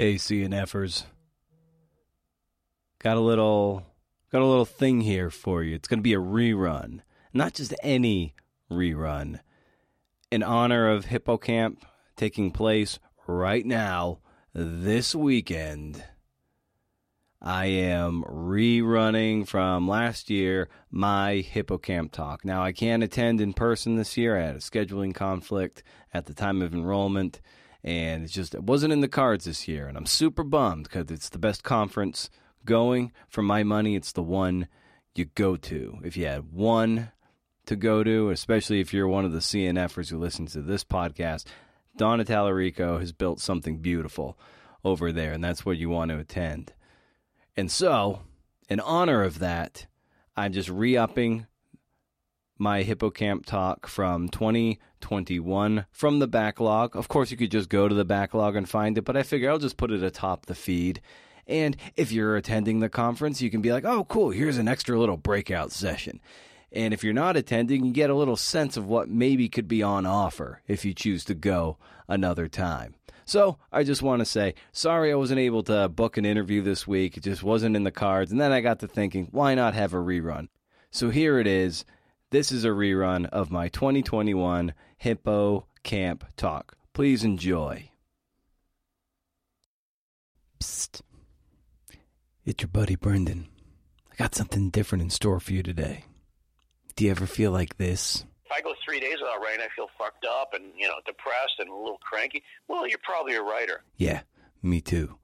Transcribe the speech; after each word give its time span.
Hey, 0.00 0.14
CNFers. 0.14 1.06
Got 3.00 3.16
a 3.16 3.20
little 3.20 3.84
got 4.30 4.42
a 4.42 4.46
little 4.46 4.64
thing 4.64 5.00
here 5.00 5.28
for 5.28 5.64
you. 5.64 5.74
It's 5.74 5.88
going 5.88 5.98
to 5.98 6.04
be 6.04 6.14
a 6.14 6.20
rerun. 6.20 7.00
Not 7.34 7.54
just 7.54 7.74
any 7.82 8.36
rerun. 8.70 9.40
In 10.30 10.44
honor 10.44 10.88
of 10.88 11.06
HippoCamp 11.06 11.78
taking 12.14 12.52
place 12.52 13.00
right 13.26 13.66
now 13.66 14.20
this 14.54 15.16
weekend. 15.16 16.04
I 17.42 17.66
am 17.66 18.22
rerunning 18.22 19.48
from 19.48 19.88
last 19.88 20.30
year 20.30 20.68
my 20.92 21.44
HippoCamp 21.52 22.12
talk. 22.12 22.44
Now, 22.44 22.62
I 22.62 22.70
can't 22.70 23.02
attend 23.02 23.40
in 23.40 23.52
person 23.52 23.96
this 23.96 24.16
year. 24.16 24.38
I 24.38 24.46
had 24.46 24.54
a 24.54 24.60
scheduling 24.60 25.12
conflict 25.12 25.82
at 26.14 26.26
the 26.26 26.34
time 26.34 26.62
of 26.62 26.72
enrollment, 26.72 27.40
and 27.84 28.24
it 28.24 28.28
just 28.28 28.54
it 28.54 28.62
wasn't 28.62 28.92
in 28.92 29.00
the 29.00 29.08
cards 29.08 29.44
this 29.44 29.68
year. 29.68 29.86
And 29.86 29.96
I'm 29.96 30.06
super 30.06 30.42
bummed 30.42 30.84
because 30.84 31.10
it's 31.10 31.28
the 31.28 31.38
best 31.38 31.62
conference 31.62 32.30
going. 32.64 33.12
For 33.28 33.42
my 33.42 33.62
money, 33.62 33.96
it's 33.96 34.12
the 34.12 34.22
one 34.22 34.68
you 35.14 35.26
go 35.26 35.56
to. 35.56 35.98
If 36.04 36.16
you 36.16 36.26
had 36.26 36.52
one 36.52 37.12
to 37.66 37.76
go 37.76 38.02
to, 38.02 38.30
especially 38.30 38.80
if 38.80 38.92
you're 38.94 39.08
one 39.08 39.24
of 39.24 39.32
the 39.32 39.38
CNFers 39.38 40.10
who 40.10 40.18
listens 40.18 40.52
to 40.52 40.62
this 40.62 40.84
podcast, 40.84 41.44
Donna 41.96 42.24
Tallarico 42.24 42.98
has 43.00 43.12
built 43.12 43.40
something 43.40 43.78
beautiful 43.78 44.38
over 44.84 45.12
there, 45.12 45.32
and 45.32 45.42
that's 45.42 45.66
what 45.66 45.76
you 45.76 45.90
want 45.90 46.10
to 46.10 46.18
attend. 46.18 46.72
And 47.56 47.70
so, 47.70 48.20
in 48.68 48.80
honor 48.80 49.22
of 49.22 49.40
that, 49.40 49.86
I'm 50.36 50.52
just 50.52 50.68
re 50.68 50.96
upping 50.96 51.46
my 52.58 52.82
HippoCamp 52.82 53.46
talk 53.46 53.86
from 53.86 54.28
2021 54.28 55.86
from 55.90 56.18
the 56.18 56.26
backlog. 56.26 56.96
Of 56.96 57.08
course, 57.08 57.30
you 57.30 57.36
could 57.36 57.50
just 57.50 57.68
go 57.68 57.88
to 57.88 57.94
the 57.94 58.04
backlog 58.04 58.56
and 58.56 58.68
find 58.68 58.98
it, 58.98 59.04
but 59.04 59.16
I 59.16 59.22
figure 59.22 59.50
I'll 59.50 59.58
just 59.58 59.76
put 59.76 59.92
it 59.92 60.02
atop 60.02 60.46
the 60.46 60.54
feed. 60.54 61.00
And 61.46 61.76
if 61.96 62.12
you're 62.12 62.36
attending 62.36 62.80
the 62.80 62.88
conference, 62.88 63.40
you 63.40 63.50
can 63.50 63.62
be 63.62 63.72
like, 63.72 63.84
oh, 63.84 64.04
cool, 64.04 64.30
here's 64.30 64.58
an 64.58 64.68
extra 64.68 64.98
little 64.98 65.16
breakout 65.16 65.72
session. 65.72 66.20
And 66.70 66.92
if 66.92 67.02
you're 67.02 67.14
not 67.14 67.36
attending, 67.36 67.84
you 67.84 67.92
get 67.92 68.10
a 68.10 68.14
little 68.14 68.36
sense 68.36 68.76
of 68.76 68.86
what 68.86 69.08
maybe 69.08 69.48
could 69.48 69.68
be 69.68 69.82
on 69.82 70.04
offer 70.04 70.60
if 70.66 70.84
you 70.84 70.92
choose 70.92 71.24
to 71.24 71.34
go 71.34 71.78
another 72.08 72.48
time. 72.48 72.94
So 73.24 73.58
I 73.70 73.84
just 73.84 74.02
want 74.02 74.20
to 74.20 74.26
say, 74.26 74.54
sorry 74.72 75.12
I 75.12 75.14
wasn't 75.14 75.40
able 75.40 75.62
to 75.64 75.88
book 75.88 76.16
an 76.16 76.24
interview 76.24 76.62
this 76.62 76.86
week. 76.86 77.16
It 77.16 77.22
just 77.22 77.42
wasn't 77.42 77.76
in 77.76 77.84
the 77.84 77.90
cards. 77.90 78.32
And 78.32 78.40
then 78.40 78.52
I 78.52 78.60
got 78.60 78.80
to 78.80 78.88
thinking, 78.88 79.28
why 79.30 79.54
not 79.54 79.74
have 79.74 79.94
a 79.94 79.98
rerun? 79.98 80.48
So 80.90 81.10
here 81.10 81.38
it 81.38 81.46
is. 81.46 81.84
This 82.30 82.52
is 82.52 82.66
a 82.66 82.68
rerun 82.68 83.24
of 83.30 83.50
my 83.50 83.68
2021 83.68 84.74
Hippo 84.98 85.66
Camp 85.82 86.26
Talk. 86.36 86.76
Please 86.92 87.24
enjoy. 87.24 87.90
Psst. 90.60 91.00
It's 92.44 92.62
your 92.62 92.68
buddy 92.68 92.96
Brendan. 92.96 93.48
I 94.12 94.16
got 94.16 94.34
something 94.34 94.68
different 94.68 95.00
in 95.00 95.08
store 95.08 95.40
for 95.40 95.54
you 95.54 95.62
today. 95.62 96.04
Do 96.96 97.06
you 97.06 97.12
ever 97.12 97.24
feel 97.24 97.50
like 97.50 97.78
this? 97.78 98.26
if 98.44 98.52
I 98.52 98.60
go 98.60 98.74
three 98.84 99.00
days 99.00 99.16
without 99.22 99.40
writing, 99.42 99.64
I 99.64 99.74
feel 99.74 99.88
fucked 99.96 100.26
up 100.26 100.52
and 100.52 100.64
you 100.76 100.86
know 100.86 100.96
depressed 101.06 101.54
and 101.60 101.70
a 101.70 101.74
little 101.74 102.00
cranky. 102.02 102.42
Well, 102.68 102.86
you're 102.86 102.98
probably 103.02 103.36
a 103.36 103.42
writer. 103.42 103.84
Yeah, 103.96 104.20
me 104.62 104.82
too. 104.82 105.16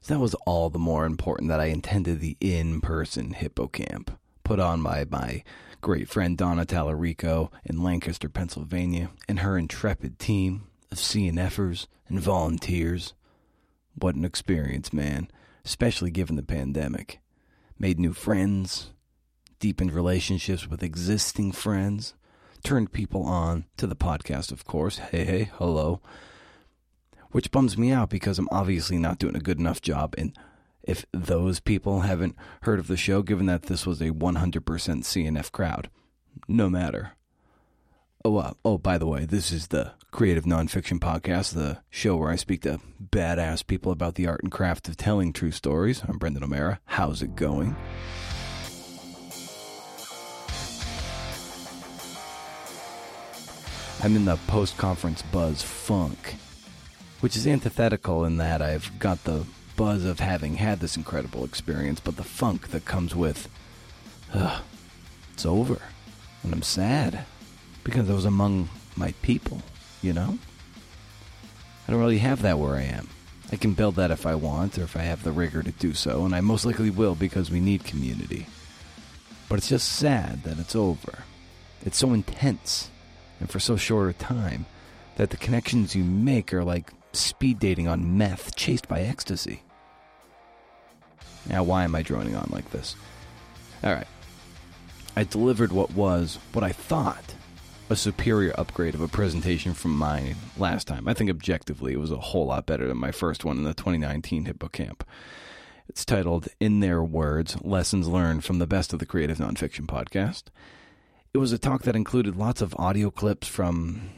So 0.00 0.14
that 0.14 0.20
was 0.20 0.34
all 0.46 0.70
the 0.70 0.78
more 0.78 1.04
important 1.04 1.50
that 1.50 1.60
I 1.60 1.66
attended 1.66 2.20
the 2.20 2.38
in-person 2.40 3.34
HippoCamp 3.34 4.16
put 4.42 4.58
on 4.58 4.82
by 4.82 5.04
my 5.10 5.42
great 5.86 6.08
friend 6.08 6.36
Donna 6.36 6.66
Tallarico 6.66 7.52
in 7.64 7.80
Lancaster, 7.80 8.28
Pennsylvania, 8.28 9.10
and 9.28 9.38
her 9.38 9.56
intrepid 9.56 10.18
team 10.18 10.66
of 10.90 10.98
CNFers 10.98 11.86
and 12.08 12.18
volunteers. 12.18 13.14
What 13.94 14.16
an 14.16 14.24
experience, 14.24 14.92
man, 14.92 15.30
especially 15.64 16.10
given 16.10 16.34
the 16.34 16.42
pandemic. 16.42 17.20
Made 17.78 18.00
new 18.00 18.12
friends, 18.12 18.90
deepened 19.60 19.92
relationships 19.92 20.66
with 20.66 20.82
existing 20.82 21.52
friends, 21.52 22.14
turned 22.64 22.90
people 22.90 23.22
on 23.22 23.66
to 23.76 23.86
the 23.86 23.94
podcast, 23.94 24.50
of 24.50 24.64
course. 24.64 24.98
Hey, 24.98 25.24
hey, 25.24 25.50
hello. 25.54 26.00
Which 27.30 27.52
bums 27.52 27.78
me 27.78 27.92
out 27.92 28.10
because 28.10 28.40
I'm 28.40 28.48
obviously 28.50 28.98
not 28.98 29.20
doing 29.20 29.36
a 29.36 29.40
good 29.40 29.60
enough 29.60 29.80
job. 29.80 30.16
And 30.18 30.36
if 30.86 31.04
those 31.12 31.58
people 31.60 32.00
haven't 32.00 32.36
heard 32.62 32.78
of 32.78 32.86
the 32.86 32.96
show, 32.96 33.22
given 33.22 33.46
that 33.46 33.64
this 33.64 33.84
was 33.86 34.00
a 34.00 34.10
100% 34.10 34.62
CNF 34.62 35.52
crowd, 35.52 35.90
no 36.46 36.70
matter. 36.70 37.12
Oh, 38.24 38.36
uh, 38.38 38.52
oh, 38.64 38.78
by 38.78 38.96
the 38.96 39.06
way, 39.06 39.24
this 39.24 39.52
is 39.52 39.68
the 39.68 39.92
Creative 40.12 40.44
Nonfiction 40.44 40.98
Podcast, 40.98 41.54
the 41.54 41.78
show 41.90 42.16
where 42.16 42.30
I 42.30 42.36
speak 42.36 42.62
to 42.62 42.80
badass 43.04 43.66
people 43.66 43.92
about 43.92 44.14
the 44.14 44.26
art 44.26 44.42
and 44.42 44.50
craft 44.50 44.88
of 44.88 44.96
telling 44.96 45.32
true 45.32 45.50
stories. 45.50 46.02
I'm 46.08 46.18
Brendan 46.18 46.44
O'Meara. 46.44 46.80
How's 46.84 47.20
it 47.20 47.34
going? 47.34 47.76
I'm 54.02 54.14
in 54.14 54.24
the 54.24 54.36
post 54.46 54.76
conference 54.76 55.22
buzz 55.22 55.62
funk, 55.62 56.36
which 57.20 57.36
is 57.36 57.46
antithetical 57.46 58.24
in 58.24 58.36
that 58.36 58.62
I've 58.62 58.96
got 58.98 59.24
the 59.24 59.46
buzz 59.76 60.04
of 60.04 60.20
having 60.20 60.56
had 60.56 60.80
this 60.80 60.96
incredible 60.96 61.44
experience, 61.44 62.00
but 62.00 62.16
the 62.16 62.24
funk 62.24 62.68
that 62.68 62.84
comes 62.84 63.14
with, 63.14 63.48
uh, 64.32 64.60
it's 65.32 65.46
over. 65.46 65.80
And 66.42 66.52
I'm 66.52 66.62
sad 66.62 67.24
because 67.84 68.10
I 68.10 68.14
was 68.14 68.24
among 68.24 68.68
my 68.96 69.12
people, 69.22 69.62
you 70.02 70.12
know? 70.12 70.38
I 71.86 71.92
don't 71.92 72.00
really 72.00 72.18
have 72.18 72.42
that 72.42 72.58
where 72.58 72.74
I 72.74 72.82
am. 72.82 73.08
I 73.52 73.56
can 73.56 73.74
build 73.74 73.94
that 73.94 74.10
if 74.10 74.26
I 74.26 74.34
want 74.34 74.76
or 74.76 74.82
if 74.82 74.96
I 74.96 75.02
have 75.02 75.22
the 75.22 75.30
rigor 75.30 75.62
to 75.62 75.70
do 75.70 75.94
so, 75.94 76.24
and 76.24 76.34
I 76.34 76.40
most 76.40 76.64
likely 76.64 76.90
will 76.90 77.14
because 77.14 77.50
we 77.50 77.60
need 77.60 77.84
community. 77.84 78.46
But 79.48 79.58
it's 79.58 79.68
just 79.68 79.88
sad 79.92 80.42
that 80.42 80.58
it's 80.58 80.74
over. 80.74 81.20
It's 81.84 81.98
so 81.98 82.12
intense 82.12 82.90
and 83.38 83.48
for 83.48 83.60
so 83.60 83.76
short 83.76 84.10
a 84.10 84.12
time 84.14 84.66
that 85.16 85.30
the 85.30 85.36
connections 85.36 85.94
you 85.94 86.02
make 86.02 86.52
are 86.52 86.64
like 86.64 86.92
speed 87.12 87.58
dating 87.58 87.86
on 87.86 88.18
meth 88.18 88.56
chased 88.56 88.88
by 88.88 89.00
ecstasy. 89.00 89.62
Now, 91.48 91.62
why 91.62 91.84
am 91.84 91.94
I 91.94 92.02
droning 92.02 92.36
on 92.36 92.48
like 92.52 92.70
this? 92.70 92.96
Alright. 93.84 94.08
I 95.16 95.24
delivered 95.24 95.72
what 95.72 95.92
was, 95.92 96.38
what 96.52 96.64
I 96.64 96.72
thought, 96.72 97.34
a 97.88 97.96
superior 97.96 98.52
upgrade 98.58 98.94
of 98.94 99.00
a 99.00 99.08
presentation 99.08 99.72
from 99.72 99.96
mine 99.96 100.36
last 100.58 100.86
time. 100.86 101.06
I 101.06 101.14
think 101.14 101.30
objectively 101.30 101.92
it 101.92 102.00
was 102.00 102.10
a 102.10 102.18
whole 102.18 102.46
lot 102.46 102.66
better 102.66 102.88
than 102.88 102.98
my 102.98 103.12
first 103.12 103.44
one 103.44 103.58
in 103.58 103.64
the 103.64 103.74
2019 103.74 104.44
HippoCamp. 104.44 105.02
It's 105.88 106.04
titled, 106.04 106.48
In 106.58 106.80
Their 106.80 107.02
Words 107.02 107.56
Lessons 107.62 108.08
Learned 108.08 108.44
from 108.44 108.58
the 108.58 108.66
Best 108.66 108.92
of 108.92 108.98
the 108.98 109.06
Creative 109.06 109.38
Nonfiction 109.38 109.86
Podcast. 109.86 110.44
It 111.32 111.38
was 111.38 111.52
a 111.52 111.58
talk 111.58 111.82
that 111.82 111.94
included 111.94 112.34
lots 112.34 112.60
of 112.60 112.74
audio 112.76 113.10
clips 113.10 113.46
from, 113.46 114.10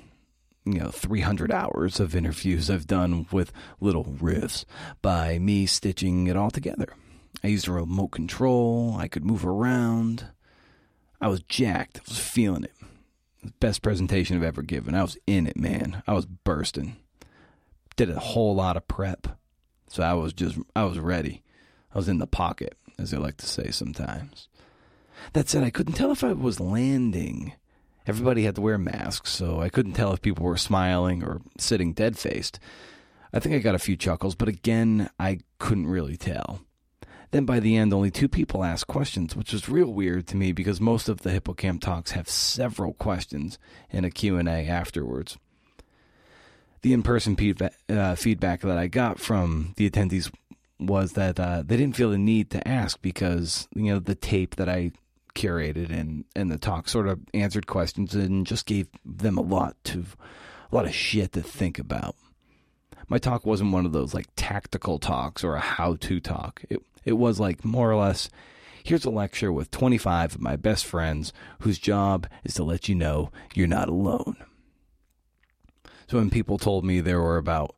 you 0.65 0.79
know, 0.79 0.91
300 0.91 1.53
hours 1.53 2.01
of 2.01 2.17
interviews 2.17 2.71
I've 2.71 2.87
done 2.87 3.27
with 3.31 3.53
little 3.81 4.05
riffs 4.05 4.65
by 5.03 5.39
me 5.39 5.67
stitching 5.67 6.27
it 6.27 6.37
all 6.37 6.51
together. 6.51 6.95
I 7.43 7.49
used 7.49 7.69
a 7.69 7.73
remote 7.73 8.09
control, 8.09 8.97
I 8.99 9.09
could 9.09 9.25
move 9.25 9.47
around. 9.47 10.27
I 11.21 11.29
was 11.29 11.43
jacked, 11.43 11.99
I 11.99 12.03
was 12.09 12.19
feeling 12.19 12.65
it. 12.65 12.73
Best 13.61 13.83
presentation 13.83 14.37
I've 14.37 14.43
ever 14.43 14.63
given. 14.63 14.95
I 14.95 15.03
was 15.03 15.17
in 15.27 15.47
it, 15.47 15.57
man. 15.57 16.03
I 16.07 16.13
was 16.13 16.27
bursting. 16.27 16.97
Did 17.97 18.11
a 18.11 18.19
whole 18.19 18.55
lot 18.55 18.77
of 18.77 18.89
prep. 18.89 19.29
So 19.89 20.03
I 20.03 20.15
was 20.15 20.33
just, 20.33 20.59
I 20.75 20.85
was 20.85 20.99
ready. 20.99 21.43
I 21.95 21.99
was 21.99 22.09
in 22.09 22.19
the 22.19 22.27
pocket, 22.27 22.77
as 22.99 23.11
they 23.11 23.17
like 23.17 23.37
to 23.39 23.47
say 23.47 23.71
sometimes. 23.71 24.49
That 25.33 25.49
said, 25.49 25.65
I 25.65 25.71
couldn't 25.71 25.95
tell 25.95 26.13
if 26.13 26.23
I 26.23 26.33
was 26.33 26.61
landing. 26.61 27.55
Everybody 28.07 28.45
had 28.45 28.55
to 28.57 28.61
wear 28.61 28.79
masks, 28.79 29.31
so 29.31 29.61
I 29.61 29.69
couldn't 29.69 29.93
tell 29.93 30.13
if 30.13 30.23
people 30.23 30.45
were 30.45 30.57
smiling 30.57 31.23
or 31.23 31.41
sitting 31.59 31.93
dead 31.93 32.19
faced. 32.19 32.59
I 33.33 33.41
think 33.41 33.55
I 33.55 33.59
got 33.59 33.75
a 33.75 33.81
few 33.81 33.97
chuckles, 33.97 34.35
but 34.35 34.49
again, 34.49 35.11
I 35.19 35.41
couldn't 35.59 35.87
really 35.87 36.17
tell. 36.17 36.61
Then 37.31 37.45
by 37.45 37.61
the 37.61 37.77
end, 37.77 37.93
only 37.93 38.11
two 38.11 38.29
people 38.29 38.65
asked 38.65 38.87
questions, 38.87 39.37
which 39.37 39.53
was 39.53 39.69
real 39.69 39.93
weird 39.93 40.27
to 40.29 40.37
me 40.37 40.53
because 40.53 40.81
most 40.81 41.09
of 41.09 41.21
the 41.21 41.31
HippoCamp 41.31 41.81
talks 41.81 42.13
have 42.13 42.29
several 42.29 42.95
questions 42.95 43.59
and 43.91 44.07
a 44.07 44.11
Q&A 44.11 44.67
afterwards. 44.67 45.37
The 46.81 46.93
in-person 46.93 47.37
feedback, 47.37 47.75
uh, 47.89 48.15
feedback 48.15 48.63
that 48.63 48.79
I 48.79 48.87
got 48.87 49.19
from 49.19 49.75
the 49.77 49.91
attendees 49.91 50.31
was 50.79 51.13
that 51.13 51.39
uh, 51.39 51.63
they 51.67 51.77
didn't 51.77 51.97
feel 51.97 52.11
the 52.11 52.19
need 52.19 52.51
to 52.51 52.67
ask 52.67 53.03
because 53.03 53.67
you 53.75 53.93
know 53.93 53.99
the 53.99 54.15
tape 54.15 54.57
that 54.57 54.69
I 54.69 54.93
curated 55.35 55.91
and 55.91 56.25
and 56.37 56.51
the 56.51 56.59
talk 56.59 56.89
sort 56.89 57.09
of 57.09 57.21
answered 57.35 57.67
questions 57.67 58.15
and 58.15 58.47
just 58.47 58.65
gave 58.65 58.89
them 59.05 59.37
a 59.37 59.43
lot 59.43 59.77
to 59.85 60.05
a 60.71 60.75
lot 60.75 60.87
of 60.87 60.95
shit 60.95 61.33
to 61.33 61.43
think 61.43 61.79
about. 61.79 62.15
My 63.09 63.19
talk 63.19 63.47
wasn't 63.47 63.73
one 63.73 63.87
of 63.87 63.93
those 63.93 64.15
like 64.15 64.27
tactical 64.37 64.99
talks 64.99 65.43
or 65.43 65.55
a 65.55 65.61
how-to 65.61 66.21
talk. 66.21 66.63
It 66.69 66.83
it 67.09 67.17
was 67.17 67.41
like 67.41 67.65
more 67.65 67.91
or 67.91 67.97
less 67.97 68.29
here's 68.85 69.05
a 69.05 69.11
lecture 69.11 69.53
with 69.53 69.71
25 69.71 70.37
of 70.37 70.41
my 70.41 70.57
best 70.57 70.87
friends 70.87 71.33
whose 71.61 71.79
job 71.79 72.27
is 72.45 72.55
to 72.55 72.65
let 72.65 72.89
you 72.89 72.95
know 72.95 73.31
you're 73.55 73.67
not 73.67 73.89
alone. 73.89 74.37
So 76.07 76.19
when 76.19 76.31
people 76.31 76.59
told 76.59 76.85
me 76.85 77.01
there 77.01 77.21
were 77.21 77.37
about 77.37 77.75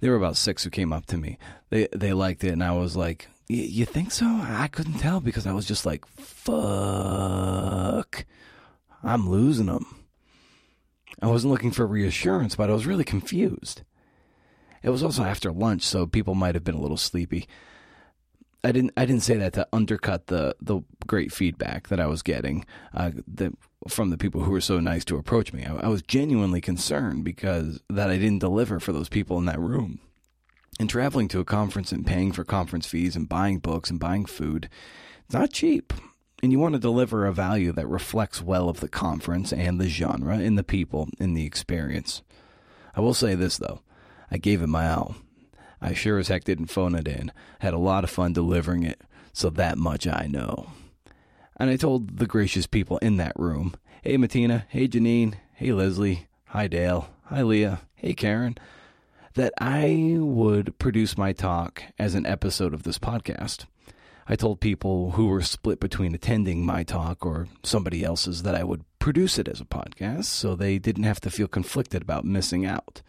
There 0.00 0.12
were 0.12 0.16
about 0.16 0.36
six 0.36 0.64
who 0.64 0.70
came 0.70 0.92
up 0.92 1.06
to 1.06 1.18
me. 1.18 1.38
They 1.68 1.86
they 1.94 2.12
liked 2.12 2.42
it, 2.42 2.52
and 2.52 2.64
I 2.64 2.72
was 2.72 2.96
like, 2.96 3.28
"You 3.48 3.84
think 3.84 4.12
so?" 4.12 4.26
I 4.26 4.68
couldn't 4.72 4.98
tell 4.98 5.20
because 5.20 5.46
I 5.46 5.52
was 5.52 5.66
just 5.66 5.84
like, 5.84 6.06
"Fuck, 6.06 8.24
I'm 9.02 9.28
losing 9.28 9.66
them." 9.66 9.84
I 11.20 11.26
wasn't 11.26 11.52
looking 11.52 11.70
for 11.70 11.86
reassurance, 11.86 12.56
but 12.56 12.70
I 12.70 12.72
was 12.72 12.86
really 12.86 13.04
confused. 13.04 13.82
It 14.82 14.88
was 14.88 15.02
also 15.02 15.22
after 15.22 15.52
lunch, 15.52 15.82
so 15.82 16.06
people 16.06 16.34
might 16.34 16.54
have 16.54 16.64
been 16.64 16.74
a 16.74 16.80
little 16.80 16.96
sleepy. 16.96 17.46
I 18.62 18.72
didn't. 18.72 18.92
I 18.96 19.06
didn't 19.06 19.22
say 19.22 19.36
that 19.36 19.54
to 19.54 19.66
undercut 19.72 20.26
the 20.26 20.54
the 20.60 20.80
great 21.06 21.32
feedback 21.32 21.88
that 21.88 22.00
I 22.00 22.06
was 22.06 22.22
getting 22.22 22.64
uh, 22.94 23.10
the, 23.26 23.52
from 23.88 24.10
the 24.10 24.18
people 24.18 24.42
who 24.42 24.50
were 24.50 24.60
so 24.60 24.80
nice 24.80 25.04
to 25.06 25.16
approach 25.16 25.52
me. 25.52 25.64
I, 25.64 25.76
I 25.76 25.88
was 25.88 26.02
genuinely 26.02 26.60
concerned 26.60 27.24
because 27.24 27.80
that 27.88 28.10
I 28.10 28.18
didn't 28.18 28.40
deliver 28.40 28.78
for 28.78 28.92
those 28.92 29.08
people 29.08 29.38
in 29.38 29.46
that 29.46 29.60
room. 29.60 30.00
And 30.78 30.88
traveling 30.88 31.28
to 31.28 31.40
a 31.40 31.44
conference 31.44 31.92
and 31.92 32.06
paying 32.06 32.32
for 32.32 32.44
conference 32.44 32.86
fees 32.86 33.16
and 33.16 33.28
buying 33.28 33.58
books 33.58 33.90
and 33.90 34.00
buying 34.00 34.24
food, 34.24 34.68
it's 35.24 35.34
not 35.34 35.52
cheap. 35.52 35.92
And 36.42 36.52
you 36.52 36.58
want 36.58 36.74
to 36.74 36.78
deliver 36.78 37.26
a 37.26 37.32
value 37.32 37.72
that 37.72 37.86
reflects 37.86 38.40
well 38.40 38.70
of 38.70 38.80
the 38.80 38.88
conference 38.88 39.52
and 39.52 39.78
the 39.78 39.88
genre 39.88 40.38
and 40.38 40.56
the 40.56 40.64
people 40.64 41.08
in 41.18 41.34
the 41.34 41.44
experience. 41.44 42.22
I 42.94 43.00
will 43.00 43.14
say 43.14 43.34
this 43.34 43.58
though, 43.58 43.82
I 44.30 44.38
gave 44.38 44.62
it 44.62 44.68
my 44.68 44.90
all. 44.90 45.16
I 45.80 45.94
sure 45.94 46.18
as 46.18 46.28
heck 46.28 46.44
didn't 46.44 46.66
phone 46.66 46.94
it 46.94 47.08
in. 47.08 47.32
Had 47.60 47.74
a 47.74 47.78
lot 47.78 48.04
of 48.04 48.10
fun 48.10 48.32
delivering 48.32 48.82
it, 48.82 49.00
so 49.32 49.50
that 49.50 49.78
much 49.78 50.06
I 50.06 50.26
know. 50.28 50.70
And 51.58 51.70
I 51.70 51.76
told 51.76 52.18
the 52.18 52.26
gracious 52.26 52.66
people 52.66 52.98
in 52.98 53.16
that 53.18 53.38
room 53.38 53.74
Hey, 54.02 54.16
Matina. 54.16 54.64
Hey, 54.68 54.88
Janine. 54.88 55.34
Hey, 55.52 55.72
Leslie. 55.72 56.26
Hi, 56.46 56.68
Dale. 56.68 57.10
Hi, 57.24 57.42
Leah. 57.42 57.82
Hey, 57.94 58.14
Karen. 58.14 58.56
That 59.34 59.52
I 59.58 60.16
would 60.18 60.78
produce 60.78 61.18
my 61.18 61.34
talk 61.34 61.82
as 61.98 62.14
an 62.14 62.24
episode 62.24 62.72
of 62.72 62.84
this 62.84 62.98
podcast. 62.98 63.66
I 64.26 64.36
told 64.36 64.60
people 64.60 65.10
who 65.12 65.26
were 65.26 65.42
split 65.42 65.80
between 65.80 66.14
attending 66.14 66.64
my 66.64 66.82
talk 66.82 67.26
or 67.26 67.48
somebody 67.62 68.02
else's 68.02 68.42
that 68.42 68.54
I 68.54 68.64
would 68.64 68.84
produce 68.98 69.38
it 69.38 69.48
as 69.48 69.60
a 69.60 69.66
podcast 69.66 70.24
so 70.24 70.54
they 70.54 70.78
didn't 70.78 71.04
have 71.04 71.20
to 71.20 71.30
feel 71.30 71.46
conflicted 71.46 72.00
about 72.00 72.24
missing 72.24 72.64
out. 72.64 73.02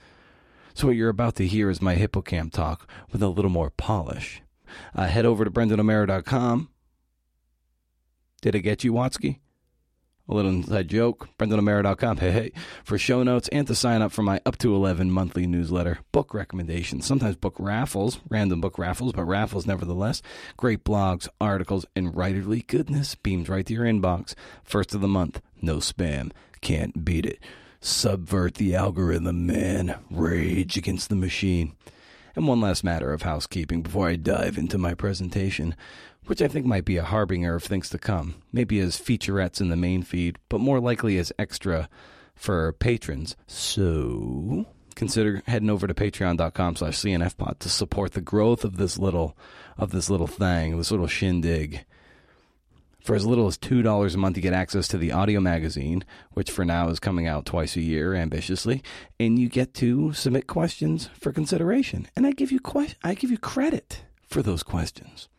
So, 0.74 0.88
what 0.88 0.96
you're 0.96 1.10
about 1.10 1.36
to 1.36 1.48
hear 1.48 1.70
is 1.70 1.82
my 1.82 1.96
HippoCamp 1.96 2.52
talk 2.52 2.88
with 3.12 3.22
a 3.22 3.28
little 3.28 3.52
more 3.52 3.70
polish. 3.70 4.42
Uh, 4.96 5.08
head 5.08 5.26
over 5.26 5.44
to 5.44 5.52
BrendanO'Meara.com. 5.52 6.70
Did 8.42 8.56
it 8.56 8.62
get 8.62 8.84
you, 8.84 8.94
Watsky? 8.94 9.40
A 10.30 10.34
little 10.34 10.52
inside 10.52 10.88
joke. 10.88 11.28
BrendanO'Meara.com. 11.38 12.18
Hey, 12.18 12.32
hey. 12.32 12.52
For 12.84 12.98
show 12.98 13.22
notes 13.22 13.50
and 13.50 13.68
to 13.68 13.76
sign 13.76 14.02
up 14.02 14.12
for 14.12 14.22
my 14.22 14.40
up 14.46 14.58
to 14.60 14.74
11 14.74 15.12
monthly 15.12 15.46
newsletter, 15.46 16.00
book 16.12 16.34
recommendations, 16.34 17.06
sometimes 17.06 17.36
book 17.36 17.56
raffles, 17.60 18.20
random 18.30 18.62
book 18.62 18.80
raffles, 18.80 19.12
but 19.12 19.26
raffles 19.26 19.68
nevertheless. 19.68 20.22
Great 20.56 20.84
blogs, 20.86 21.28
articles, 21.42 21.86
and 21.96 22.14
writerly 22.14 22.66
goodness 22.66 23.16
beams 23.16 23.50
right 23.50 23.66
to 23.66 23.74
your 23.74 23.86
inbox. 23.86 24.34
First 24.64 24.96
of 24.96 25.02
the 25.02 25.08
month. 25.08 25.42
No 25.62 25.78
spam. 25.78 26.32
Can't 26.62 27.04
beat 27.04 27.26
it. 27.26 27.40
Subvert 27.84 28.56
the 28.56 28.76
algorithm, 28.76 29.48
man. 29.48 29.98
Rage 30.12 30.78
against 30.78 31.10
the 31.10 31.16
machine. 31.16 31.74
And 32.36 32.48
one 32.48 32.62
last 32.62 32.84
matter 32.84 33.12
of 33.12 33.24
housekeeping 33.24 33.82
before 33.82 34.08
I 34.08 34.16
dive 34.18 34.58
into 34.58 34.78
my 34.78 34.94
presentation, 34.94 35.76
which 36.26 36.44
I 36.44 36.48
think 36.48 36.68
might 36.68 36.86
be 36.86 36.98
a 36.98 37.04
harbinger 37.04 37.56
of 37.56 37.64
things 37.64 37.90
to 37.90 37.98
come, 37.98 38.36
maybe 38.54 38.80
as 38.80 39.02
featurettes 39.02 39.60
in 39.60 39.70
the 39.70 39.76
main 39.76 40.04
feed, 40.04 40.38
but 40.48 40.62
more 40.62 40.80
likely 40.80 41.18
as 41.18 41.34
extra 41.40 41.90
for 42.36 42.72
patrons. 42.74 43.36
So 43.48 44.68
consider 44.96 45.42
heading 45.48 45.72
over 45.72 45.88
to 45.88 45.94
patreon.com 45.96 46.76
slash 46.76 46.98
cnfpod 47.00 47.58
to 47.60 47.70
support 47.70 48.12
the 48.12 48.22
growth 48.22 48.64
of 48.64 48.78
this 48.78 49.00
little 49.00 49.36
of 49.78 49.90
this 49.92 50.10
little 50.10 50.28
thing, 50.28 50.78
this 50.78 50.92
little 50.92 51.08
shindig. 51.08 51.84
For 53.02 53.16
as 53.16 53.26
little 53.26 53.48
as 53.48 53.58
$2 53.58 54.14
a 54.14 54.18
month, 54.18 54.38
you 54.38 54.44
get 54.44 54.54
access 54.54 54.88
to 54.90 54.98
the 54.98 55.12
audio 55.12 55.40
magazine, 55.40 56.04
which 56.34 56.52
for 56.52 56.64
now 56.64 56.90
is 56.90 57.00
coming 57.00 57.26
out 57.26 57.48
twice 57.48 57.76
a 57.76 57.82
year 57.82 58.14
ambitiously, 58.14 58.84
and 59.20 59.40
you 59.40 59.50
get 59.50 59.74
to 59.76 60.14
submit 60.14 60.46
questions 60.46 61.10
for 61.20 61.32
consideration. 61.32 62.08
And 62.16 62.28
I 62.28 62.32
give 62.32 62.52
you 62.52 62.60
que- 62.60 62.94
I 63.04 63.16
give 63.16 63.32
you 63.32 63.40
credit 63.40 64.04
for 64.28 64.44
those 64.44 64.62
questions. 64.62 65.30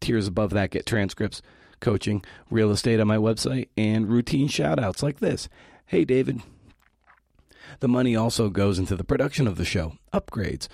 Tiers 0.00 0.28
above 0.28 0.50
that 0.50 0.70
get 0.70 0.86
transcripts, 0.86 1.42
coaching, 1.80 2.24
real 2.48 2.70
estate 2.70 3.00
on 3.00 3.08
my 3.08 3.16
website, 3.16 3.68
and 3.76 4.08
routine 4.08 4.46
shout 4.46 4.78
outs 4.78 5.02
like 5.02 5.18
this. 5.18 5.48
Hey 5.86 6.04
David. 6.04 6.42
The 7.80 7.88
money 7.88 8.14
also 8.14 8.50
goes 8.50 8.78
into 8.78 8.94
the 8.94 9.04
production 9.04 9.46
of 9.46 9.56
the 9.56 9.64
show, 9.64 9.94
upgrades, 10.12 10.68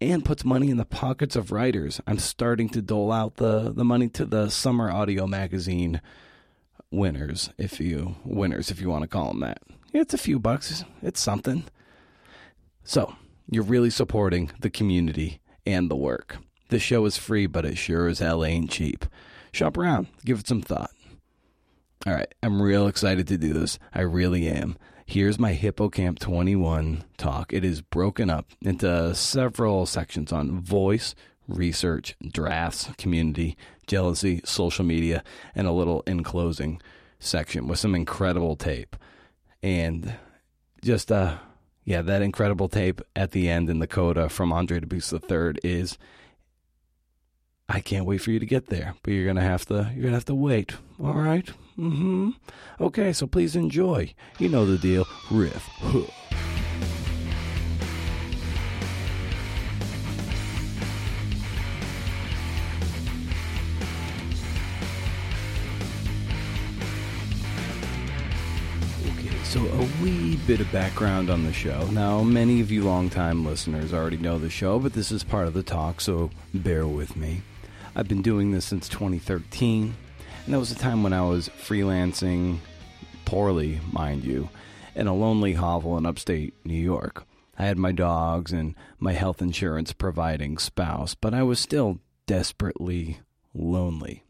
and 0.00 0.24
puts 0.24 0.44
money 0.44 0.70
in 0.70 0.76
the 0.76 0.84
pockets 0.84 1.36
of 1.36 1.52
writers. 1.52 2.00
I'm 2.06 2.18
starting 2.18 2.68
to 2.70 2.82
dole 2.82 3.12
out 3.12 3.36
the, 3.36 3.72
the 3.72 3.84
money 3.84 4.08
to 4.10 4.24
the 4.24 4.48
summer 4.48 4.90
audio 4.90 5.26
magazine 5.26 6.00
winners, 6.90 7.50
if 7.58 7.80
you 7.80 8.16
winners, 8.24 8.70
if 8.70 8.80
you 8.80 8.88
want 8.88 9.02
to 9.02 9.08
call 9.08 9.28
them 9.28 9.40
that. 9.40 9.60
It's 9.92 10.14
a 10.14 10.18
few 10.18 10.38
bucks. 10.38 10.84
It's 11.02 11.20
something. 11.20 11.64
So 12.84 13.14
you're 13.50 13.64
really 13.64 13.90
supporting 13.90 14.50
the 14.60 14.70
community 14.70 15.40
and 15.66 15.90
the 15.90 15.96
work. 15.96 16.38
The 16.68 16.78
show 16.78 17.04
is 17.06 17.16
free, 17.16 17.46
but 17.46 17.64
it 17.64 17.78
sure 17.78 18.08
as 18.08 18.18
hell 18.18 18.44
ain't 18.44 18.70
cheap. 18.70 19.06
Shop 19.52 19.76
around, 19.76 20.08
give 20.24 20.40
it 20.40 20.46
some 20.46 20.60
thought. 20.60 20.90
All 22.06 22.12
right, 22.12 22.32
I'm 22.42 22.62
real 22.62 22.86
excited 22.86 23.26
to 23.28 23.38
do 23.38 23.52
this. 23.52 23.78
I 23.94 24.02
really 24.02 24.48
am. 24.48 24.76
Here's 25.10 25.38
my 25.38 25.54
HippoCamp 25.54 26.18
21 26.18 27.02
talk. 27.16 27.54
It 27.54 27.64
is 27.64 27.80
broken 27.80 28.28
up 28.28 28.44
into 28.60 29.14
several 29.14 29.86
sections 29.86 30.32
on 30.32 30.60
voice, 30.60 31.14
research, 31.48 32.14
drafts, 32.30 32.90
community, 32.98 33.56
jealousy, 33.86 34.42
social 34.44 34.84
media, 34.84 35.24
and 35.54 35.66
a 35.66 35.72
little 35.72 36.02
in 36.06 36.24
closing 36.24 36.82
section 37.18 37.66
with 37.68 37.78
some 37.78 37.94
incredible 37.94 38.54
tape. 38.54 38.96
And 39.62 40.12
just, 40.84 41.10
uh, 41.10 41.38
yeah, 41.84 42.02
that 42.02 42.20
incredible 42.20 42.68
tape 42.68 43.00
at 43.16 43.30
the 43.30 43.48
end 43.48 43.70
in 43.70 43.78
the 43.78 43.86
coda 43.86 44.28
from 44.28 44.52
Andre 44.52 44.80
Dubus 44.80 45.10
III 45.10 45.58
is. 45.64 45.96
I 47.66 47.80
can't 47.80 48.04
wait 48.04 48.18
for 48.18 48.30
you 48.30 48.38
to 48.38 48.46
get 48.46 48.66
there, 48.66 48.94
but 49.02 49.12
you're 49.14 49.26
gonna 49.26 49.40
have 49.40 49.64
to 49.66 49.90
you're 49.94 50.04
gonna 50.04 50.16
have 50.16 50.24
to 50.26 50.34
wait. 50.34 50.74
All 51.02 51.14
right? 51.14 51.50
Mm-hmm. 51.78 52.30
Okay, 52.80 53.12
so 53.12 53.28
please 53.28 53.54
enjoy. 53.54 54.12
You 54.38 54.48
know 54.48 54.66
the 54.66 54.78
deal. 54.78 55.06
Riff. 55.30 55.62
Huh. 55.78 56.02
Okay, 69.12 69.44
so 69.44 69.60
a 69.60 70.02
wee 70.02 70.36
bit 70.48 70.60
of 70.60 70.72
background 70.72 71.30
on 71.30 71.44
the 71.44 71.52
show. 71.52 71.86
Now, 71.92 72.24
many 72.24 72.60
of 72.60 72.72
you 72.72 72.82
longtime 72.82 73.44
listeners 73.44 73.94
already 73.94 74.16
know 74.16 74.40
the 74.40 74.50
show, 74.50 74.80
but 74.80 74.94
this 74.94 75.12
is 75.12 75.22
part 75.22 75.46
of 75.46 75.54
the 75.54 75.62
talk, 75.62 76.00
so 76.00 76.30
bear 76.52 76.88
with 76.88 77.14
me. 77.14 77.42
I've 77.94 78.08
been 78.08 78.22
doing 78.22 78.50
this 78.50 78.64
since 78.64 78.88
2013, 78.88 79.94
and 80.48 80.54
that 80.54 80.60
was 80.60 80.72
a 80.72 80.76
time 80.76 81.02
when 81.02 81.12
I 81.12 81.20
was 81.20 81.50
freelancing, 81.50 82.60
poorly, 83.26 83.80
mind 83.92 84.24
you, 84.24 84.48
in 84.94 85.06
a 85.06 85.14
lonely 85.14 85.52
hovel 85.52 85.98
in 85.98 86.06
upstate 86.06 86.54
New 86.64 86.72
York. 86.72 87.26
I 87.58 87.66
had 87.66 87.76
my 87.76 87.92
dogs 87.92 88.50
and 88.50 88.74
my 88.98 89.12
health 89.12 89.42
insurance 89.42 89.92
providing 89.92 90.56
spouse, 90.56 91.14
but 91.14 91.34
I 91.34 91.42
was 91.42 91.60
still 91.60 92.00
desperately 92.26 93.18
lonely. 93.52 94.24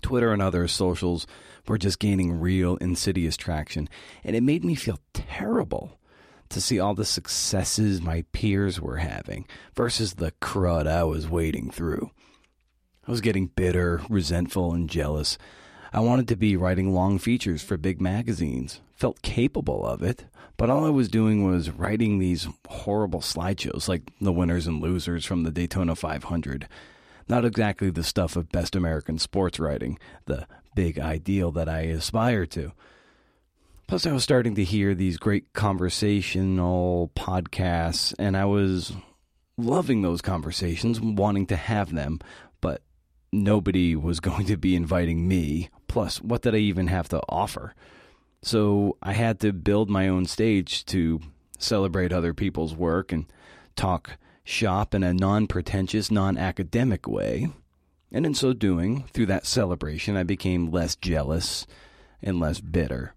Twitter 0.00 0.32
and 0.32 0.42
other 0.42 0.66
socials 0.66 1.28
were 1.68 1.78
just 1.78 2.00
gaining 2.00 2.40
real 2.40 2.74
insidious 2.78 3.36
traction, 3.36 3.88
and 4.24 4.34
it 4.34 4.42
made 4.42 4.64
me 4.64 4.74
feel 4.74 4.98
terrible 5.12 6.00
to 6.48 6.60
see 6.60 6.80
all 6.80 6.96
the 6.96 7.04
successes 7.04 8.02
my 8.02 8.24
peers 8.32 8.80
were 8.80 8.96
having 8.96 9.46
versus 9.76 10.14
the 10.14 10.32
crud 10.42 10.88
I 10.88 11.04
was 11.04 11.28
wading 11.28 11.70
through. 11.70 12.10
I 13.06 13.10
was 13.10 13.20
getting 13.20 13.46
bitter, 13.46 14.00
resentful, 14.08 14.72
and 14.72 14.88
jealous. 14.88 15.36
I 15.92 16.00
wanted 16.00 16.28
to 16.28 16.36
be 16.36 16.56
writing 16.56 16.94
long 16.94 17.18
features 17.18 17.62
for 17.62 17.76
big 17.76 18.00
magazines, 18.00 18.80
felt 18.94 19.22
capable 19.22 19.84
of 19.84 20.02
it, 20.02 20.24
but 20.56 20.70
all 20.70 20.84
I 20.84 20.90
was 20.90 21.08
doing 21.08 21.44
was 21.44 21.70
writing 21.70 22.18
these 22.18 22.46
horrible 22.68 23.20
slideshows 23.20 23.88
like 23.88 24.02
the 24.20 24.32
winners 24.32 24.66
and 24.66 24.80
losers 24.80 25.24
from 25.24 25.42
the 25.42 25.50
Daytona 25.50 25.96
500. 25.96 26.68
Not 27.28 27.44
exactly 27.44 27.90
the 27.90 28.04
stuff 28.04 28.36
of 28.36 28.50
best 28.50 28.76
American 28.76 29.18
sports 29.18 29.58
writing, 29.58 29.98
the 30.26 30.46
big 30.76 30.98
ideal 30.98 31.50
that 31.52 31.68
I 31.68 31.80
aspire 31.82 32.46
to. 32.46 32.72
Plus, 33.88 34.06
I 34.06 34.12
was 34.12 34.22
starting 34.22 34.54
to 34.54 34.64
hear 34.64 34.94
these 34.94 35.18
great 35.18 35.52
conversational 35.52 37.10
podcasts, 37.16 38.14
and 38.18 38.36
I 38.36 38.44
was 38.44 38.92
loving 39.58 40.02
those 40.02 40.22
conversations, 40.22 41.00
wanting 41.00 41.46
to 41.46 41.56
have 41.56 41.92
them, 41.92 42.20
nobody 43.32 43.96
was 43.96 44.20
going 44.28 44.46
to 44.46 44.56
be 44.56 44.76
inviting 44.76 45.26
me. 45.26 45.70
Plus, 45.88 46.20
what 46.20 46.42
did 46.42 46.54
I 46.54 46.58
even 46.58 46.86
have 46.86 47.08
to 47.10 47.20
offer? 47.28 47.74
So 48.42 48.96
I 49.02 49.12
had 49.12 49.40
to 49.40 49.52
build 49.52 49.88
my 49.88 50.08
own 50.08 50.26
stage 50.26 50.84
to 50.86 51.20
celebrate 51.58 52.12
other 52.12 52.34
people's 52.34 52.74
work 52.74 53.12
and 53.12 53.26
talk 53.76 54.18
shop 54.44 54.94
in 54.94 55.02
a 55.02 55.14
non 55.14 55.46
pretentious, 55.46 56.10
non 56.10 56.36
academic 56.36 57.06
way. 57.06 57.48
And 58.10 58.26
in 58.26 58.34
so 58.34 58.52
doing, 58.52 59.04
through 59.12 59.26
that 59.26 59.46
celebration, 59.46 60.16
I 60.16 60.22
became 60.22 60.70
less 60.70 60.96
jealous 60.96 61.66
and 62.22 62.38
less 62.38 62.60
bitter. 62.60 63.14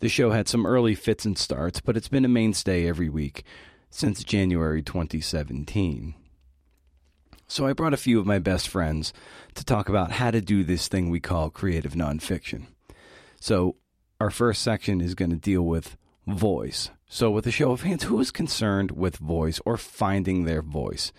The 0.00 0.08
show 0.10 0.30
had 0.30 0.46
some 0.46 0.66
early 0.66 0.94
fits 0.94 1.24
and 1.24 1.38
starts, 1.38 1.80
but 1.80 1.96
it's 1.96 2.08
been 2.08 2.26
a 2.26 2.28
mainstay 2.28 2.86
every 2.86 3.08
week 3.08 3.44
since 3.88 4.22
January 4.22 4.82
2017. 4.82 6.14
So 7.48 7.66
I 7.66 7.72
brought 7.72 7.94
a 7.94 7.98
few 7.98 8.18
of 8.18 8.26
my 8.26 8.38
best 8.38 8.68
friends 8.68 9.12
to 9.54 9.64
talk 9.64 9.88
about 9.88 10.12
how 10.12 10.30
to 10.30 10.40
do 10.40 10.64
this 10.64 10.88
thing 10.88 11.10
we 11.10 11.20
call 11.20 11.50
creative 11.50 11.92
nonfiction. 11.92 12.66
So 13.40 13.76
our 14.20 14.30
first 14.30 14.62
section 14.62 15.00
is 15.00 15.14
going 15.14 15.30
to 15.30 15.36
deal 15.36 15.62
with 15.62 15.96
voice. 16.26 16.90
So, 17.08 17.30
with 17.30 17.46
a 17.46 17.52
show 17.52 17.70
of 17.70 17.82
hands, 17.82 18.04
who 18.04 18.18
is 18.20 18.30
concerned 18.30 18.90
with 18.90 19.16
voice 19.16 19.60
or 19.64 19.76
finding 19.76 20.44
their 20.44 20.62
voice? 20.62 21.12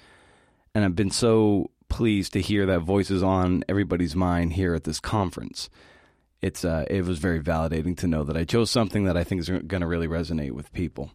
And 0.76 0.84
I've 0.84 0.96
been 0.96 1.12
so 1.12 1.72
pleased 1.90 2.34
to 2.34 2.42
hear 2.42 2.66
that 2.66 2.82
voice 2.82 3.10
is 3.10 3.24
on 3.24 3.64
everybody's 3.70 4.16
mind 4.16 4.54
here 4.54 4.76
at 4.76 4.84
this 4.84 5.00
conference. 5.00 5.70
It's 6.42 6.66
uh, 6.66 6.86
it 6.90 7.06
was 7.06 7.20
very 7.20 7.40
validating 7.40 7.96
to 7.98 8.08
know 8.08 8.24
that 8.26 8.38
I 8.38 8.44
chose 8.44 8.70
something 8.70 9.06
that 9.06 9.16
I 9.16 9.24
think 9.24 9.42
is 9.42 9.50
going 9.50 9.82
to 9.82 9.88
really 9.88 10.08
resonate 10.08 10.52
with 10.52 10.74
people. 10.74 11.12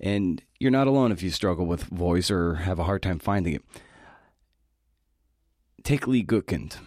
And 0.00 0.42
you're 0.58 0.72
not 0.72 0.88
alone 0.88 1.12
if 1.12 1.22
you 1.22 1.30
struggle 1.30 1.66
with 1.66 1.84
voice 1.84 2.30
or 2.30 2.56
have 2.56 2.80
a 2.80 2.84
hard 2.84 3.02
time 3.02 3.20
finding 3.20 3.54
it. 3.54 3.62
Take 5.84 6.06
Lee 6.06 6.24
Gutkind. 6.24 6.78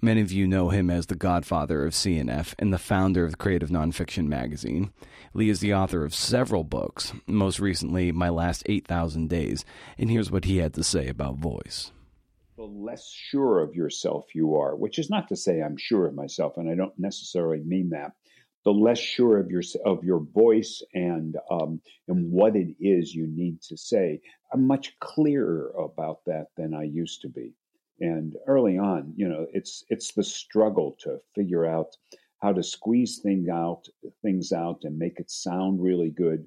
Many 0.00 0.20
of 0.20 0.30
you 0.30 0.46
know 0.46 0.68
him 0.68 0.88
as 0.88 1.06
the 1.06 1.16
godfather 1.16 1.84
of 1.84 1.94
CNF 1.94 2.54
and 2.60 2.72
the 2.72 2.78
founder 2.78 3.24
of 3.24 3.38
Creative 3.38 3.70
Nonfiction 3.70 4.28
magazine. 4.28 4.92
Lee 5.34 5.48
is 5.48 5.58
the 5.58 5.74
author 5.74 6.04
of 6.04 6.14
several 6.14 6.62
books, 6.62 7.12
most 7.26 7.58
recently, 7.58 8.12
My 8.12 8.28
Last 8.28 8.62
8,000 8.66 9.28
Days, 9.28 9.64
and 9.98 10.08
here's 10.08 10.30
what 10.30 10.44
he 10.44 10.58
had 10.58 10.74
to 10.74 10.84
say 10.84 11.08
about 11.08 11.38
voice. 11.38 11.90
The 12.56 12.62
less 12.62 13.10
sure 13.10 13.58
of 13.58 13.74
yourself 13.74 14.26
you 14.32 14.54
are, 14.54 14.76
which 14.76 15.00
is 15.00 15.10
not 15.10 15.26
to 15.30 15.36
say 15.36 15.60
I'm 15.60 15.76
sure 15.76 16.06
of 16.06 16.14
myself, 16.14 16.56
and 16.56 16.70
I 16.70 16.76
don't 16.76 16.96
necessarily 16.96 17.64
mean 17.64 17.90
that. 17.90 18.12
The 18.64 18.72
less 18.72 19.00
sure 19.00 19.38
of 19.38 19.50
your 19.50 19.62
of 19.84 20.04
your 20.04 20.20
voice 20.20 20.84
and 20.94 21.36
um, 21.50 21.80
and 22.06 22.30
what 22.30 22.54
it 22.54 22.76
is 22.78 23.12
you 23.12 23.26
need 23.26 23.60
to 23.62 23.76
say, 23.76 24.20
I'm 24.52 24.68
much 24.68 24.96
clearer 25.00 25.72
about 25.76 26.20
that 26.26 26.46
than 26.56 26.74
I 26.74 26.84
used 26.84 27.22
to 27.22 27.28
be 27.28 27.52
and 28.00 28.34
early 28.46 28.78
on 28.78 29.12
you 29.16 29.28
know 29.28 29.46
it's 29.52 29.84
it's 29.88 30.12
the 30.12 30.24
struggle 30.24 30.96
to 31.00 31.18
figure 31.34 31.64
out 31.64 31.96
how 32.42 32.52
to 32.52 32.62
squeeze 32.62 33.18
things 33.18 33.48
out 33.48 33.86
things 34.22 34.52
out 34.52 34.80
and 34.84 34.98
make 34.98 35.18
it 35.18 35.30
sound 35.30 35.82
really 35.82 36.10
good 36.10 36.46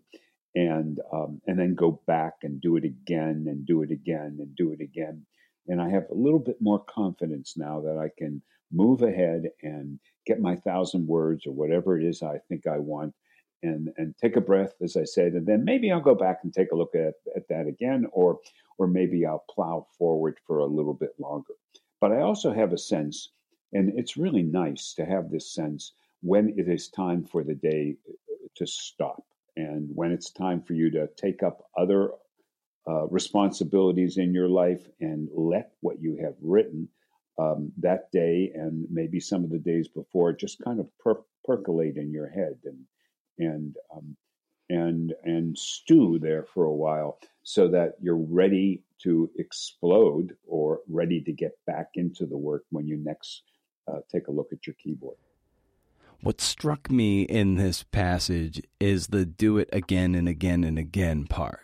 and 0.55 0.99
um, 1.13 1.41
and 1.47 1.59
then 1.59 1.75
go 1.75 2.01
back 2.07 2.33
and 2.43 2.61
do 2.61 2.75
it 2.75 2.83
again 2.83 3.45
and 3.47 3.65
do 3.65 3.83
it 3.83 3.91
again 3.91 4.37
and 4.39 4.55
do 4.55 4.71
it 4.71 4.81
again. 4.81 5.25
And 5.67 5.81
i 5.81 5.89
have 5.89 6.05
a 6.09 6.15
little 6.15 6.39
bit 6.39 6.57
more 6.59 6.79
confidence 6.79 7.55
now 7.55 7.79
that 7.81 7.97
i 7.97 8.09
can 8.17 8.41
move 8.71 9.01
ahead 9.01 9.43
and 9.61 9.99
get 10.25 10.41
my 10.41 10.55
thousand 10.55 11.07
words 11.07 11.45
or 11.45 11.53
whatever 11.53 11.99
it 11.99 12.05
is 12.05 12.23
i 12.23 12.37
think 12.49 12.65
i 12.65 12.77
want 12.77 13.13
and 13.61 13.89
and 13.97 14.15
take 14.17 14.35
a 14.35 14.41
breath 14.41 14.73
as 14.81 14.95
i 14.95 15.03
said 15.03 15.33
and 15.33 15.45
then 15.45 15.63
maybe 15.63 15.91
i'll 15.91 15.99
go 15.99 16.15
back 16.15 16.39
and 16.43 16.53
take 16.53 16.71
a 16.71 16.75
look 16.75 16.95
at, 16.95 17.13
at 17.35 17.47
that 17.49 17.67
again 17.67 18.05
or 18.11 18.39
or 18.79 18.87
maybe 18.87 19.25
I'll 19.25 19.45
plow 19.53 19.85
forward 19.97 20.39
for 20.47 20.59
a 20.59 20.65
little 20.65 20.93
bit 20.93 21.13
longer. 21.19 21.53
But 22.01 22.13
I 22.13 22.21
also 22.21 22.51
have 22.51 22.73
a 22.73 22.77
sense, 22.77 23.29
and 23.73 23.91
it's 23.99 24.17
really 24.17 24.41
nice 24.41 24.93
to 24.95 25.05
have 25.05 25.29
this 25.29 25.53
sense 25.53 25.93
when 26.21 26.55
it 26.57 26.67
is 26.67 26.87
time 26.89 27.23
for 27.23 27.43
the 27.43 27.55
day 27.55 27.97
uh, 28.09 28.13
to 28.55 28.65
stop 28.65 29.23
and 29.57 29.89
when 29.93 30.11
it's 30.11 30.31
time 30.31 30.61
for 30.61 30.73
you 30.73 30.89
to 30.91 31.07
take 31.17 31.43
up 31.43 31.65
other 31.77 32.11
uh, 32.87 33.05
responsibilities 33.07 34.17
in 34.17 34.33
your 34.33 34.47
life 34.47 34.87
and 35.01 35.29
let 35.33 35.71
what 35.81 36.01
you 36.01 36.17
have 36.23 36.35
written 36.41 36.87
um, 37.37 37.71
that 37.77 38.11
day 38.11 38.51
and 38.55 38.85
maybe 38.89 39.19
some 39.19 39.43
of 39.43 39.49
the 39.49 39.59
days 39.59 39.87
before 39.87 40.33
just 40.33 40.63
kind 40.63 40.79
of 40.79 40.87
per- 40.99 41.23
percolate 41.45 41.97
in 41.97 42.11
your 42.11 42.29
head 42.29 42.57
and 42.65 42.79
and 43.37 43.75
um, 43.95 44.15
and 44.69 45.13
and 45.23 45.57
stew 45.57 46.19
there 46.21 46.43
for 46.43 46.65
a 46.65 46.73
while 46.73 47.19
so 47.43 47.67
that 47.67 47.95
you're 48.01 48.15
ready 48.15 48.83
to 48.99 49.29
explode 49.37 50.35
or 50.45 50.81
ready 50.87 51.21
to 51.21 51.31
get 51.31 51.53
back 51.65 51.91
into 51.95 52.25
the 52.25 52.37
work 52.37 52.63
when 52.69 52.87
you 52.87 52.97
next 52.97 53.43
uh, 53.87 53.99
take 54.11 54.27
a 54.27 54.31
look 54.31 54.49
at 54.51 54.67
your 54.67 54.75
keyboard. 54.75 55.17
What 56.21 56.41
struck 56.41 56.91
me 56.91 57.21
in 57.21 57.55
this 57.55 57.83
passage 57.83 58.61
is 58.79 59.07
the 59.07 59.25
do 59.25 59.57
it 59.57 59.69
again 59.71 60.15
and 60.15 60.27
again 60.27 60.65
and 60.65 60.77
again 60.77 61.25
part. 61.27 61.61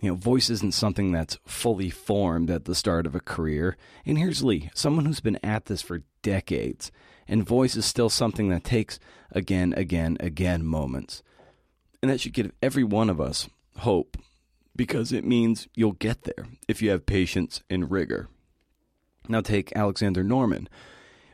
You 0.00 0.10
know, 0.10 0.14
voice 0.14 0.48
isn't 0.48 0.72
something 0.72 1.12
that's 1.12 1.38
fully 1.44 1.90
formed 1.90 2.50
at 2.50 2.64
the 2.64 2.74
start 2.74 3.06
of 3.06 3.14
a 3.14 3.20
career. 3.20 3.76
And 4.06 4.16
here's 4.16 4.42
Lee, 4.42 4.70
someone 4.74 5.04
who's 5.04 5.20
been 5.20 5.38
at 5.42 5.66
this 5.66 5.82
for 5.82 6.02
decades. 6.22 6.90
And 7.28 7.46
voice 7.46 7.76
is 7.76 7.84
still 7.84 8.08
something 8.08 8.48
that 8.48 8.64
takes 8.64 8.98
again, 9.30 9.74
again, 9.76 10.16
again 10.18 10.64
moments. 10.64 11.22
And 12.02 12.10
that 12.10 12.20
should 12.20 12.32
give 12.32 12.52
every 12.62 12.84
one 12.84 13.10
of 13.10 13.20
us 13.20 13.48
hope 13.78 14.16
because 14.74 15.12
it 15.12 15.24
means 15.24 15.68
you'll 15.74 15.92
get 15.92 16.22
there 16.22 16.46
if 16.68 16.80
you 16.80 16.90
have 16.90 17.06
patience 17.06 17.62
and 17.68 17.90
rigor. 17.90 18.28
Now, 19.28 19.42
take 19.42 19.76
Alexander 19.76 20.24
Norman, 20.24 20.68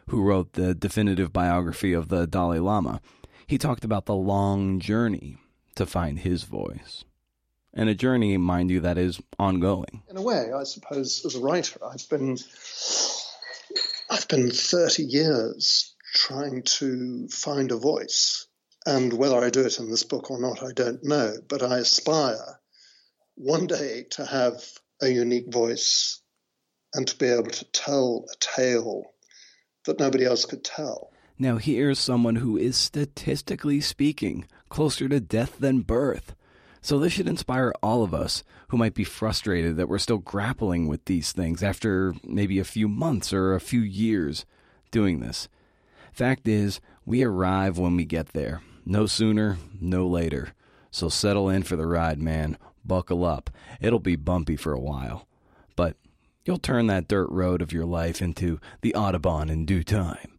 who 0.08 0.22
wrote 0.22 0.54
the 0.54 0.74
definitive 0.74 1.32
biography 1.32 1.92
of 1.92 2.08
the 2.08 2.26
Dalai 2.26 2.58
Lama. 2.58 3.00
He 3.46 3.58
talked 3.58 3.84
about 3.84 4.06
the 4.06 4.14
long 4.14 4.80
journey 4.80 5.38
to 5.76 5.86
find 5.86 6.18
his 6.18 6.42
voice. 6.42 7.04
And 7.72 7.88
a 7.88 7.94
journey, 7.94 8.36
mind 8.36 8.70
you, 8.70 8.80
that 8.80 8.98
is 8.98 9.20
ongoing. 9.38 10.02
In 10.08 10.16
a 10.16 10.22
way, 10.22 10.50
I 10.52 10.64
suppose, 10.64 11.24
as 11.24 11.34
a 11.34 11.40
writer, 11.40 11.78
I've 11.84 12.08
been 12.08 12.38
I've 14.08 14.28
been 14.28 14.50
30 14.50 15.02
years 15.02 15.94
trying 16.14 16.62
to 16.62 17.28
find 17.28 17.70
a 17.70 17.76
voice 17.76 18.46
and 18.86 19.12
whether 19.12 19.36
I 19.36 19.50
do 19.50 19.66
it 19.66 19.80
in 19.80 19.90
this 19.90 20.04
book 20.04 20.30
or 20.30 20.40
not, 20.40 20.62
I 20.62 20.72
don't 20.72 21.02
know. 21.02 21.34
But 21.48 21.62
I 21.62 21.78
aspire 21.78 22.60
one 23.34 23.66
day 23.66 24.06
to 24.10 24.24
have 24.24 24.62
a 25.02 25.08
unique 25.08 25.52
voice 25.52 26.22
and 26.94 27.06
to 27.06 27.16
be 27.18 27.26
able 27.26 27.50
to 27.50 27.64
tell 27.66 28.24
a 28.32 28.36
tale 28.38 29.12
that 29.84 29.98
nobody 29.98 30.24
else 30.24 30.44
could 30.44 30.64
tell. 30.64 31.10
Now, 31.38 31.56
here's 31.56 31.98
someone 31.98 32.36
who 32.36 32.56
is 32.56 32.76
statistically 32.76 33.80
speaking 33.80 34.46
closer 34.68 35.08
to 35.08 35.20
death 35.20 35.58
than 35.58 35.80
birth. 35.80 36.34
So, 36.80 36.98
this 36.98 37.12
should 37.12 37.28
inspire 37.28 37.74
all 37.82 38.04
of 38.04 38.14
us 38.14 38.44
who 38.68 38.78
might 38.78 38.94
be 38.94 39.04
frustrated 39.04 39.76
that 39.76 39.88
we're 39.88 39.98
still 39.98 40.18
grappling 40.18 40.86
with 40.86 41.04
these 41.04 41.32
things 41.32 41.62
after 41.62 42.14
maybe 42.24 42.58
a 42.58 42.64
few 42.64 42.88
months 42.88 43.32
or 43.32 43.54
a 43.54 43.60
few 43.60 43.80
years 43.80 44.46
doing 44.90 45.20
this. 45.20 45.48
Fact 46.12 46.48
is, 46.48 46.80
we 47.04 47.22
arrive 47.22 47.76
when 47.76 47.96
we 47.96 48.04
get 48.04 48.28
there. 48.28 48.62
No 48.88 49.06
sooner, 49.06 49.58
no 49.80 50.06
later. 50.06 50.54
So 50.92 51.08
settle 51.08 51.48
in 51.48 51.64
for 51.64 51.74
the 51.74 51.88
ride, 51.88 52.20
man. 52.20 52.56
Buckle 52.84 53.24
up. 53.24 53.50
It'll 53.80 53.98
be 53.98 54.14
bumpy 54.14 54.54
for 54.54 54.72
a 54.72 54.80
while. 54.80 55.26
But 55.74 55.96
you'll 56.44 56.58
turn 56.58 56.86
that 56.86 57.08
dirt 57.08 57.28
road 57.30 57.60
of 57.60 57.72
your 57.72 57.84
life 57.84 58.22
into 58.22 58.60
the 58.82 58.94
Autobahn 58.96 59.50
in 59.50 59.66
due 59.66 59.82
time. 59.82 60.38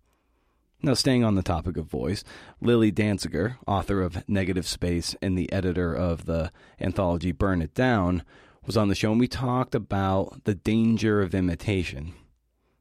Now, 0.81 0.93
staying 0.93 1.25
on 1.25 1.35
the 1.35 1.43
topic 1.43 1.75
of 1.75 1.87
voice, 1.87 2.23
Lilly 2.61 2.89
Dancyger, 2.89 3.57
author 3.67 4.01
of 4.01 4.23
Negative 4.29 4.65
Space 4.65 5.13
and 5.21 5.37
the 5.37 5.51
editor 5.51 5.93
of 5.93 6.25
the 6.25 6.51
anthology 6.79 7.33
Burn 7.33 7.61
It 7.61 7.73
Down, 7.73 8.23
was 8.65 8.77
on 8.77 8.87
the 8.87 8.95
show 8.95 9.11
and 9.11 9.19
we 9.19 9.27
talked 9.27 9.75
about 9.75 10.45
the 10.45 10.55
danger 10.55 11.21
of 11.21 11.35
imitation. 11.35 12.13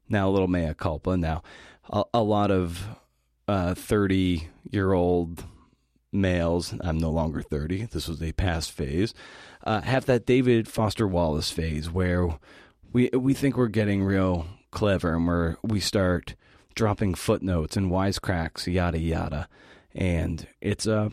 Now, 0.07 0.29
a 0.29 0.31
little 0.31 0.47
mea 0.47 0.73
culpa. 0.73 1.17
Now, 1.17 1.43
a, 1.89 2.03
a 2.13 2.21
lot 2.23 2.51
of 2.51 2.87
30 3.47 4.37
uh, 4.37 4.49
year 4.71 4.93
old 4.93 5.43
males, 6.21 6.73
I'm 6.81 6.97
no 6.97 7.09
longer 7.09 7.41
30, 7.41 7.85
this 7.85 8.07
was 8.07 8.21
a 8.21 8.31
past 8.33 8.71
phase, 8.71 9.13
uh, 9.63 9.81
have 9.81 10.05
that 10.05 10.25
David 10.25 10.67
Foster 10.67 11.07
Wallace 11.07 11.51
phase 11.51 11.89
where 11.89 12.37
we 12.93 13.09
we 13.13 13.33
think 13.33 13.57
we're 13.57 13.67
getting 13.67 14.03
real 14.03 14.47
clever 14.71 15.15
and 15.15 15.27
we're, 15.27 15.57
we 15.63 15.79
start 15.79 16.35
dropping 16.75 17.15
footnotes 17.15 17.75
and 17.75 17.91
wisecracks, 17.91 18.71
yada 18.71 18.99
yada. 18.99 19.47
And 19.93 20.47
it's 20.61 20.85
a 20.85 21.11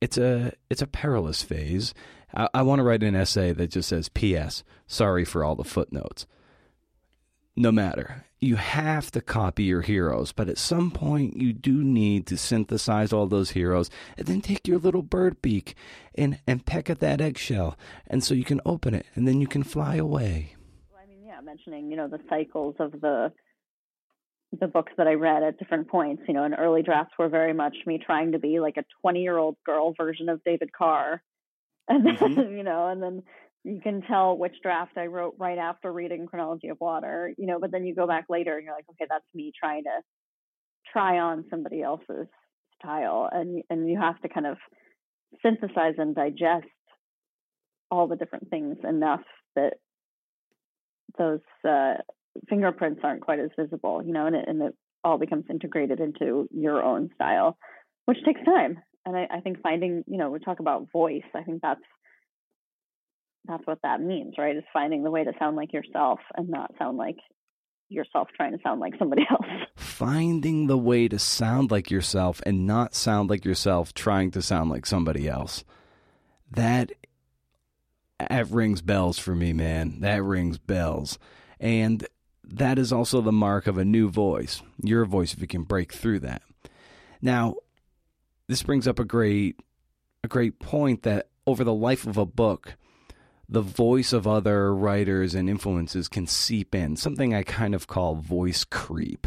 it's 0.00 0.16
a 0.16 0.52
it's 0.70 0.82
a 0.82 0.86
perilous 0.86 1.42
phase. 1.42 1.94
I, 2.34 2.48
I 2.54 2.62
want 2.62 2.78
to 2.78 2.84
write 2.84 3.02
an 3.02 3.16
essay 3.16 3.52
that 3.52 3.70
just 3.70 3.88
says 3.88 4.08
P.S. 4.08 4.62
Sorry 4.86 5.24
for 5.24 5.44
all 5.44 5.56
the 5.56 5.64
footnotes 5.64 6.26
no 7.56 7.72
matter. 7.72 8.24
You 8.40 8.56
have 8.56 9.10
to 9.12 9.20
copy 9.20 9.64
your 9.64 9.80
heroes, 9.80 10.32
but 10.32 10.48
at 10.48 10.58
some 10.58 10.90
point 10.90 11.36
you 11.36 11.52
do 11.52 11.82
need 11.82 12.26
to 12.26 12.36
synthesize 12.36 13.12
all 13.12 13.26
those 13.26 13.52
heroes 13.52 13.88
and 14.18 14.26
then 14.26 14.40
take 14.42 14.68
your 14.68 14.78
little 14.78 15.02
bird 15.02 15.40
beak 15.40 15.74
and, 16.14 16.38
and 16.46 16.66
peck 16.66 16.90
at 16.90 17.00
that 17.00 17.20
eggshell. 17.20 17.78
And 18.06 18.22
so 18.22 18.34
you 18.34 18.44
can 18.44 18.60
open 18.66 18.94
it 18.94 19.06
and 19.14 19.26
then 19.26 19.40
you 19.40 19.46
can 19.46 19.62
fly 19.62 19.96
away. 19.96 20.56
Well, 20.92 21.00
I 21.02 21.08
mean, 21.08 21.24
yeah, 21.24 21.40
mentioning, 21.40 21.90
you 21.90 21.96
know, 21.96 22.08
the 22.08 22.20
cycles 22.28 22.76
of 22.78 22.92
the 22.92 23.32
the 24.60 24.68
books 24.68 24.92
that 24.96 25.08
I 25.08 25.14
read 25.14 25.42
at 25.42 25.58
different 25.58 25.88
points, 25.88 26.22
you 26.28 26.34
know, 26.34 26.44
and 26.44 26.54
early 26.56 26.82
drafts 26.82 27.14
were 27.18 27.28
very 27.28 27.52
much 27.52 27.76
me 27.86 27.98
trying 27.98 28.32
to 28.32 28.38
be 28.38 28.60
like 28.60 28.76
a 28.76 28.84
20 29.00 29.20
year 29.20 29.36
old 29.36 29.56
girl 29.64 29.94
version 29.94 30.28
of 30.28 30.44
David 30.44 30.72
Carr. 30.72 31.22
And 31.88 32.06
then, 32.06 32.16
mm-hmm. 32.16 32.56
you 32.56 32.62
know, 32.62 32.88
and 32.88 33.02
then 33.02 33.22
you 33.64 33.80
can 33.80 34.02
tell 34.02 34.36
which 34.36 34.54
draft 34.62 34.96
I 34.96 35.06
wrote 35.06 35.34
right 35.38 35.58
after 35.58 35.92
reading 35.92 36.26
Chronology 36.26 36.68
of 36.68 36.78
Water, 36.80 37.32
you 37.38 37.46
know, 37.46 37.58
but 37.58 37.72
then 37.72 37.84
you 37.84 37.94
go 37.94 38.06
back 38.06 38.26
later 38.28 38.56
and 38.56 38.64
you're 38.64 38.74
like, 38.74 38.84
okay, 38.90 39.06
that's 39.08 39.24
me 39.34 39.52
trying 39.58 39.84
to 39.84 40.02
try 40.92 41.18
on 41.18 41.46
somebody 41.48 41.82
else's 41.82 42.28
style 42.78 43.28
and 43.32 43.62
and 43.70 43.88
you 43.88 43.98
have 43.98 44.20
to 44.20 44.28
kind 44.28 44.46
of 44.46 44.58
synthesize 45.42 45.94
and 45.96 46.14
digest 46.14 46.66
all 47.90 48.06
the 48.06 48.16
different 48.16 48.50
things 48.50 48.76
enough 48.86 49.22
that 49.56 49.74
those 51.16 51.40
uh, 51.68 51.94
fingerprints 52.48 53.00
aren't 53.02 53.22
quite 53.22 53.38
as 53.38 53.50
visible, 53.58 54.02
you 54.04 54.12
know, 54.12 54.26
and 54.26 54.36
it, 54.36 54.44
and 54.46 54.62
it 54.62 54.74
all 55.02 55.18
becomes 55.18 55.44
integrated 55.48 56.00
into 56.00 56.48
your 56.50 56.82
own 56.82 57.10
style, 57.14 57.56
which 58.06 58.18
takes 58.24 58.44
time. 58.44 58.78
And 59.06 59.16
I, 59.16 59.28
I 59.30 59.40
think 59.40 59.60
finding, 59.62 60.02
you 60.06 60.18
know, 60.18 60.30
we 60.30 60.38
talk 60.38 60.60
about 60.60 60.90
voice. 60.92 61.22
I 61.34 61.42
think 61.42 61.62
that's 61.62 61.80
that's 63.46 63.66
what 63.66 63.78
that 63.82 64.00
means, 64.00 64.34
right? 64.38 64.56
Is 64.56 64.64
finding 64.72 65.02
the 65.02 65.10
way 65.10 65.24
to 65.24 65.32
sound 65.38 65.56
like 65.56 65.72
yourself 65.72 66.20
and 66.36 66.48
not 66.48 66.72
sound 66.78 66.96
like 66.96 67.16
yourself 67.88 68.28
trying 68.34 68.52
to 68.52 68.58
sound 68.62 68.80
like 68.80 68.94
somebody 68.98 69.26
else. 69.30 69.46
Finding 69.76 70.66
the 70.66 70.78
way 70.78 71.08
to 71.08 71.18
sound 71.18 71.70
like 71.70 71.90
yourself 71.90 72.40
and 72.46 72.66
not 72.66 72.94
sound 72.94 73.30
like 73.30 73.44
yourself 73.44 73.94
trying 73.94 74.30
to 74.32 74.42
sound 74.42 74.70
like 74.70 74.86
somebody 74.86 75.28
else. 75.28 75.64
That 76.50 76.92
that 78.30 78.50
rings 78.50 78.80
bells 78.80 79.18
for 79.18 79.34
me, 79.34 79.52
man. 79.52 80.00
That 80.00 80.22
rings 80.22 80.58
bells. 80.58 81.18
And 81.60 82.06
that 82.44 82.78
is 82.78 82.92
also 82.92 83.20
the 83.20 83.32
mark 83.32 83.66
of 83.66 83.76
a 83.76 83.84
new 83.84 84.08
voice. 84.08 84.62
Your 84.82 85.04
voice 85.04 85.34
if 85.34 85.40
you 85.40 85.46
can 85.46 85.62
break 85.62 85.92
through 85.92 86.20
that. 86.20 86.42
Now, 87.20 87.56
this 88.48 88.62
brings 88.62 88.86
up 88.86 88.98
a 88.98 89.04
great 89.04 89.60
a 90.22 90.28
great 90.28 90.58
point 90.58 91.02
that 91.02 91.28
over 91.46 91.64
the 91.64 91.74
life 91.74 92.06
of 92.06 92.16
a 92.16 92.24
book, 92.24 92.76
the 93.48 93.60
voice 93.60 94.12
of 94.12 94.26
other 94.26 94.74
writers 94.74 95.34
and 95.34 95.48
influences 95.48 96.08
can 96.08 96.26
seep 96.26 96.74
in, 96.74 96.96
something 96.96 97.34
I 97.34 97.42
kind 97.42 97.74
of 97.74 97.86
call 97.86 98.16
voice 98.16 98.64
creep. 98.64 99.26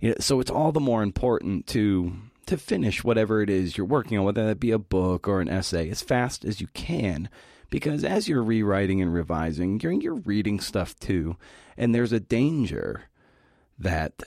You 0.00 0.10
know, 0.10 0.16
so 0.20 0.40
it's 0.40 0.50
all 0.50 0.72
the 0.72 0.80
more 0.80 1.02
important 1.02 1.66
to 1.68 2.14
to 2.46 2.56
finish 2.56 3.04
whatever 3.04 3.42
it 3.42 3.50
is 3.50 3.76
you're 3.76 3.86
working 3.86 4.18
on, 4.18 4.24
whether 4.24 4.44
that 4.46 4.58
be 4.58 4.72
a 4.72 4.78
book 4.78 5.28
or 5.28 5.40
an 5.40 5.48
essay, 5.48 5.88
as 5.88 6.02
fast 6.02 6.44
as 6.44 6.60
you 6.60 6.66
can 6.74 7.28
because 7.70 8.04
as 8.04 8.28
you're 8.28 8.42
rewriting 8.42 9.00
and 9.00 9.14
revising, 9.14 9.80
you're, 9.80 9.92
you're 9.92 10.14
reading 10.14 10.60
stuff 10.60 10.98
too, 10.98 11.36
and 11.76 11.94
there's 11.94 12.12
a 12.12 12.20
danger 12.20 13.04
that 13.78 14.22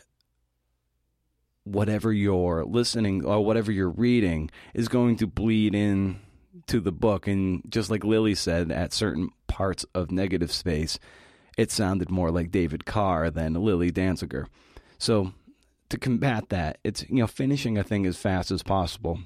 whatever 1.66 2.12
you're 2.12 2.66
listening 2.66 3.24
or 3.24 3.46
whatever 3.46 3.72
you're 3.72 3.90
reading 3.90 4.50
is 4.74 4.88
going 4.88 5.16
to 5.18 5.28
bleed 5.28 5.76
in 5.76 6.20
to 6.68 6.80
the 6.80 6.92
book. 6.92 7.28
And 7.28 7.64
just 7.70 7.90
like 7.90 8.04
Lilly 8.04 8.36
said, 8.36 8.72
at 8.72 8.94
certain 8.94 9.30
parts 9.48 9.86
of 9.94 10.12
negative 10.12 10.52
space, 10.52 11.00
it 11.58 11.72
sounded 11.72 12.10
more 12.10 12.32
like 12.32 12.52
David 12.52 12.86
Carr 12.86 13.30
than 13.30 13.54
Lilly 13.54 13.92
Dancyger. 13.92 14.48
So 14.98 15.34
to 15.90 15.98
combat 15.98 16.50
that, 16.50 16.80
it's 16.84 17.08
you 17.10 17.18
know 17.18 17.28
finishing 17.28 17.78
a 17.78 17.84
thing 17.84 18.06
as 18.06 18.18
fast 18.18 18.52
as 18.52 18.64
possible 18.64 19.20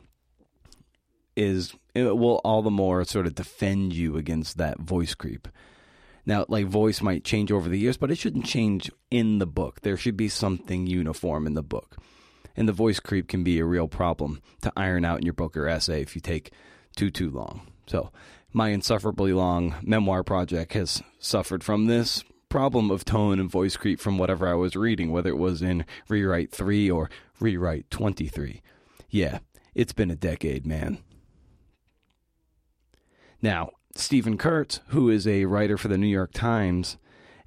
is 1.36 1.74
it 1.94 2.18
will 2.18 2.42
all 2.44 2.64
the 2.64 2.72
more 2.72 3.04
sort 3.06 3.28
of 3.28 3.36
defend 3.36 3.94
you 3.94 4.18
against 4.18 4.58
that 4.58 4.80
voice 4.80 5.14
creep. 5.14 5.48
Now, 6.26 6.46
like 6.50 6.66
voice 6.66 7.02
might 7.02 7.24
change 7.24 7.52
over 7.52 7.70
the 7.70 7.80
years, 7.80 7.96
but 7.96 8.12
it 8.12 8.18
shouldn't 8.18 8.46
change 8.46 8.92
in 9.10 9.38
the 9.38 9.46
book. 9.46 9.82
There 9.82 9.96
should 9.96 10.18
be 10.18 10.28
something 10.28 10.86
uniform 10.86 11.48
in 11.48 11.54
the 11.54 11.64
book. 11.64 11.96
And 12.58 12.68
the 12.68 12.74
voice 12.74 13.00
creep 13.00 13.30
can 13.30 13.44
be 13.44 13.60
a 13.60 13.66
real 13.66 13.88
problem 13.88 14.42
to 14.62 14.74
iron 14.76 15.06
out 15.06 15.20
in 15.20 15.26
your 15.26 15.34
book 15.34 15.56
or 15.56 15.70
essay 15.70 16.02
if 16.02 16.16
you 16.16 16.22
take 16.22 16.52
too 16.98 17.10
too 17.10 17.30
long. 17.30 17.62
So, 17.86 18.12
my 18.52 18.70
insufferably 18.70 19.32
long 19.32 19.76
memoir 19.82 20.24
project 20.24 20.74
has 20.74 21.02
suffered 21.20 21.64
from 21.64 21.86
this 21.86 22.24
problem 22.50 22.92
of 22.92 23.06
tone 23.06 23.40
and 23.40 23.50
voice 23.50 23.78
creep 23.78 24.00
from 24.00 24.18
whatever 24.18 24.48
I 24.48 24.54
was 24.56 24.76
reading, 24.76 25.12
whether 25.12 25.30
it 25.30 25.38
was 25.38 25.62
in 25.62 25.86
Rewrite 26.10 26.52
3 26.52 26.90
or 26.90 27.10
Rewrite 27.40 27.90
23. 27.90 28.62
Yeah, 29.10 29.40
it's 29.76 29.94
been 29.94 30.12
a 30.12 30.16
decade, 30.16 30.66
man. 30.66 31.00
Now, 33.42 33.72
Steven 33.96 34.38
Kurutz, 34.38 34.80
who 34.88 35.10
is 35.10 35.28
a 35.28 35.46
writer 35.46 35.78
for 35.78 35.88
the 35.88 35.98
New 35.98 36.08
York 36.08 36.32
Times, 36.34 36.98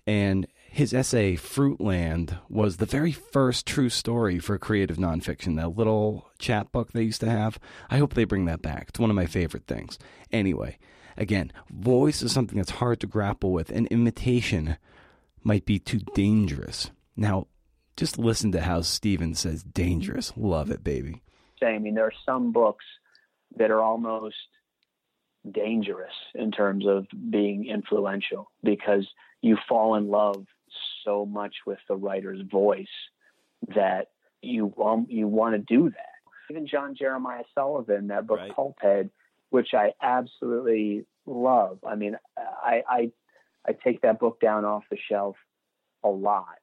and 0.07 0.47
his 0.81 0.95
essay 0.95 1.37
Fruitland 1.37 2.38
was 2.49 2.79
the 2.79 2.87
very 2.87 3.12
first 3.12 3.66
true 3.66 3.90
story 3.90 4.38
for 4.38 4.57
creative 4.57 4.97
nonfiction, 4.97 5.57
that 5.57 5.77
little 5.77 6.31
chapbook 6.38 6.93
they 6.93 7.03
used 7.03 7.21
to 7.21 7.29
have. 7.29 7.59
I 7.90 7.99
hope 7.99 8.14
they 8.14 8.25
bring 8.25 8.47
that 8.47 8.62
back. 8.62 8.87
It's 8.88 8.99
one 8.99 9.11
of 9.11 9.14
my 9.14 9.27
favorite 9.27 9.66
things. 9.66 9.99
Anyway, 10.33 10.79
again, 11.19 11.53
voice 11.69 12.23
is 12.23 12.33
something 12.33 12.57
that's 12.57 12.71
hard 12.71 12.99
to 13.01 13.07
grapple 13.07 13.53
with, 13.53 13.69
and 13.69 13.88
imitation 13.88 14.79
might 15.43 15.66
be 15.66 15.79
too 15.79 15.99
dangerous. 16.14 16.90
Now, 17.14 17.49
just 17.95 18.16
listen 18.16 18.51
to 18.53 18.62
how 18.62 18.81
Steven 18.81 19.35
says 19.35 19.62
dangerous. 19.62 20.33
Love 20.35 20.71
it, 20.71 20.83
baby. 20.83 21.21
I 21.62 21.77
mean, 21.77 21.93
there 21.93 22.07
are 22.07 22.25
some 22.25 22.53
books 22.53 22.87
that 23.57 23.71
are 23.71 23.83
almost 23.83 24.35
dangerous 25.53 26.14
in 26.35 26.51
terms 26.51 26.87
of 26.87 27.07
being 27.29 27.66
influential 27.66 28.51
because 28.64 29.07
you 29.43 29.59
fall 29.69 29.97
in 29.97 30.09
love 30.09 30.47
so 31.05 31.27
much 31.27 31.55
with 31.67 31.79
the 31.89 31.97
writer's 31.97 32.41
voice 32.51 32.87
that 33.75 34.09
you 34.43 34.73
um, 34.83 35.07
you 35.09 35.27
want 35.27 35.55
to 35.55 35.59
do 35.59 35.91
that. 35.91 36.07
Even 36.51 36.67
John 36.67 36.95
Jeremiah 36.97 37.45
Sullivan, 37.55 38.09
that 38.09 38.27
book 38.27 38.39
right. 38.39 38.53
Pulphead, 38.53 39.11
which 39.51 39.69
I 39.75 39.93
absolutely 40.03 41.05
love. 41.27 41.79
I 41.87 41.95
mean, 41.95 42.17
I, 42.37 42.83
I 42.89 43.13
I 43.67 43.73
take 43.73 44.03
that 44.03 44.19
book 44.19 44.41
down 44.41 44.65
off 44.65 44.85
the 44.91 44.99
shelf 45.09 45.37
a 46.03 46.09
lot. 46.09 46.57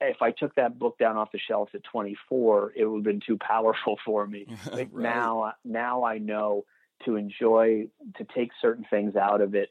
If 0.00 0.22
I 0.22 0.30
took 0.30 0.54
that 0.54 0.78
book 0.78 0.96
down 0.98 1.16
off 1.16 1.30
the 1.32 1.38
shelf 1.38 1.68
at 1.74 1.84
24, 1.84 2.72
it 2.74 2.84
would 2.86 2.98
have 2.98 3.04
been 3.04 3.20
too 3.24 3.38
powerful 3.38 3.98
for 4.04 4.26
me. 4.26 4.46
right. 4.72 4.92
Now, 4.94 5.52
now 5.64 6.04
I 6.04 6.18
know 6.18 6.64
to 7.04 7.16
enjoy 7.16 7.86
to 8.16 8.26
take 8.34 8.50
certain 8.60 8.84
things 8.90 9.16
out 9.16 9.40
of 9.40 9.54
it 9.54 9.70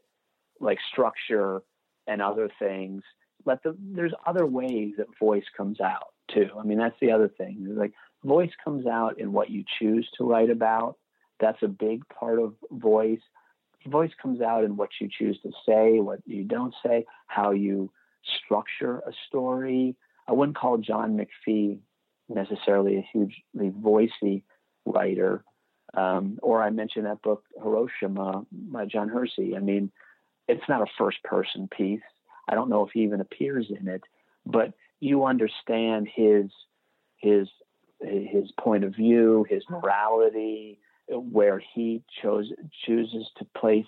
like 0.60 0.80
structure 0.92 1.62
and 2.08 2.22
other 2.22 2.50
things 2.60 3.04
let 3.46 3.64
the 3.64 3.76
there's 3.80 4.14
other 4.26 4.46
ways 4.46 4.94
that 4.98 5.08
voice 5.20 5.46
comes 5.56 5.80
out 5.80 6.14
too. 6.34 6.50
I 6.60 6.64
mean 6.64 6.78
that's 6.78 7.00
the 7.02 7.12
other 7.12 7.28
thing. 7.28 7.76
Like 7.78 7.94
voice 8.24 8.52
comes 8.64 8.86
out 8.86 9.20
in 9.20 9.32
what 9.32 9.50
you 9.50 9.64
choose 9.80 10.08
to 10.18 10.28
write 10.28 10.50
about. 10.50 10.98
That's 11.40 11.62
a 11.64 11.68
big 11.68 12.08
part 12.10 12.40
of 12.40 12.54
voice. 12.72 13.22
Voice 13.88 14.12
comes 14.22 14.42
out 14.42 14.64
in 14.64 14.76
what 14.76 14.90
you 15.00 15.10
choose 15.10 15.40
to 15.44 15.52
say 15.66 16.00
what 16.00 16.20
you 16.26 16.44
don't 16.44 16.74
say 16.86 17.06
how 17.28 17.52
you 17.52 17.92
structure 18.44 19.00
a 19.00 19.12
story. 19.28 19.96
I 20.28 20.34
wouldn't 20.34 20.58
call 20.58 20.78
john 20.78 21.18
mcphee 21.18 21.80
necessarily 22.30 22.98
a 22.98 23.08
hugely 23.12 23.72
voicey 23.72 24.44
writer. 24.86 25.44
Um, 25.96 26.38
or 26.42 26.62
I 26.62 26.70
mentioned 26.70 27.06
that 27.06 27.22
book 27.22 27.44
Hiroshima 27.58 28.46
by 28.52 28.86
John 28.86 29.10
Hersey. 29.10 29.56
I 29.56 29.60
mean, 29.60 29.92
it's 30.48 30.68
not 30.70 30.82
a 30.82 30.92
first 30.98 31.24
person 31.24 31.68
piece. 31.68 32.02
I 32.50 32.56
don't 32.56 32.70
know 32.70 32.84
if 32.86 32.92
he 32.94 33.02
even 33.02 33.22
appears 33.22 33.68
in 33.70 33.88
it, 33.88 34.02
but 34.46 34.74
you 35.00 35.26
understand 35.26 36.08
his 36.14 36.46
his 37.18 37.48
his 38.02 38.52
point 38.60 38.84
of 38.84 38.96
view, 38.96 39.46
his 39.50 39.64
morality, 39.70 40.80
where 41.08 41.62
he 41.74 42.04
chose 42.22 42.52
chooses 42.86 43.28
to 43.38 43.46
place 43.58 43.86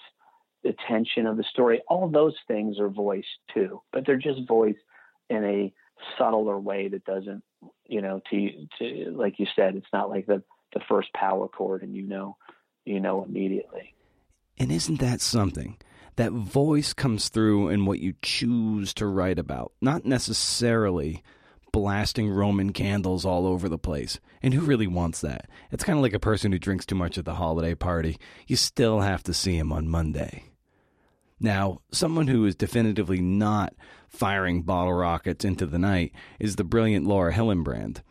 the 0.63 0.75
tension 0.87 1.25
of 1.25 1.37
the 1.37 1.43
story. 1.43 1.81
All 1.87 2.07
those 2.07 2.35
things 2.47 2.79
are 2.79 2.89
voiced 2.89 3.27
too, 3.53 3.81
but 3.91 4.05
they're 4.05 4.17
just 4.17 4.47
voiced 4.47 4.79
in 5.29 5.43
a 5.43 5.73
subtler 6.17 6.59
way 6.59 6.87
that 6.89 7.05
doesn't, 7.05 7.43
you 7.87 8.01
know, 8.01 8.21
to 8.29 8.67
to 8.79 9.11
like 9.15 9.39
you 9.39 9.47
said, 9.55 9.75
it's 9.75 9.87
not 9.91 10.09
like 10.09 10.27
the 10.27 10.43
the 10.73 10.81
first 10.87 11.11
power 11.13 11.47
chord 11.47 11.81
and 11.81 11.95
you 11.95 12.03
know 12.03 12.37
you 12.85 12.99
know 12.99 13.23
immediately. 13.23 13.95
And 14.57 14.71
isn't 14.71 14.99
that 14.99 15.21
something? 15.21 15.77
That 16.17 16.31
voice 16.31 16.93
comes 16.93 17.29
through 17.29 17.69
in 17.69 17.85
what 17.85 17.99
you 17.99 18.13
choose 18.21 18.93
to 18.95 19.05
write 19.05 19.39
about, 19.39 19.71
not 19.81 20.05
necessarily 20.05 21.23
blasting 21.71 22.29
Roman 22.29 22.73
candles 22.73 23.25
all 23.25 23.47
over 23.47 23.69
the 23.69 23.77
place. 23.77 24.19
And 24.41 24.53
who 24.53 24.61
really 24.61 24.87
wants 24.87 25.21
that? 25.21 25.47
It's 25.71 25.83
kind 25.83 25.97
of 25.97 26.03
like 26.03 26.13
a 26.13 26.19
person 26.19 26.51
who 26.51 26.59
drinks 26.59 26.85
too 26.85 26.95
much 26.95 27.17
at 27.17 27.25
the 27.25 27.35
holiday 27.35 27.75
party. 27.75 28.17
You 28.47 28.55
still 28.55 29.01
have 29.01 29.23
to 29.23 29.33
see 29.33 29.57
him 29.57 29.71
on 29.71 29.87
Monday. 29.87 30.45
Now, 31.39 31.81
someone 31.91 32.27
who 32.27 32.45
is 32.45 32.55
definitively 32.55 33.19
not 33.19 33.73
firing 34.07 34.61
bottle 34.61 34.93
rockets 34.93 35.43
into 35.43 35.65
the 35.65 35.79
night 35.79 36.11
is 36.39 36.55
the 36.55 36.63
brilliant 36.63 37.07
Laura 37.07 37.33
Hillenbrand. 37.33 38.01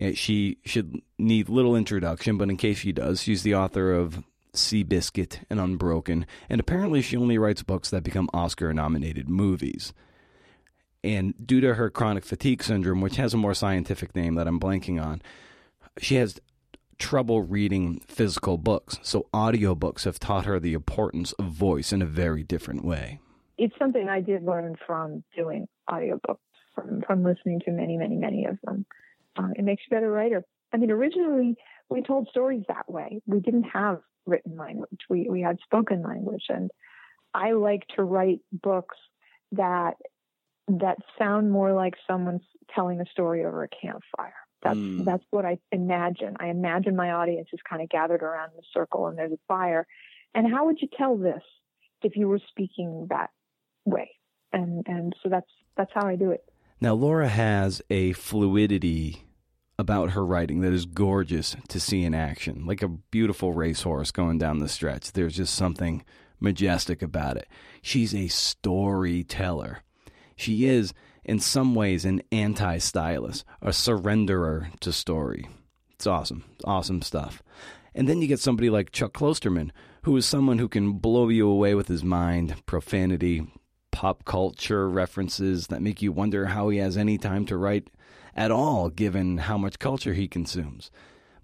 Uh, 0.00 0.12
she 0.12 0.58
should 0.64 1.00
need 1.18 1.48
little 1.48 1.74
introduction, 1.74 2.36
but 2.36 2.50
in 2.50 2.56
case 2.56 2.78
she 2.78 2.92
does, 2.92 3.22
she's 3.22 3.42
the 3.42 3.54
author 3.54 3.92
of 3.92 4.22
Seabiscuit 4.56 5.40
and 5.48 5.60
Unbroken, 5.60 6.26
and 6.48 6.60
apparently 6.60 7.02
she 7.02 7.16
only 7.16 7.38
writes 7.38 7.62
books 7.62 7.90
that 7.90 8.02
become 8.02 8.28
Oscar 8.34 8.72
nominated 8.72 9.28
movies. 9.28 9.92
And 11.04 11.34
due 11.46 11.60
to 11.60 11.74
her 11.74 11.88
chronic 11.90 12.24
fatigue 12.24 12.62
syndrome, 12.62 13.00
which 13.00 13.16
has 13.16 13.32
a 13.32 13.36
more 13.36 13.54
scientific 13.54 14.16
name 14.16 14.34
that 14.34 14.48
I'm 14.48 14.58
blanking 14.58 15.02
on, 15.02 15.22
she 15.98 16.16
has 16.16 16.40
trouble 16.98 17.42
reading 17.42 18.00
physical 18.08 18.58
books. 18.58 18.98
So 19.02 19.26
audiobooks 19.32 20.04
have 20.04 20.18
taught 20.18 20.46
her 20.46 20.58
the 20.58 20.72
importance 20.72 21.32
of 21.32 21.46
voice 21.46 21.92
in 21.92 22.02
a 22.02 22.06
very 22.06 22.42
different 22.42 22.84
way. 22.84 23.20
it's 23.58 23.74
something 23.78 24.08
I 24.08 24.20
did 24.20 24.42
learn 24.44 24.76
from 24.86 25.22
doing 25.36 25.68
audiobooks, 25.88 26.38
from, 26.74 27.02
from 27.06 27.22
listening 27.22 27.60
to 27.60 27.70
many, 27.70 27.96
many, 27.96 28.16
many 28.16 28.44
of 28.46 28.58
them. 28.64 28.84
Uh, 29.36 29.48
it 29.56 29.64
makes 29.64 29.82
you 29.88 29.96
a 29.96 30.00
better 30.00 30.10
writer. 30.10 30.44
I 30.72 30.76
mean, 30.78 30.90
originally 30.90 31.56
we 31.88 32.02
told 32.02 32.28
stories 32.28 32.64
that 32.68 32.90
way. 32.90 33.20
We 33.26 33.40
didn't 33.40 33.64
have 33.64 34.00
written 34.26 34.56
language. 34.56 35.00
We, 35.08 35.28
we 35.30 35.40
had 35.40 35.58
spoken 35.64 36.02
language. 36.02 36.44
And 36.48 36.70
I 37.34 37.52
like 37.52 37.86
to 37.96 38.02
write 38.02 38.40
books 38.52 38.96
that, 39.52 39.94
that 40.68 40.98
sound 41.18 41.50
more 41.50 41.72
like 41.72 41.94
someone's 42.06 42.42
telling 42.74 43.00
a 43.00 43.06
story 43.06 43.44
over 43.44 43.62
a 43.62 43.68
campfire. 43.68 44.34
That's, 44.62 44.78
mm. 44.78 45.04
that's 45.04 45.24
what 45.30 45.44
I 45.44 45.58
imagine. 45.70 46.36
I 46.40 46.48
imagine 46.48 46.96
my 46.96 47.12
audience 47.12 47.48
is 47.52 47.60
kind 47.68 47.82
of 47.82 47.88
gathered 47.88 48.22
around 48.22 48.50
the 48.56 48.62
circle 48.72 49.06
and 49.06 49.16
there's 49.16 49.32
a 49.32 49.38
fire. 49.46 49.86
And 50.34 50.50
how 50.52 50.66
would 50.66 50.80
you 50.80 50.88
tell 50.96 51.16
this 51.16 51.42
if 52.02 52.16
you 52.16 52.28
were 52.28 52.40
speaking 52.48 53.06
that 53.10 53.30
way? 53.84 54.10
And, 54.52 54.84
and 54.86 55.14
so 55.22 55.28
that's, 55.28 55.50
that's 55.76 55.90
how 55.94 56.06
I 56.06 56.16
do 56.16 56.30
it. 56.30 56.44
Now, 56.80 56.94
Laura 56.94 57.28
has 57.28 57.80
a 57.90 58.12
fluidity 58.14 59.25
about 59.78 60.10
her 60.10 60.24
writing 60.24 60.62
that 60.62 60.72
is 60.72 60.86
gorgeous 60.86 61.56
to 61.68 61.78
see 61.78 62.02
in 62.02 62.14
action, 62.14 62.64
like 62.66 62.82
a 62.82 62.88
beautiful 62.88 63.52
racehorse 63.52 64.10
going 64.10 64.38
down 64.38 64.58
the 64.58 64.68
stretch. 64.68 65.12
There's 65.12 65.36
just 65.36 65.54
something 65.54 66.04
majestic 66.40 67.02
about 67.02 67.36
it. 67.36 67.46
She's 67.82 68.14
a 68.14 68.28
storyteller. 68.28 69.82
She 70.34 70.66
is, 70.66 70.94
in 71.24 71.40
some 71.40 71.74
ways, 71.74 72.04
an 72.04 72.22
anti 72.32 72.78
stylist, 72.78 73.44
a 73.60 73.68
surrenderer 73.68 74.78
to 74.80 74.92
story. 74.92 75.48
It's 75.92 76.06
awesome. 76.06 76.44
Awesome 76.64 77.02
stuff. 77.02 77.42
And 77.94 78.08
then 78.08 78.20
you 78.20 78.28
get 78.28 78.40
somebody 78.40 78.68
like 78.68 78.92
Chuck 78.92 79.14
Klosterman, 79.14 79.70
who 80.02 80.16
is 80.16 80.26
someone 80.26 80.58
who 80.58 80.68
can 80.68 80.92
blow 80.92 81.28
you 81.28 81.48
away 81.48 81.74
with 81.74 81.88
his 81.88 82.04
mind, 82.04 82.54
profanity, 82.66 83.46
pop 83.90 84.26
culture 84.26 84.88
references 84.90 85.68
that 85.68 85.80
make 85.80 86.02
you 86.02 86.12
wonder 86.12 86.46
how 86.46 86.68
he 86.68 86.78
has 86.78 86.98
any 86.98 87.16
time 87.16 87.46
to 87.46 87.56
write 87.56 87.88
at 88.36 88.50
all, 88.50 88.90
given 88.90 89.38
how 89.38 89.58
much 89.58 89.80
culture 89.80 90.12
he 90.12 90.28
consumes. 90.28 90.90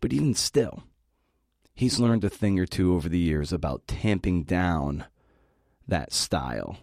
But 0.01 0.13
even 0.13 0.35
still, 0.35 0.85
he's 1.75 1.99
learned 1.99 2.23
a 2.23 2.31
thing 2.31 2.59
or 2.61 2.67
two 2.67 2.95
over 2.95 3.09
the 3.09 3.19
years 3.19 3.53
about 3.53 3.89
tamping 3.89 4.45
down 4.45 5.07
that 5.89 6.13
style. 6.13 6.77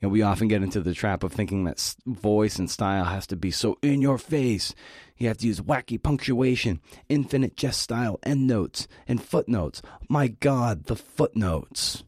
You 0.00 0.08
know, 0.08 0.12
we 0.12 0.22
often 0.22 0.48
get 0.48 0.62
into 0.62 0.80
the 0.80 0.94
trap 0.94 1.22
of 1.22 1.32
thinking 1.32 1.64
that 1.64 1.94
voice 2.06 2.58
and 2.58 2.68
style 2.68 3.04
has 3.04 3.26
to 3.28 3.36
be 3.36 3.50
so 3.50 3.78
in 3.82 4.02
your 4.02 4.18
face. 4.18 4.74
You 5.16 5.28
have 5.28 5.38
to 5.38 5.46
use 5.46 5.60
wacky 5.60 6.02
punctuation, 6.02 6.80
infinite 7.08 7.56
jest 7.56 7.80
style, 7.80 8.18
endnotes, 8.24 8.88
and 9.06 9.22
footnotes. 9.22 9.80
My 10.08 10.26
God, 10.28 10.84
the 10.84 10.96
footnotes. 10.96 12.02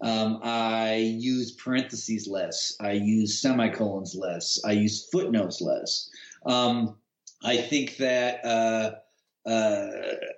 Um, 0.00 0.40
I 0.42 0.96
use 0.96 1.52
parentheses 1.52 2.28
less. 2.28 2.76
I 2.80 2.92
use 2.92 3.40
semicolons 3.40 4.14
less. 4.14 4.60
I 4.64 4.72
use 4.72 5.08
footnotes 5.10 5.60
less. 5.60 6.08
Um, 6.46 6.96
I 7.44 7.56
think 7.56 7.96
that 7.98 8.44
uh, 8.44 8.92
uh, 9.48 9.86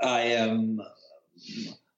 I 0.03 0.20
am 0.20 0.81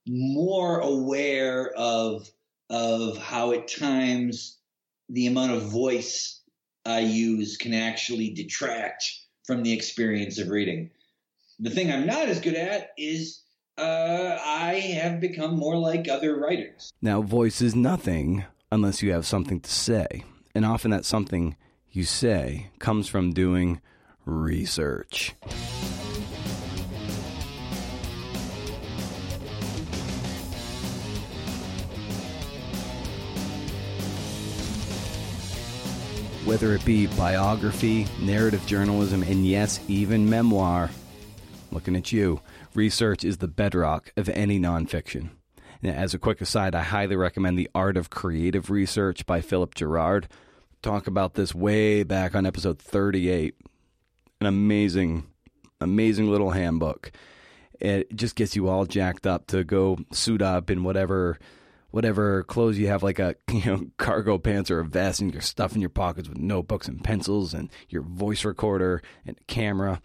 more 0.07 0.81
aware 0.81 1.72
of 1.77 2.29
of 2.70 3.18
how 3.18 3.53
at 3.53 3.68
times 3.68 4.59
the 5.09 5.27
amount 5.27 5.53
of 5.53 5.62
voice 5.62 6.40
I 6.87 7.01
use 7.01 7.59
can 7.59 7.75
actually 7.75 8.31
detract 8.31 9.12
from 9.44 9.62
the 9.62 9.72
experience 9.72 10.38
of 10.38 10.48
reading. 10.48 10.90
The 11.61 11.70
thing 11.70 11.92
I'm 11.92 12.07
not 12.07 12.29
as 12.29 12.40
good 12.40 12.55
at 12.55 12.92
is 12.96 13.41
uh, 13.83 14.38
I 14.45 14.75
have 14.75 15.21
become 15.21 15.57
more 15.57 15.77
like 15.77 16.09
other 16.09 16.37
writers. 16.37 16.92
Now, 17.03 17.21
voice 17.21 17.61
is 17.61 17.75
nothing 17.75 18.45
unless 18.71 19.03
you 19.03 19.12
have 19.12 19.27
something 19.27 19.61
to 19.61 19.71
say. 19.71 20.25
And 20.55 20.64
often 20.64 20.90
that 20.92 21.05
something 21.05 21.57
you 21.90 22.05
say 22.05 22.68
comes 22.79 23.09
from 23.09 23.33
doing 23.33 23.81
research. 24.25 25.35
Whether 36.45 36.75
it 36.75 36.85
be 36.85 37.07
biography, 37.07 38.07
narrative 38.21 38.64
journalism, 38.66 39.23
and 39.23 39.47
yes, 39.47 39.81
even 39.88 40.29
memoir, 40.29 40.90
looking 41.73 41.97
at 41.97 42.12
you. 42.12 42.40
Research 42.74 43.22
is 43.22 43.37
the 43.37 43.48
bedrock 43.48 44.12
of 44.16 44.30
any 44.30 44.58
nonfiction. 44.58 45.30
Now, 45.82 45.92
as 45.92 46.14
a 46.14 46.18
quick 46.18 46.40
aside, 46.40 46.74
I 46.74 46.82
highly 46.82 47.16
recommend 47.16 47.58
The 47.58 47.68
Art 47.74 47.98
of 47.98 48.08
Creative 48.08 48.70
Research 48.70 49.26
by 49.26 49.42
Philip 49.42 49.74
Gerard. 49.74 50.28
Talk 50.80 51.06
about 51.06 51.35
this 51.35 51.54
way 51.54 52.02
back 52.02 52.35
on 52.35 52.46
episode 52.46 52.78
38. 52.78 53.54
An 54.40 54.46
amazing, 54.46 55.26
amazing 55.80 56.30
little 56.30 56.52
handbook. 56.52 57.12
It 57.78 58.14
just 58.14 58.37
gets 58.37 58.56
you 58.56 58.68
all 58.68 58.87
jacked 58.87 59.26
up 59.26 59.48
to 59.48 59.64
go 59.64 59.98
suit 60.12 60.40
up 60.40 60.70
in 60.70 60.82
whatever 60.82 61.38
whatever 61.90 62.42
clothes 62.44 62.78
you 62.78 62.87
have, 62.87 63.02
like 63.02 63.18
a 63.18 63.35
you 63.52 63.64
know 63.66 63.87
cargo 63.98 64.38
pants 64.38 64.70
or 64.70 64.80
a 64.80 64.85
vest, 64.85 65.20
and 65.20 65.32
your 65.32 65.42
stuff 65.42 65.74
in 65.74 65.80
your 65.80 65.90
pockets 65.90 66.28
with 66.28 66.38
notebooks 66.38 66.88
and 66.88 67.04
pencils 67.04 67.52
and 67.52 67.68
your 67.88 68.02
voice 68.02 68.44
recorder 68.44 69.02
and 69.26 69.37
camera 69.46 70.00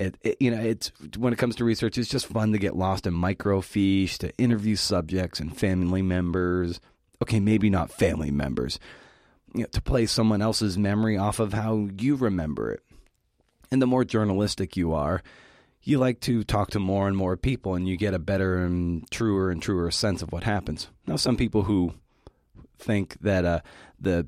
it, 0.00 0.16
it, 0.22 0.36
you 0.40 0.50
know, 0.50 0.60
it's 0.60 0.90
when 1.18 1.32
it 1.32 1.38
comes 1.38 1.56
to 1.56 1.64
research, 1.64 1.98
it's 1.98 2.08
just 2.08 2.26
fun 2.26 2.52
to 2.52 2.58
get 2.58 2.74
lost 2.74 3.06
in 3.06 3.14
microfiche, 3.14 4.16
to 4.18 4.36
interview 4.38 4.74
subjects 4.74 5.40
and 5.40 5.56
family 5.56 6.02
members. 6.02 6.80
Okay, 7.22 7.38
maybe 7.38 7.68
not 7.68 7.92
family 7.92 8.30
members, 8.30 8.80
you 9.54 9.60
know, 9.60 9.68
to 9.72 9.82
play 9.82 10.06
someone 10.06 10.40
else's 10.40 10.78
memory 10.78 11.18
off 11.18 11.38
of 11.38 11.52
how 11.52 11.90
you 11.98 12.16
remember 12.16 12.72
it. 12.72 12.82
And 13.70 13.82
the 13.82 13.86
more 13.86 14.04
journalistic 14.04 14.74
you 14.74 14.94
are, 14.94 15.22
you 15.82 15.98
like 15.98 16.20
to 16.20 16.44
talk 16.44 16.70
to 16.70 16.78
more 16.78 17.06
and 17.06 17.16
more 17.16 17.36
people, 17.36 17.74
and 17.74 17.86
you 17.86 17.98
get 17.98 18.14
a 18.14 18.18
better 18.18 18.64
and 18.64 19.08
truer 19.10 19.50
and 19.50 19.62
truer 19.62 19.90
sense 19.90 20.22
of 20.22 20.32
what 20.32 20.44
happens. 20.44 20.88
Now, 21.06 21.16
some 21.16 21.36
people 21.36 21.64
who 21.64 21.92
think 22.78 23.18
that 23.20 23.44
uh, 23.44 23.60
the 24.00 24.26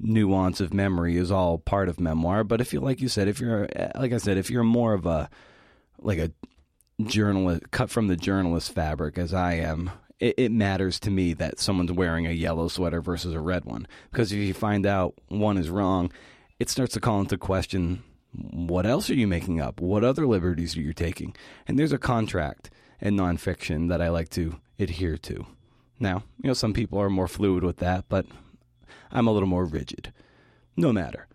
nuance 0.00 0.60
of 0.60 0.74
memory 0.74 1.16
is 1.16 1.30
all 1.30 1.58
part 1.58 1.88
of 1.88 2.00
memoir. 2.00 2.44
But 2.44 2.60
if 2.60 2.72
you, 2.72 2.80
like 2.80 3.00
you 3.00 3.08
said, 3.08 3.28
if 3.28 3.40
you're, 3.40 3.68
like 3.94 4.12
I 4.12 4.18
said, 4.18 4.38
if 4.38 4.50
you're 4.50 4.64
more 4.64 4.94
of 4.94 5.06
a, 5.06 5.28
like 5.98 6.18
a 6.18 6.32
journalist, 7.04 7.70
cut 7.70 7.90
from 7.90 8.08
the 8.08 8.16
journalist 8.16 8.72
fabric 8.72 9.18
as 9.18 9.34
I 9.34 9.54
am, 9.54 9.90
it, 10.18 10.34
it 10.36 10.52
matters 10.52 11.00
to 11.00 11.10
me 11.10 11.32
that 11.34 11.58
someone's 11.58 11.92
wearing 11.92 12.26
a 12.26 12.32
yellow 12.32 12.68
sweater 12.68 13.00
versus 13.00 13.34
a 13.34 13.40
red 13.40 13.64
one. 13.64 13.86
Because 14.10 14.32
if 14.32 14.38
you 14.38 14.54
find 14.54 14.86
out 14.86 15.14
one 15.28 15.58
is 15.58 15.70
wrong, 15.70 16.12
it 16.58 16.68
starts 16.68 16.94
to 16.94 17.00
call 17.00 17.20
into 17.20 17.38
question 17.38 18.02
what 18.32 18.86
else 18.86 19.10
are 19.10 19.14
you 19.14 19.26
making 19.26 19.60
up? 19.60 19.80
What 19.80 20.04
other 20.04 20.26
liberties 20.26 20.76
are 20.76 20.80
you 20.80 20.92
taking? 20.92 21.34
And 21.66 21.76
there's 21.76 21.92
a 21.92 21.98
contract 21.98 22.70
in 23.00 23.16
nonfiction 23.16 23.88
that 23.88 24.00
I 24.00 24.08
like 24.08 24.28
to 24.30 24.60
adhere 24.78 25.16
to. 25.18 25.46
Now, 25.98 26.22
you 26.40 26.48
know, 26.48 26.54
some 26.54 26.72
people 26.72 27.00
are 27.00 27.10
more 27.10 27.26
fluid 27.26 27.64
with 27.64 27.78
that, 27.78 28.04
but 28.08 28.26
I'm 29.10 29.26
a 29.26 29.32
little 29.32 29.48
more 29.48 29.64
rigid. 29.64 30.12
No 30.76 30.92
matter. 30.92 31.26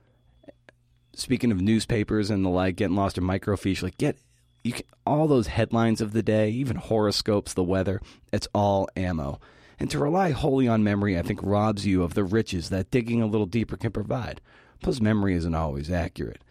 Speaking 1.13 1.51
of 1.51 1.61
newspapers 1.61 2.29
and 2.29 2.43
the 2.43 2.49
like, 2.49 2.75
getting 2.75 2.95
lost 2.95 3.17
in 3.17 3.23
microfiche, 3.23 3.83
like 3.83 3.97
get 3.97 4.17
you 4.65 4.73
can, 4.73 4.85
all 5.05 5.27
those 5.27 5.47
headlines 5.47 6.01
of 6.01 6.11
the 6.11 6.23
day, 6.23 6.49
even 6.49 6.77
horoscopes, 6.77 7.53
the 7.53 7.63
weather, 7.63 8.01
it's 8.33 8.47
all 8.53 8.89
ammo. 8.95 9.39
And 9.79 9.91
to 9.91 9.99
rely 9.99 10.31
wholly 10.31 10.67
on 10.67 10.83
memory, 10.83 11.19
I 11.19 11.21
think, 11.21 11.39
robs 11.43 11.85
you 11.85 12.01
of 12.01 12.15
the 12.15 12.23
riches 12.23 12.69
that 12.69 12.89
digging 12.89 13.21
a 13.21 13.27
little 13.27 13.45
deeper 13.45 13.77
can 13.77 13.91
provide. 13.91 14.41
Plus, 14.81 14.99
memory 14.99 15.35
isn't 15.35 15.53
always 15.53 15.91
accurate. 15.91 16.41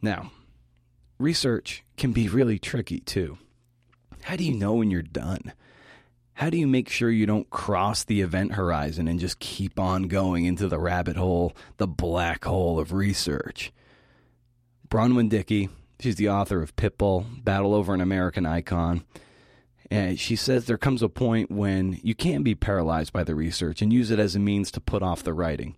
Now, 0.00 0.30
research 1.18 1.82
can 1.96 2.12
be 2.12 2.28
really 2.28 2.58
tricky 2.58 3.00
too. 3.00 3.38
How 4.22 4.36
do 4.36 4.44
you 4.44 4.54
know 4.54 4.74
when 4.74 4.92
you're 4.92 5.02
done? 5.02 5.52
How 6.34 6.50
do 6.50 6.58
you 6.58 6.66
make 6.66 6.88
sure 6.88 7.10
you 7.10 7.26
don't 7.26 7.48
cross 7.48 8.02
the 8.02 8.20
event 8.20 8.54
horizon 8.54 9.06
and 9.06 9.20
just 9.20 9.38
keep 9.38 9.78
on 9.78 10.04
going 10.04 10.44
into 10.44 10.66
the 10.66 10.80
rabbit 10.80 11.16
hole, 11.16 11.56
the 11.76 11.86
black 11.86 12.44
hole 12.44 12.80
of 12.80 12.92
research? 12.92 13.72
Bronwen 14.88 15.28
Dickey, 15.28 15.68
she's 16.00 16.16
the 16.16 16.28
author 16.28 16.60
of 16.60 16.74
Pitbull, 16.74 17.44
Battle 17.44 17.72
Over 17.72 17.94
an 17.94 18.00
American 18.00 18.46
Icon. 18.46 19.04
And 19.92 20.18
she 20.18 20.34
says 20.34 20.64
there 20.64 20.76
comes 20.76 21.02
a 21.02 21.08
point 21.08 21.52
when 21.52 22.00
you 22.02 22.16
can't 22.16 22.42
be 22.42 22.56
paralyzed 22.56 23.12
by 23.12 23.22
the 23.22 23.36
research 23.36 23.80
and 23.80 23.92
use 23.92 24.10
it 24.10 24.18
as 24.18 24.34
a 24.34 24.40
means 24.40 24.72
to 24.72 24.80
put 24.80 25.04
off 25.04 25.22
the 25.22 25.32
writing. 25.32 25.76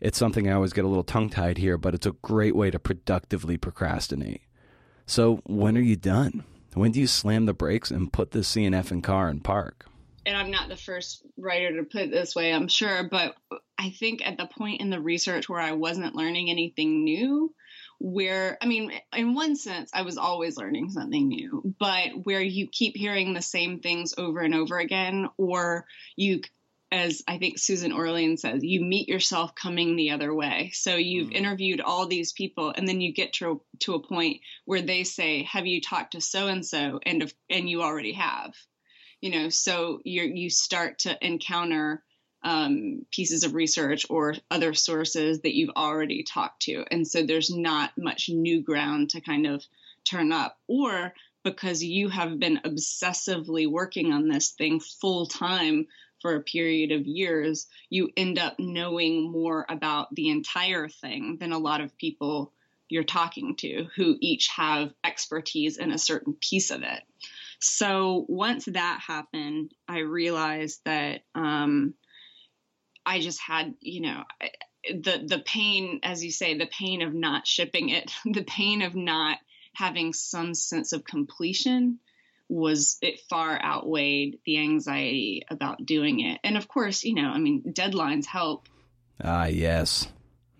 It's 0.00 0.18
something 0.18 0.48
I 0.48 0.54
always 0.54 0.72
get 0.72 0.86
a 0.86 0.88
little 0.88 1.04
tongue 1.04 1.28
tied 1.28 1.58
here, 1.58 1.76
but 1.76 1.94
it's 1.94 2.06
a 2.06 2.12
great 2.22 2.56
way 2.56 2.70
to 2.70 2.78
productively 2.78 3.58
procrastinate. 3.58 4.40
So, 5.04 5.42
when 5.44 5.76
are 5.76 5.82
you 5.82 5.96
done? 5.96 6.44
When 6.74 6.92
do 6.92 7.00
you 7.00 7.06
slam 7.06 7.46
the 7.46 7.52
brakes 7.52 7.90
and 7.90 8.12
put 8.12 8.30
the 8.30 8.40
CNF 8.40 8.90
in 8.90 9.02
car 9.02 9.28
and 9.28 9.42
park? 9.44 9.86
And 10.24 10.36
I'm 10.36 10.50
not 10.50 10.68
the 10.68 10.76
first 10.76 11.24
writer 11.36 11.76
to 11.76 11.84
put 11.84 12.02
it 12.02 12.10
this 12.10 12.34
way, 12.34 12.52
I'm 12.52 12.68
sure, 12.68 13.08
but 13.10 13.34
I 13.76 13.90
think 13.90 14.24
at 14.26 14.38
the 14.38 14.46
point 14.46 14.80
in 14.80 14.88
the 14.88 15.00
research 15.00 15.48
where 15.48 15.60
I 15.60 15.72
wasn't 15.72 16.14
learning 16.14 16.48
anything 16.48 17.02
new, 17.02 17.52
where 17.98 18.56
I 18.62 18.66
mean, 18.66 18.92
in 19.12 19.34
one 19.34 19.56
sense, 19.56 19.90
I 19.92 20.02
was 20.02 20.18
always 20.18 20.56
learning 20.56 20.90
something 20.90 21.28
new, 21.28 21.74
but 21.78 22.10
where 22.24 22.40
you 22.40 22.68
keep 22.68 22.96
hearing 22.96 23.34
the 23.34 23.42
same 23.42 23.80
things 23.80 24.14
over 24.16 24.40
and 24.40 24.54
over 24.54 24.78
again, 24.78 25.28
or 25.36 25.86
you 26.16 26.40
as 26.92 27.22
I 27.26 27.38
think 27.38 27.58
Susan 27.58 27.90
Orlean 27.90 28.36
says, 28.36 28.62
you 28.62 28.82
meet 28.82 29.08
yourself 29.08 29.54
coming 29.54 29.96
the 29.96 30.10
other 30.10 30.32
way. 30.32 30.70
So 30.74 30.94
you've 30.96 31.28
mm-hmm. 31.28 31.36
interviewed 31.36 31.80
all 31.80 32.06
these 32.06 32.32
people, 32.32 32.72
and 32.76 32.86
then 32.86 33.00
you 33.00 33.14
get 33.14 33.32
to 33.34 33.62
to 33.80 33.94
a 33.94 34.06
point 34.06 34.42
where 34.66 34.82
they 34.82 35.02
say, 35.02 35.44
"Have 35.44 35.66
you 35.66 35.80
talked 35.80 36.12
to 36.12 36.20
so 36.20 36.48
and 36.48 36.64
so?" 36.64 37.00
and 37.04 37.32
and 37.48 37.68
you 37.68 37.82
already 37.82 38.12
have, 38.12 38.54
you 39.22 39.30
know. 39.30 39.48
So 39.48 40.00
you 40.04 40.24
you 40.24 40.50
start 40.50 41.00
to 41.00 41.26
encounter 41.26 42.04
um, 42.44 43.06
pieces 43.10 43.42
of 43.42 43.54
research 43.54 44.04
or 44.10 44.34
other 44.50 44.74
sources 44.74 45.40
that 45.40 45.54
you've 45.54 45.74
already 45.74 46.22
talked 46.24 46.62
to, 46.62 46.84
and 46.90 47.08
so 47.08 47.22
there's 47.22 47.50
not 47.50 47.92
much 47.96 48.28
new 48.28 48.60
ground 48.60 49.10
to 49.10 49.22
kind 49.22 49.46
of 49.46 49.64
turn 50.04 50.30
up, 50.30 50.58
or 50.68 51.14
because 51.42 51.82
you 51.82 52.10
have 52.10 52.38
been 52.38 52.60
obsessively 52.66 53.66
working 53.66 54.12
on 54.12 54.28
this 54.28 54.50
thing 54.50 54.78
full 54.78 55.24
time 55.26 55.86
for 56.22 56.36
a 56.36 56.42
period 56.42 56.92
of 56.92 57.06
years, 57.06 57.66
you 57.90 58.10
end 58.16 58.38
up 58.38 58.58
knowing 58.58 59.30
more 59.30 59.66
about 59.68 60.14
the 60.14 60.30
entire 60.30 60.88
thing 60.88 61.36
than 61.38 61.52
a 61.52 61.58
lot 61.58 61.80
of 61.80 61.98
people 61.98 62.52
you're 62.88 63.04
talking 63.04 63.56
to 63.56 63.86
who 63.96 64.16
each 64.20 64.48
have 64.48 64.92
expertise 65.02 65.78
in 65.78 65.90
a 65.90 65.98
certain 65.98 66.34
piece 66.34 66.70
of 66.70 66.82
it. 66.82 67.02
So 67.58 68.24
once 68.28 68.66
that 68.66 69.00
happened, 69.06 69.72
I 69.88 70.00
realized 70.00 70.80
that 70.84 71.22
um, 71.34 71.94
I 73.04 73.20
just 73.20 73.40
had, 73.40 73.74
you 73.80 74.02
know, 74.02 74.24
the 74.90 75.24
the 75.26 75.42
pain, 75.44 76.00
as 76.02 76.24
you 76.24 76.30
say, 76.30 76.58
the 76.58 76.66
pain 76.66 77.02
of 77.02 77.14
not 77.14 77.46
shipping 77.46 77.88
it, 77.88 78.12
the 78.24 78.44
pain 78.44 78.82
of 78.82 78.94
not 78.94 79.38
having 79.74 80.12
some 80.12 80.54
sense 80.54 80.92
of 80.92 81.04
completion 81.04 81.98
was 82.52 82.98
it 83.00 83.18
far 83.30 83.58
outweighed 83.64 84.38
the 84.44 84.58
anxiety 84.58 85.42
about 85.48 85.86
doing 85.86 86.20
it. 86.20 86.38
And 86.44 86.58
of 86.58 86.68
course, 86.68 87.02
you 87.02 87.14
know, 87.14 87.30
I 87.30 87.38
mean, 87.38 87.62
deadlines 87.72 88.26
help. 88.26 88.68
Ah, 89.24 89.46
yes. 89.46 90.08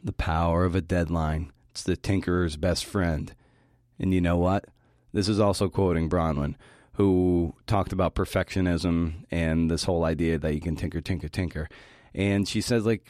The 0.03 0.15
power 0.15 0.65
of 0.65 0.75
a 0.75 0.81
deadline. 0.81 1.53
It's 1.71 1.83
the 1.83 1.97
tinkerer's 1.97 2.57
best 2.57 2.87
friend. 2.87 3.35
And 3.99 4.15
you 4.15 4.23
know 4.23 4.39
what? 4.39 4.65
This 5.13 5.29
is 5.29 5.39
also 5.39 5.69
quoting 5.69 6.09
Bronwen, 6.09 6.55
who 6.95 7.55
talked 7.67 7.93
about 7.93 8.15
perfectionism 8.15 9.25
and 9.31 9.71
this 9.71 9.85
whole 9.85 10.05
idea 10.05 10.39
that 10.39 10.55
you 10.55 10.63
can 10.63 10.77
tinker, 10.77 11.03
tinker, 11.03 11.29
tinker. 11.29 11.69
And 12.15 12.49
she 12.49 12.63
says, 12.63 12.87
like, 12.87 13.07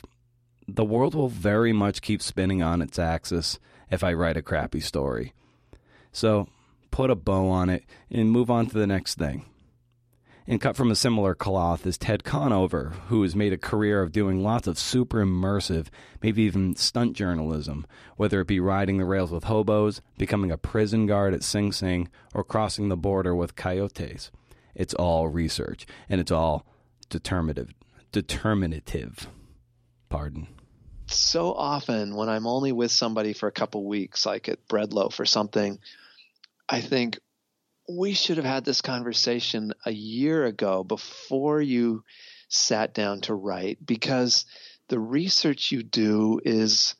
the 0.67 0.85
world 0.85 1.15
will 1.15 1.29
very 1.29 1.73
much 1.73 2.03
keep 2.03 2.21
spinning 2.21 2.65
on 2.65 2.83
its 2.83 2.99
axis 2.99 3.61
if 3.93 4.03
I 4.03 4.13
write 4.13 4.37
a 4.37 4.43
crappy 4.43 4.81
story. 4.81 5.35
So 6.11 6.49
put 6.93 7.11
a 7.11 7.17
bow 7.17 7.49
on 7.49 7.69
it 7.69 7.85
and 8.09 8.31
move 8.31 8.49
on 8.49 8.67
to 8.67 8.79
the 8.79 8.87
next 8.87 9.19
thing. 9.19 9.45
And 10.47 10.61
cut 10.61 10.77
from 10.77 10.91
a 10.91 10.97
similar 10.97 11.35
cloth 11.35 11.87
is 11.87 11.99
Ted 11.99 12.25
Conover, 12.25 12.93
who 13.09 13.23
has 13.23 13.35
made 13.35 13.53
a 13.53 13.59
career 13.59 14.03
of 14.03 14.13
doing 14.13 14.43
lots 14.43 14.67
of 14.67 14.79
super 14.79 15.25
immersive, 15.25 15.87
maybe 16.21 16.43
even 16.43 16.77
stunt 16.77 17.17
journalism, 17.17 17.87
whether 18.17 18.41
it 18.41 18.49
be 18.49 18.61
riding 18.61 18.99
the 18.99 19.05
rails 19.05 19.31
with 19.31 19.45
hobos, 19.45 20.01
becoming 20.19 20.51
a 20.51 20.59
prison 20.59 21.07
guard 21.07 21.33
at 21.33 21.45
Sing 21.45 21.73
Sing, 21.73 22.09
or 22.35 22.45
crossing 22.45 22.89
the 22.89 22.97
border 22.97 23.35
with 23.35 23.57
coyotes. 23.57 24.31
It's 24.75 24.95
all 24.95 25.29
research, 25.29 25.87
and 26.09 26.21
it's 26.21 26.33
all 26.33 26.67
determinative. 27.09 27.73
Determinative. 28.11 29.29
Pardon 30.09 30.49
so 31.07 31.53
often 31.53 32.15
when 32.15 32.29
I'm 32.29 32.47
only 32.47 32.73
with 32.73 32.91
somebody 32.91 33.33
for 33.33 33.47
a 33.47 33.53
couple 33.53 33.85
weeks, 33.85 34.27
like 34.27 34.49
at 34.49 34.67
Breadloaf 34.69 35.21
or 35.21 35.27
something, 35.27 35.79
I 36.73 36.81
think 36.81 37.21
we 37.87 38.15
should 38.15 38.39
have 38.39 38.47
had 38.47 38.65
this 38.65 38.81
conversation 38.81 39.75
a 39.85 39.93
year 39.93 40.47
ago 40.47 40.83
before 40.83 41.61
you 41.61 42.03
sat 42.49 42.95
down 42.95 43.21
to 43.23 43.35
write 43.35 43.85
because 43.85 44.47
the 44.89 44.99
research 44.99 45.71
you 45.71 45.83
do 45.83 46.41
is 46.43 46.95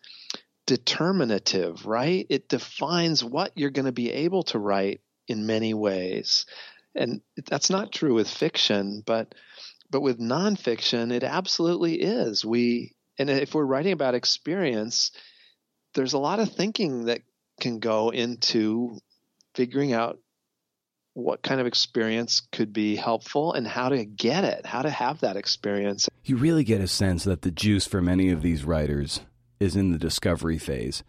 determinative, 0.67 1.87
right? 1.87 2.27
It 2.29 2.51
defines 2.51 3.25
what 3.25 3.53
you're 3.57 3.71
going 3.71 3.87
to 3.87 3.93
be 3.93 4.13
able 4.13 4.43
to 4.45 4.59
write 4.59 5.01
in 5.27 5.47
many 5.47 5.73
ways. 5.73 6.45
And 6.95 7.23
that's 7.47 7.71
not 7.71 7.93
true 7.93 8.13
with 8.13 8.29
fiction, 8.29 9.03
but 9.07 9.35
but 9.89 10.03
with 10.03 10.21
nonfiction, 10.21 11.13
it 11.13 11.25
absolutely 11.25 11.95
is. 11.95 12.45
We 12.45 12.93
and 13.19 13.31
if 13.31 13.55
we're 13.55 13.65
writing 13.65 13.93
about 13.93 14.15
experience, 14.15 15.13
there's 15.95 16.13
a 16.13 16.19
lot 16.19 16.41
of 16.41 16.53
thinking 16.53 17.07
that 17.07 17.23
can 17.59 17.79
go 17.79 18.11
into 18.11 18.99
figuring 19.55 19.93
out 19.93 20.19
what 21.15 21.43
kind 21.43 21.61
of 21.61 21.67
experience 21.67 22.41
could 22.53 22.73
be 22.73 22.97
helpful 22.97 23.53
and 23.53 23.67
how 23.67 23.91
to 23.91 24.05
get 24.05 24.45
it, 24.45 24.65
how 24.65 24.83
to 24.83 24.91
have 24.91 25.21
that 25.21 25.37
experience. 25.37 26.09
You 26.25 26.37
really 26.37 26.65
get 26.65 26.81
a 26.81 26.89
sense 26.89 27.25
that 27.25 27.43
the 27.43 27.51
juice 27.51 27.87
for 27.87 28.01
many 28.01 28.31
of 28.31 28.43
these 28.43 28.65
writers 28.65 29.21
is 29.61 29.77
in 29.77 29.93
the 29.93 29.99
discovery 29.99 30.59
phase. 30.59 31.03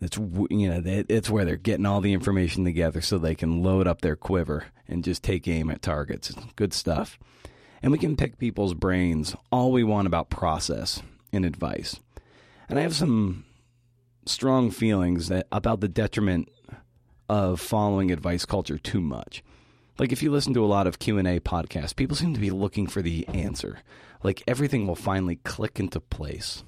It's 0.00 0.18
you 0.18 0.68
know 0.68 0.82
it's 0.84 1.30
where 1.30 1.44
they're 1.44 1.56
getting 1.56 1.86
all 1.86 2.00
the 2.00 2.12
information 2.12 2.64
together 2.64 3.00
so 3.00 3.18
they 3.18 3.36
can 3.36 3.62
load 3.62 3.86
up 3.86 4.00
their 4.00 4.16
quiver 4.16 4.64
and 4.88 5.04
just 5.04 5.22
take 5.22 5.46
aim 5.46 5.70
at 5.70 5.80
targets. 5.80 6.34
Good 6.56 6.74
stuff. 6.74 7.20
And 7.82 7.92
we 7.92 7.98
can 7.98 8.16
pick 8.16 8.38
people's 8.38 8.74
brains 8.74 9.36
all 9.52 9.70
we 9.70 9.84
want 9.84 10.08
about 10.08 10.28
process 10.28 11.02
and 11.32 11.44
advice. 11.44 12.00
And 12.68 12.78
I 12.78 12.82
have 12.82 12.94
some 12.94 13.44
strong 14.26 14.70
feelings 14.70 15.28
that 15.28 15.46
about 15.52 15.80
the 15.80 15.88
detriment 15.88 16.48
of 17.32 17.62
following 17.62 18.10
advice 18.10 18.44
culture 18.44 18.76
too 18.76 19.00
much. 19.00 19.42
Like 19.98 20.12
if 20.12 20.22
you 20.22 20.30
listen 20.30 20.52
to 20.52 20.62
a 20.62 20.66
lot 20.66 20.86
of 20.86 20.98
Q&A 20.98 21.40
podcasts, 21.40 21.96
people 21.96 22.14
seem 22.14 22.34
to 22.34 22.40
be 22.40 22.50
looking 22.50 22.86
for 22.86 23.00
the 23.00 23.26
answer. 23.28 23.78
Like 24.22 24.42
everything 24.46 24.86
will 24.86 24.94
finally 24.94 25.36
click 25.36 25.80
into 25.80 25.98
place. 25.98 26.62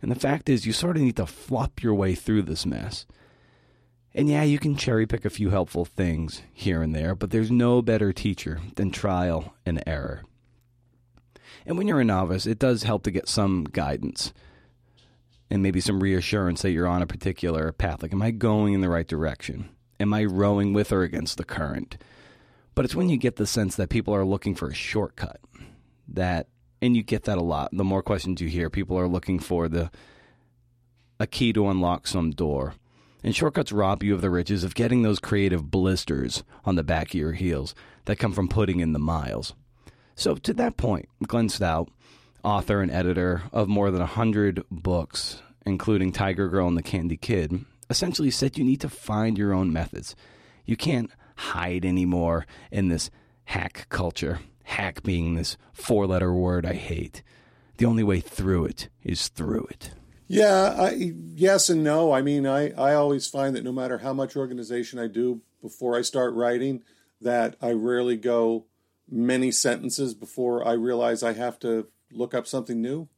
And 0.00 0.10
the 0.10 0.18
fact 0.18 0.48
is 0.48 0.64
you 0.64 0.72
sort 0.72 0.96
of 0.96 1.02
need 1.02 1.16
to 1.16 1.26
flop 1.26 1.82
your 1.82 1.92
way 1.92 2.14
through 2.14 2.42
this 2.42 2.64
mess. 2.64 3.04
And 4.14 4.26
yeah, 4.26 4.42
you 4.42 4.58
can 4.58 4.74
cherry 4.74 5.06
pick 5.06 5.26
a 5.26 5.30
few 5.30 5.50
helpful 5.50 5.84
things 5.84 6.40
here 6.54 6.80
and 6.80 6.94
there, 6.94 7.14
but 7.14 7.30
there's 7.30 7.50
no 7.50 7.82
better 7.82 8.10
teacher 8.10 8.60
than 8.76 8.90
trial 8.90 9.54
and 9.66 9.82
error. 9.86 10.22
And 11.66 11.76
when 11.76 11.86
you're 11.86 12.00
a 12.00 12.06
novice, 12.06 12.46
it 12.46 12.58
does 12.58 12.84
help 12.84 13.02
to 13.02 13.10
get 13.10 13.28
some 13.28 13.64
guidance 13.64 14.32
and 15.50 15.62
maybe 15.62 15.80
some 15.80 16.02
reassurance 16.02 16.62
that 16.62 16.70
you're 16.70 16.86
on 16.86 17.02
a 17.02 17.06
particular 17.06 17.72
path. 17.72 18.02
Like, 18.02 18.12
am 18.12 18.22
I 18.22 18.30
going 18.30 18.74
in 18.74 18.80
the 18.80 18.88
right 18.88 19.06
direction? 19.06 19.68
Am 20.00 20.12
I 20.14 20.24
rowing 20.24 20.72
with 20.72 20.92
or 20.92 21.02
against 21.02 21.38
the 21.38 21.44
current? 21.44 21.96
But 22.74 22.84
it's 22.84 22.94
when 22.94 23.08
you 23.08 23.16
get 23.16 23.36
the 23.36 23.46
sense 23.46 23.76
that 23.76 23.88
people 23.88 24.14
are 24.14 24.24
looking 24.24 24.54
for 24.54 24.68
a 24.68 24.74
shortcut 24.74 25.40
that, 26.08 26.48
and 26.80 26.96
you 26.96 27.02
get 27.02 27.24
that 27.24 27.38
a 27.38 27.42
lot. 27.42 27.70
The 27.72 27.84
more 27.84 28.02
questions 28.02 28.40
you 28.40 28.48
hear, 28.48 28.70
people 28.70 28.98
are 28.98 29.08
looking 29.08 29.38
for 29.38 29.68
the 29.68 29.90
a 31.20 31.26
key 31.26 31.52
to 31.52 31.68
unlock 31.68 32.06
some 32.06 32.30
door. 32.30 32.74
And 33.24 33.34
shortcuts 33.34 33.72
rob 33.72 34.04
you 34.04 34.14
of 34.14 34.20
the 34.20 34.30
riches 34.30 34.62
of 34.62 34.76
getting 34.76 35.02
those 35.02 35.18
creative 35.18 35.70
blisters 35.70 36.44
on 36.64 36.76
the 36.76 36.84
back 36.84 37.08
of 37.08 37.14
your 37.14 37.32
heels 37.32 37.74
that 38.04 38.16
come 38.16 38.32
from 38.32 38.46
putting 38.46 38.78
in 38.78 38.92
the 38.92 39.00
miles. 39.00 39.54
So, 40.14 40.36
to 40.36 40.54
that 40.54 40.76
point, 40.76 41.08
Glenn 41.26 41.48
Stout 41.48 41.90
author 42.44 42.80
and 42.80 42.90
editor 42.90 43.42
of 43.52 43.68
more 43.68 43.90
than 43.90 44.00
100 44.00 44.64
books, 44.70 45.42
including 45.66 46.12
Tiger 46.12 46.48
Girl 46.48 46.68
and 46.68 46.76
the 46.76 46.82
Candy 46.82 47.16
Kid, 47.16 47.64
essentially 47.90 48.30
said 48.30 48.58
you 48.58 48.64
need 48.64 48.80
to 48.80 48.88
find 48.88 49.38
your 49.38 49.52
own 49.52 49.72
methods. 49.72 50.14
You 50.64 50.76
can't 50.76 51.10
hide 51.36 51.84
anymore 51.84 52.46
in 52.70 52.88
this 52.88 53.10
hack 53.44 53.86
culture. 53.88 54.40
Hack 54.64 55.02
being 55.02 55.34
this 55.34 55.56
four 55.72 56.06
letter 56.06 56.32
word 56.32 56.66
I 56.66 56.74
hate. 56.74 57.22
The 57.78 57.86
only 57.86 58.02
way 58.02 58.20
through 58.20 58.66
it 58.66 58.88
is 59.02 59.28
through 59.28 59.66
it. 59.70 59.90
Yeah, 60.26 60.74
I, 60.78 61.12
yes 61.34 61.70
and 61.70 61.82
no. 61.82 62.12
I 62.12 62.20
mean, 62.20 62.46
I, 62.46 62.72
I 62.72 62.94
always 62.94 63.26
find 63.26 63.56
that 63.56 63.64
no 63.64 63.72
matter 63.72 63.98
how 63.98 64.12
much 64.12 64.36
organization 64.36 64.98
I 64.98 65.06
do 65.06 65.40
before 65.62 65.96
I 65.96 66.02
start 66.02 66.34
writing, 66.34 66.82
that 67.20 67.56
I 67.62 67.72
rarely 67.72 68.16
go 68.16 68.66
many 69.10 69.50
sentences 69.50 70.12
before 70.12 70.66
I 70.66 70.72
realize 70.72 71.22
I 71.22 71.32
have 71.32 71.58
to 71.60 71.86
look 72.12 72.34
up 72.34 72.46
something 72.46 72.80
new. 72.80 73.08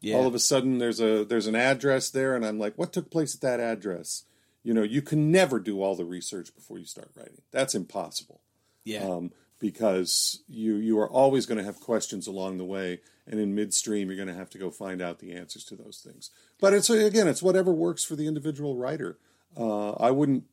Yeah. 0.00 0.16
All 0.16 0.26
of 0.26 0.34
a 0.34 0.38
sudden, 0.38 0.78
there's 0.78 1.00
a 1.00 1.24
there's 1.24 1.46
an 1.46 1.56
address 1.56 2.10
there, 2.10 2.36
and 2.36 2.44
I'm 2.44 2.58
like, 2.58 2.76
what 2.76 2.92
took 2.92 3.10
place 3.10 3.34
at 3.34 3.40
that 3.40 3.60
address? 3.60 4.24
You 4.62 4.74
know, 4.74 4.82
you 4.82 5.00
can 5.00 5.30
never 5.30 5.58
do 5.58 5.82
all 5.82 5.94
the 5.94 6.04
research 6.04 6.54
before 6.54 6.78
you 6.78 6.84
start 6.84 7.10
writing. 7.16 7.42
That's 7.50 7.74
impossible. 7.74 8.40
Yeah. 8.84 9.04
Um, 9.04 9.32
because 9.58 10.42
you 10.48 10.76
you 10.76 10.98
are 10.98 11.10
always 11.10 11.46
going 11.46 11.58
to 11.58 11.64
have 11.64 11.80
questions 11.80 12.26
along 12.26 12.58
the 12.58 12.64
way, 12.64 13.00
and 13.26 13.40
in 13.40 13.54
midstream, 13.54 14.08
you're 14.08 14.16
going 14.16 14.28
to 14.28 14.34
have 14.34 14.50
to 14.50 14.58
go 14.58 14.70
find 14.70 15.00
out 15.00 15.18
the 15.18 15.32
answers 15.32 15.64
to 15.64 15.76
those 15.76 16.02
things. 16.04 16.30
But 16.60 16.74
it's 16.74 16.90
again, 16.90 17.28
it's 17.28 17.42
whatever 17.42 17.72
works 17.72 18.04
for 18.04 18.16
the 18.16 18.26
individual 18.26 18.76
writer. 18.76 19.18
Uh, 19.56 19.92
I 19.92 20.10
wouldn't 20.10 20.44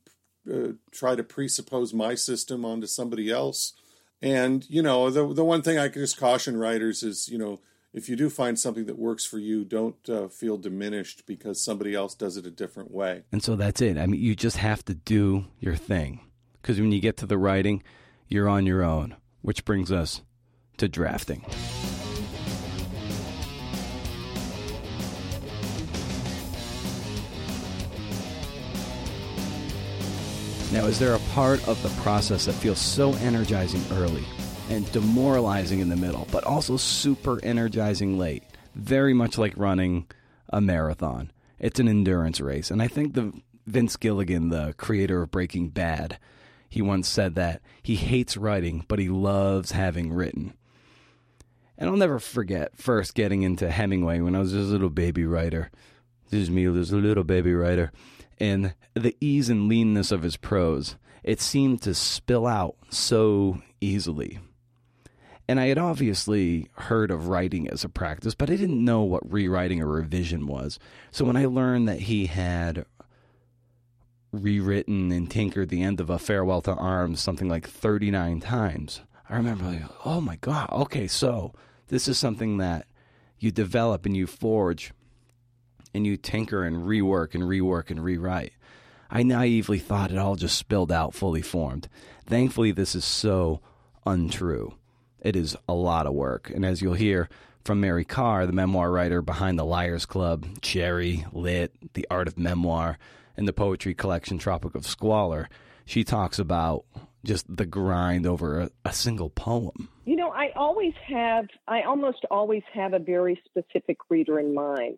uh, 0.52 0.74
try 0.92 1.16
to 1.16 1.24
presuppose 1.24 1.94
my 1.94 2.16
system 2.16 2.66
onto 2.66 2.88
somebody 2.88 3.30
else. 3.30 3.74
And 4.22 4.66
you 4.70 4.82
know, 4.82 5.10
the 5.10 5.34
the 5.34 5.44
one 5.44 5.62
thing 5.62 5.78
I 5.78 5.90
can 5.90 6.02
just 6.02 6.18
caution 6.18 6.58
writers 6.58 7.04
is, 7.04 7.28
you 7.28 7.38
know, 7.38 7.60
if 7.94 8.10
you 8.10 8.16
do 8.16 8.30
find 8.30 8.58
something 8.58 8.88
that 8.88 8.98
works 8.98 9.24
for 9.24 9.38
you, 9.38 9.64
don't 9.64 10.10
uh, 10.10 10.28
feel 10.28 10.58
diminished 10.58 11.28
because 11.28 11.64
somebody 11.64 11.94
else 11.94 12.16
does 12.16 12.38
it 12.38 12.46
a 12.46 12.52
different 12.52 12.92
way. 12.92 13.22
And 13.32 13.44
so 13.44 13.56
that's 13.56 13.82
it. 13.82 13.98
I 14.00 14.08
mean, 14.08 14.20
you 14.20 14.36
just 14.36 14.58
have 14.58 14.84
to 14.86 14.96
do 14.96 15.46
your 15.60 15.76
thing. 15.76 16.22
Because 16.62 16.80
when 16.80 16.92
you 16.92 17.00
get 17.00 17.18
to 17.18 17.28
the 17.28 17.38
writing, 17.38 17.84
you're 18.28 18.50
on 18.50 18.66
your 18.66 18.84
own, 18.84 19.16
which 19.42 19.64
brings 19.64 19.92
us 19.92 20.22
to 20.78 20.88
drafting. 20.88 21.46
Now, 30.72 30.88
is 30.88 30.98
there 30.98 31.14
a 31.14 31.20
part 31.36 31.68
of 31.68 31.80
the 31.84 31.90
process 32.02 32.46
that 32.46 32.54
feels 32.54 32.80
so 32.80 33.14
energizing 33.16 33.84
early 33.92 34.26
and 34.70 34.90
demoralizing 34.92 35.80
in 35.80 35.90
the 35.90 35.96
middle, 35.96 36.28
but 36.32 36.44
also 36.44 36.78
super 36.78 37.40
energizing 37.44 38.18
late? 38.18 38.44
Very 38.76 39.14
much 39.14 39.38
like 39.38 39.54
running 39.58 40.08
a 40.50 40.62
marathon. 40.62 41.32
It's 41.60 41.80
an 41.80 41.88
endurance 41.88 42.42
race. 42.42 42.72
And 42.72 42.82
I 42.82 42.88
think 42.88 43.14
the 43.14 43.34
Vince 43.66 43.96
Gilligan, 43.96 44.50
the 44.50 44.74
creator 44.78 45.22
of 45.22 45.32
Breaking 45.32 45.70
Bad, 45.70 46.18
he 46.70 46.82
once 46.82 47.08
said 47.08 47.36
that 47.36 47.62
he 47.82 47.96
hates 47.96 48.36
writing, 48.36 48.84
but 48.88 49.00
he 49.00 49.10
loves 49.10 49.72
having 49.72 50.12
written. 50.12 50.54
And 51.78 51.90
I'll 51.90 51.98
never 51.98 52.20
forget 52.20 52.78
first 52.78 53.14
getting 53.14 53.44
into 53.44 53.70
Hemingway 53.70 54.22
when 54.22 54.36
I 54.36 54.40
was 54.40 54.52
just 54.52 54.70
a 54.70 54.72
little 54.72 54.90
baby 54.90 55.26
writer. 55.26 55.70
This 56.30 56.42
is 56.42 56.50
me, 56.50 56.66
a 56.66 56.72
little 56.72 57.24
baby 57.24 57.54
writer. 57.54 57.92
And 58.40 58.74
the 58.94 59.16
ease 59.22 59.50
and 59.50 59.70
leanness 59.70 60.12
of 60.12 60.24
his 60.24 60.36
prose, 60.36 60.96
it 61.24 61.40
seemed 61.40 61.82
to 61.84 61.94
spill 61.94 62.48
out 62.48 62.76
so 62.90 63.62
easily. 63.80 64.40
And 65.48 65.60
I 65.60 65.68
had 65.68 65.78
obviously 65.78 66.70
heard 66.74 67.12
of 67.12 67.28
writing 67.28 67.70
as 67.70 67.84
a 67.84 67.90
practice, 67.90 68.34
but 68.34 68.50
I 68.50 68.56
didn't 68.56 68.84
know 68.84 69.02
what 69.02 69.30
rewriting 69.30 69.82
or 69.82 69.88
revision 69.88 70.48
was. 70.48 70.80
So 71.12 71.26
when 71.26 71.36
I 71.36 71.46
learned 71.46 71.88
that 71.90 72.02
he 72.02 72.28
had 72.28 72.86
rewritten 74.32 75.12
and 75.12 75.30
tinkered 75.30 75.70
the 75.70 75.84
end 75.84 76.00
of 76.00 76.10
a 76.10 76.18
farewell 76.18 76.62
to 76.62 76.74
arms 76.74 77.20
something 77.20 77.50
like 77.50 77.68
39 77.68 78.40
times, 78.40 79.02
I 79.30 79.36
remember 79.36 79.66
like, 79.66 79.84
oh 80.06 80.22
my 80.22 80.38
God, 80.38 80.70
okay, 80.72 81.08
so 81.08 81.54
this 81.88 82.08
is 82.08 82.18
something 82.18 82.58
that 82.58 82.88
you 83.38 83.52
develop 83.52 84.06
and 84.06 84.16
you 84.16 84.28
forge 84.28 84.94
and 85.94 86.08
you 86.08 86.16
tinker 86.18 86.64
and 86.64 86.84
rework 86.84 87.36
and 87.36 87.44
rework 87.44 87.92
and 87.92 88.04
rewrite. 88.04 88.54
I 89.10 89.24
naively 89.24 89.78
thought 89.78 90.12
it 90.12 90.18
all 90.18 90.36
just 90.36 90.58
spilled 90.58 90.92
out 90.92 91.14
fully 91.14 91.42
formed. 91.42 91.88
Thankfully, 92.26 92.72
this 92.72 92.96
is 92.96 93.06
so 93.06 93.62
untrue. 94.06 94.76
It 95.24 95.36
is 95.36 95.56
a 95.68 95.74
lot 95.74 96.06
of 96.06 96.14
work. 96.14 96.52
And 96.54 96.66
as 96.66 96.82
you'll 96.82 96.94
hear 96.94 97.30
from 97.64 97.80
Mary 97.80 98.04
Karr, 98.04 98.46
the 98.46 98.52
memoir 98.52 98.92
writer 98.92 99.22
behind 99.22 99.58
the 99.58 99.64
Liars 99.64 100.06
Club, 100.06 100.46
Cherry, 100.62 101.26
Lit, 101.32 101.74
The 101.94 102.06
Art 102.12 102.28
of 102.28 102.38
Memoir, 102.38 102.98
and 103.38 103.48
the 103.48 103.54
poetry 103.54 103.94
collection 103.94 104.38
Tropic 104.38 104.76
of 104.76 104.86
Squalor, 104.86 105.50
she 105.86 106.04
talks 106.04 106.40
about 106.40 106.84
just 107.26 107.46
the 107.48 107.66
grind 107.66 108.28
over 108.28 108.60
a, 108.60 108.70
a 108.84 108.92
single 108.92 109.30
poem. 109.30 109.88
You 110.04 110.18
know, 110.18 110.30
I 110.30 110.52
always 110.58 110.94
have, 111.08 111.46
I 111.68 111.84
almost 111.84 112.26
always 112.30 112.64
have 112.74 112.94
a 112.94 113.00
very 113.00 113.42
specific 113.46 113.98
reader 114.10 114.40
in 114.40 114.54
mind. 114.54 114.98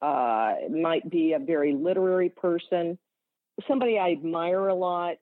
Uh, 0.00 0.54
it 0.60 0.70
might 0.70 1.10
be 1.10 1.32
a 1.32 1.38
very 1.38 1.74
literary 1.74 2.28
person, 2.28 2.96
somebody 3.66 3.98
I 3.98 4.12
admire 4.12 4.68
a 4.68 4.74
lot, 4.74 5.16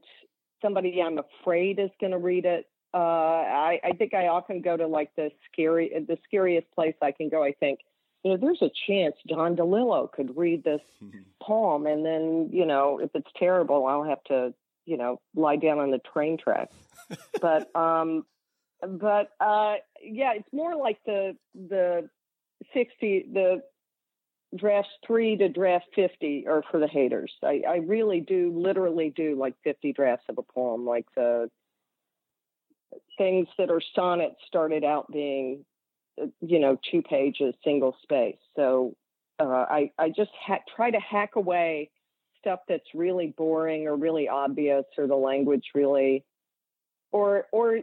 somebody 0.60 1.00
I'm 1.02 1.18
afraid 1.18 1.78
is 1.78 1.90
going 2.00 2.12
to 2.12 2.18
read 2.18 2.44
it. 2.44 2.66
Uh, 2.94 2.96
I, 2.96 3.80
I 3.82 3.92
think 3.92 4.14
I 4.14 4.28
often 4.28 4.60
go 4.60 4.76
to 4.76 4.86
like 4.86 5.14
the 5.16 5.30
scary, 5.50 5.90
the 6.06 6.18
scariest 6.24 6.70
place 6.72 6.94
I 7.00 7.12
can 7.12 7.28
go. 7.28 7.42
I 7.42 7.52
think, 7.52 7.80
you 8.22 8.30
know, 8.32 8.36
there's 8.36 8.62
a 8.62 8.70
chance 8.86 9.16
Don 9.26 9.56
DeLillo 9.56 10.12
could 10.12 10.36
read 10.36 10.62
this 10.64 10.82
poem, 11.42 11.86
and 11.86 12.04
then, 12.04 12.50
you 12.52 12.66
know, 12.66 12.98
if 12.98 13.10
it's 13.14 13.30
terrible, 13.38 13.86
I'll 13.86 14.04
have 14.04 14.22
to, 14.24 14.52
you 14.84 14.96
know, 14.96 15.20
lie 15.34 15.56
down 15.56 15.78
on 15.78 15.90
the 15.90 16.00
train 16.12 16.36
tracks. 16.36 16.74
but, 17.40 17.74
um, 17.76 18.24
but 18.82 19.30
uh, 19.40 19.76
yeah, 20.02 20.32
it's 20.34 20.52
more 20.52 20.74
like 20.74 20.98
the 21.06 21.36
the 21.54 22.08
sixty 22.74 23.24
the 23.32 23.62
drafts 24.56 24.90
three 25.06 25.36
to 25.36 25.48
draft 25.48 25.86
50 25.94 26.46
are 26.46 26.62
for 26.70 26.78
the 26.78 26.86
haters. 26.86 27.32
I, 27.42 27.62
I 27.66 27.76
really 27.76 28.20
do 28.20 28.52
literally 28.54 29.10
do 29.14 29.34
like 29.34 29.54
50 29.64 29.92
drafts 29.92 30.26
of 30.28 30.38
a 30.38 30.42
poem. 30.42 30.84
Like 30.84 31.06
the 31.14 31.50
things 33.18 33.48
that 33.58 33.70
are 33.70 33.80
sonnets 33.94 34.36
started 34.46 34.84
out 34.84 35.10
being, 35.12 35.64
uh, 36.20 36.26
you 36.40 36.58
know, 36.58 36.78
two 36.90 37.02
pages, 37.02 37.54
single 37.64 37.96
space. 38.02 38.36
So 38.56 38.96
uh, 39.38 39.44
I, 39.44 39.90
I 39.98 40.08
just 40.08 40.30
ha- 40.46 40.58
try 40.76 40.90
to 40.90 41.00
hack 41.00 41.36
away 41.36 41.90
stuff 42.38 42.60
that's 42.68 42.94
really 42.94 43.34
boring 43.36 43.86
or 43.86 43.96
really 43.96 44.28
obvious 44.28 44.84
or 44.98 45.06
the 45.06 45.16
language 45.16 45.64
really, 45.74 46.24
or, 47.12 47.46
or 47.52 47.80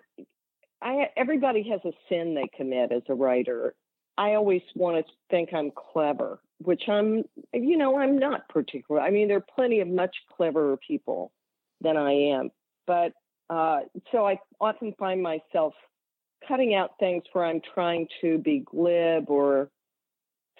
I, 0.81 1.09
everybody 1.15 1.67
has 1.69 1.81
a 1.85 1.91
sin 2.09 2.35
they 2.35 2.49
commit 2.55 2.91
as 2.91 3.03
a 3.09 3.13
writer. 3.13 3.75
I 4.17 4.33
always 4.33 4.61
want 4.75 5.05
to 5.05 5.13
think 5.29 5.53
I'm 5.53 5.71
clever, 5.71 6.41
which 6.57 6.83
I'm, 6.89 7.23
you 7.53 7.77
know, 7.77 7.97
I'm 7.97 8.19
not 8.19 8.49
particular. 8.49 8.99
I 8.99 9.11
mean, 9.11 9.29
there 9.29 9.37
are 9.37 9.45
plenty 9.55 9.79
of 9.79 9.87
much 9.87 10.15
cleverer 10.35 10.77
people 10.77 11.31
than 11.79 11.95
I 11.95 12.11
am, 12.11 12.51
but 12.85 13.13
uh, 13.49 13.79
so 14.11 14.25
I 14.25 14.39
often 14.61 14.93
find 14.99 15.21
myself 15.21 15.73
cutting 16.47 16.75
out 16.75 16.91
things 16.99 17.23
where 17.33 17.45
I'm 17.45 17.61
trying 17.73 18.07
to 18.21 18.37
be 18.37 18.59
glib 18.59 19.29
or 19.29 19.69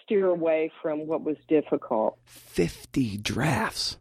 steer 0.04 0.28
away 0.28 0.72
from 0.82 1.08
what 1.08 1.24
was 1.24 1.38
difficult. 1.48 2.18
50 2.26 3.18
drafts. 3.18 3.98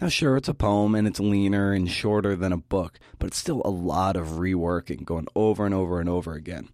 Now, 0.00 0.08
sure, 0.08 0.36
it's 0.38 0.48
a 0.48 0.54
poem 0.54 0.94
and 0.94 1.06
it's 1.06 1.20
leaner 1.20 1.72
and 1.72 1.90
shorter 1.90 2.34
than 2.34 2.52
a 2.52 2.56
book, 2.56 2.98
but 3.18 3.26
it's 3.26 3.36
still 3.36 3.60
a 3.64 3.70
lot 3.70 4.16
of 4.16 4.28
reworking, 4.28 5.04
going 5.04 5.26
over 5.36 5.66
and 5.66 5.74
over 5.74 6.00
and 6.00 6.08
over 6.08 6.32
again. 6.32 6.70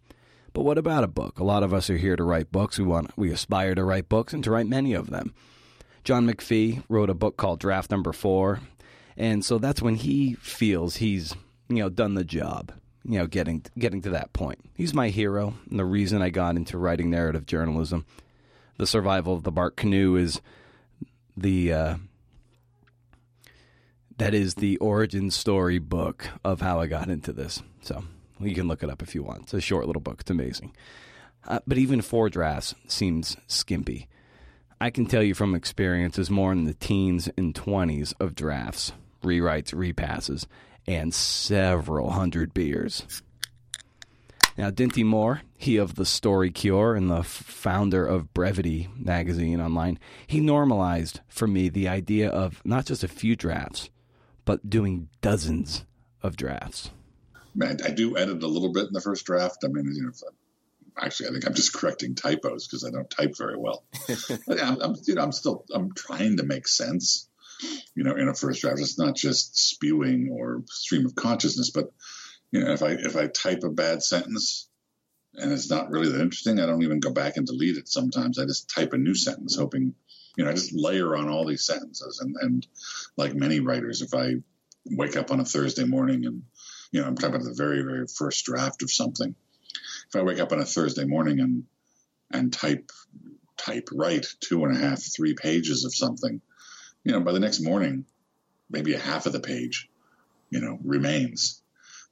But 0.53 0.63
what 0.63 0.79
about 0.79 1.03
a 1.05 1.09
book? 1.09 1.39
A 1.41 1.45
lot 1.45 1.65
of 1.65 1.75
us 1.75 1.91
are 1.91 1.97
here 1.97 2.15
to 2.15 2.23
write 2.23 2.53
books. 2.53 2.79
We 2.79 2.85
want, 2.85 3.11
we 3.17 3.33
aspire 3.33 3.75
to 3.75 3.85
write 3.85 4.09
books 4.09 4.33
and 4.33 4.45
to 4.45 4.51
write 4.53 4.69
many 4.69 4.95
of 4.95 5.11
them. 5.11 5.35
John 6.05 6.27
McPhee 6.27 6.85
wrote 6.89 7.11
a 7.11 7.15
book 7.15 7.37
called 7.37 7.59
Draft 7.59 7.91
Number 7.91 8.13
Four, 8.13 8.61
and 9.17 9.45
so 9.45 9.59
that's 9.59 9.83
when 9.83 9.97
he 9.97 10.35
feels 10.35 10.97
he's 10.97 11.35
you 11.69 11.77
know 11.77 11.89
done 11.89 12.15
the 12.15 12.25
job. 12.25 12.73
You 13.05 13.21
know, 13.21 13.27
getting 13.27 13.65
getting 13.79 14.03
to 14.03 14.11
that 14.11 14.33
point. 14.33 14.59
He's 14.75 14.95
my 14.95 15.11
hero, 15.11 15.55
and 15.71 15.79
the 15.79 15.85
reason 15.85 16.23
I 16.23 16.31
got 16.31 16.57
into 16.57 16.79
writing 16.79 17.11
narrative 17.11 17.47
journalism. 17.47 18.05
The 18.79 18.87
survival 18.87 19.35
of 19.35 19.43
the 19.43 19.53
bark 19.53 19.77
canoe 19.77 20.17
is 20.17 20.41
the 21.37 21.73
uh, 21.73 21.97
that 24.19 24.35
is 24.35 24.55
the 24.57 24.77
origin 24.79 25.31
story 25.31 25.79
book 25.79 26.29
of 26.45 26.61
how 26.61 26.81
I 26.81 26.87
got 26.87 27.09
into 27.09 27.33
this. 27.33 27.63
So 27.83 28.05
you 28.41 28.55
can 28.55 28.69
look 28.69 28.83
it 28.83 28.91
up 28.91 29.03
if 29.03 29.15
you 29.15 29.23
want. 29.23 29.43
It's 29.45 29.55
a 29.55 29.61
short 29.61 29.87
little 29.87 30.03
book. 30.03 30.21
It's 30.21 30.31
amazing. 30.31 30.75
Uh, 31.47 31.61
but 31.67 31.79
even 31.79 32.01
four 32.01 32.29
drafts 32.29 32.75
seems 32.89 33.37
skimpy. 33.47 34.09
I 34.81 34.91
can 34.91 35.07
tell 35.07 35.23
you 35.23 35.35
from 35.35 35.55
experience 35.55 36.19
is 36.19 36.29
more 36.31 36.53
in 36.53 36.65
the 36.65 36.75
teens 36.75 37.29
and 37.37 37.55
20s 37.55 38.13
of 38.21 38.35
drafts, 38.35 38.93
rewrites, 39.23 39.73
repasses, 39.75 40.47
and 40.87 41.13
several 41.13 42.11
hundred 42.11 42.55
beers. 42.55 43.05
Now, 44.59 44.71
Dinty 44.71 45.05
Moore, 45.05 45.43
he 45.59 45.77
of 45.77 45.97
the 45.97 46.07
Story 46.07 46.51
Cure 46.51 46.95
and 46.95 47.11
the 47.11 47.23
founder 47.23 48.07
of 48.07 48.33
Brevity 48.33 48.89
magazine 48.97 49.61
online, 49.61 49.99
he 50.27 50.41
normalized 50.41 51.21
for 51.29 51.47
me 51.47 51.69
the 51.69 51.89
idea 51.89 52.31
of 52.31 52.63
not 52.65 52.87
just 52.87 53.05
a 53.05 53.09
few 53.09 53.37
drafts, 53.37 53.91
but 54.47 54.71
doing 54.71 55.09
dozens 55.21 55.85
of 56.23 56.37
drafts. 56.37 56.91
Man, 57.55 57.79
I 57.85 57.91
do 57.91 58.17
edit 58.17 58.43
a 58.43 58.47
little 58.47 58.73
bit 58.73 58.87
in 58.87 58.93
the 58.93 59.01
first 59.01 59.27
draft. 59.27 59.59
I 59.65 59.69
mean, 59.69 59.93
you 59.95 60.05
know, 60.05 60.13
actually, 60.97 61.29
I 61.29 61.33
think 61.33 61.47
I'm 61.47 61.55
just 61.55 61.75
correcting 61.75 62.15
typos 62.15 62.67
because 62.67 62.85
I 62.85 62.91
don't 62.91 63.11
type 63.11 63.37
very 63.37 63.57
well. 63.59 63.85
I'm, 64.49 64.81
I'm, 64.81 64.95
you 65.05 65.15
know, 65.15 65.23
I'm 65.23 65.33
still 65.33 65.65
I'm 65.73 65.93
trying 65.93 66.39
to 66.39 66.45
make 66.45 66.67
sense. 66.67 67.29
You 67.95 68.05
know, 68.05 68.15
in 68.15 68.29
a 68.29 68.35
first 68.35 68.61
draft, 68.61 68.81
it's 68.81 68.99
not 68.99 69.17
just 69.17 69.57
spewing 69.59 70.31
or 70.31 70.63
stream 70.67 71.07
of 71.07 71.15
consciousness, 71.15 71.71
but 71.71 71.91
you 72.51 72.61
know, 72.61 72.73
if 72.73 72.83
I 72.83 72.93
if 72.93 73.17
I 73.17 73.27
type 73.27 73.63
a 73.65 73.71
bad 73.71 74.03
sentence 74.03 74.69
and 75.35 75.53
it's 75.53 75.71
not 75.71 75.91
really 75.91 76.11
that 76.11 76.21
interesting, 76.21 76.61
I 76.61 76.67
don't 76.67 76.83
even 76.83 77.01
go 77.01 77.11
back 77.13 77.37
and 77.37 77.47
delete 77.47 77.77
it. 77.77 77.89
Sometimes 77.89 78.39
I 78.39 78.45
just 78.45 78.71
type 78.71 78.93
a 78.93 78.99
new 78.99 79.15
sentence, 79.15 79.57
hoping, 79.57 79.95
you 80.37 80.45
know, 80.45 80.51
I 80.51 80.55
just 80.55 80.75
layer 80.75 81.17
on 81.17 81.29
all 81.29 81.47
these 81.47 81.65
sentences. 81.65 82.21
And 82.21 82.37
and 82.41 82.67
like 83.17 83.35
many 83.35 83.61
writers, 83.61 84.03
if 84.03 84.15
I 84.15 84.37
wake 84.85 85.17
up 85.17 85.31
on 85.31 85.41
a 85.41 85.45
Thursday 85.45 85.85
morning 85.85 86.27
and 86.27 86.43
you 86.93 87.01
know, 87.01 87.09
I'm 87.09 87.17
talking 87.17 87.35
about 87.35 87.45
the 87.45 87.55
very, 87.55 87.83
very 87.83 88.07
first 88.07 88.45
draft 88.45 88.83
of 88.83 88.91
something. 88.91 89.35
If 90.09 90.17
I 90.17 90.23
wake 90.23 90.41
up 90.41 90.53
on 90.53 90.61
a 90.61 90.65
Thursday 90.65 91.05
morning 91.05 91.41
and 91.41 91.65
and 92.31 92.53
type 92.53 92.91
type 93.57 93.89
write 93.93 94.27
two 94.41 94.65
and 94.65 94.77
a 94.77 94.81
half, 94.81 95.03
three 95.03 95.35
pages 95.35 95.85
of 95.85 95.95
something, 95.95 96.41
you 97.07 97.13
know, 97.13 97.21
by 97.21 97.31
the 97.31 97.39
next 97.39 97.61
morning, 97.61 98.05
maybe 98.69 98.93
a 98.93 98.99
half 98.99 99.27
of 99.27 99.33
the 99.33 99.39
page, 99.39 99.89
you 100.51 100.61
know, 100.61 100.77
remains. 100.83 101.63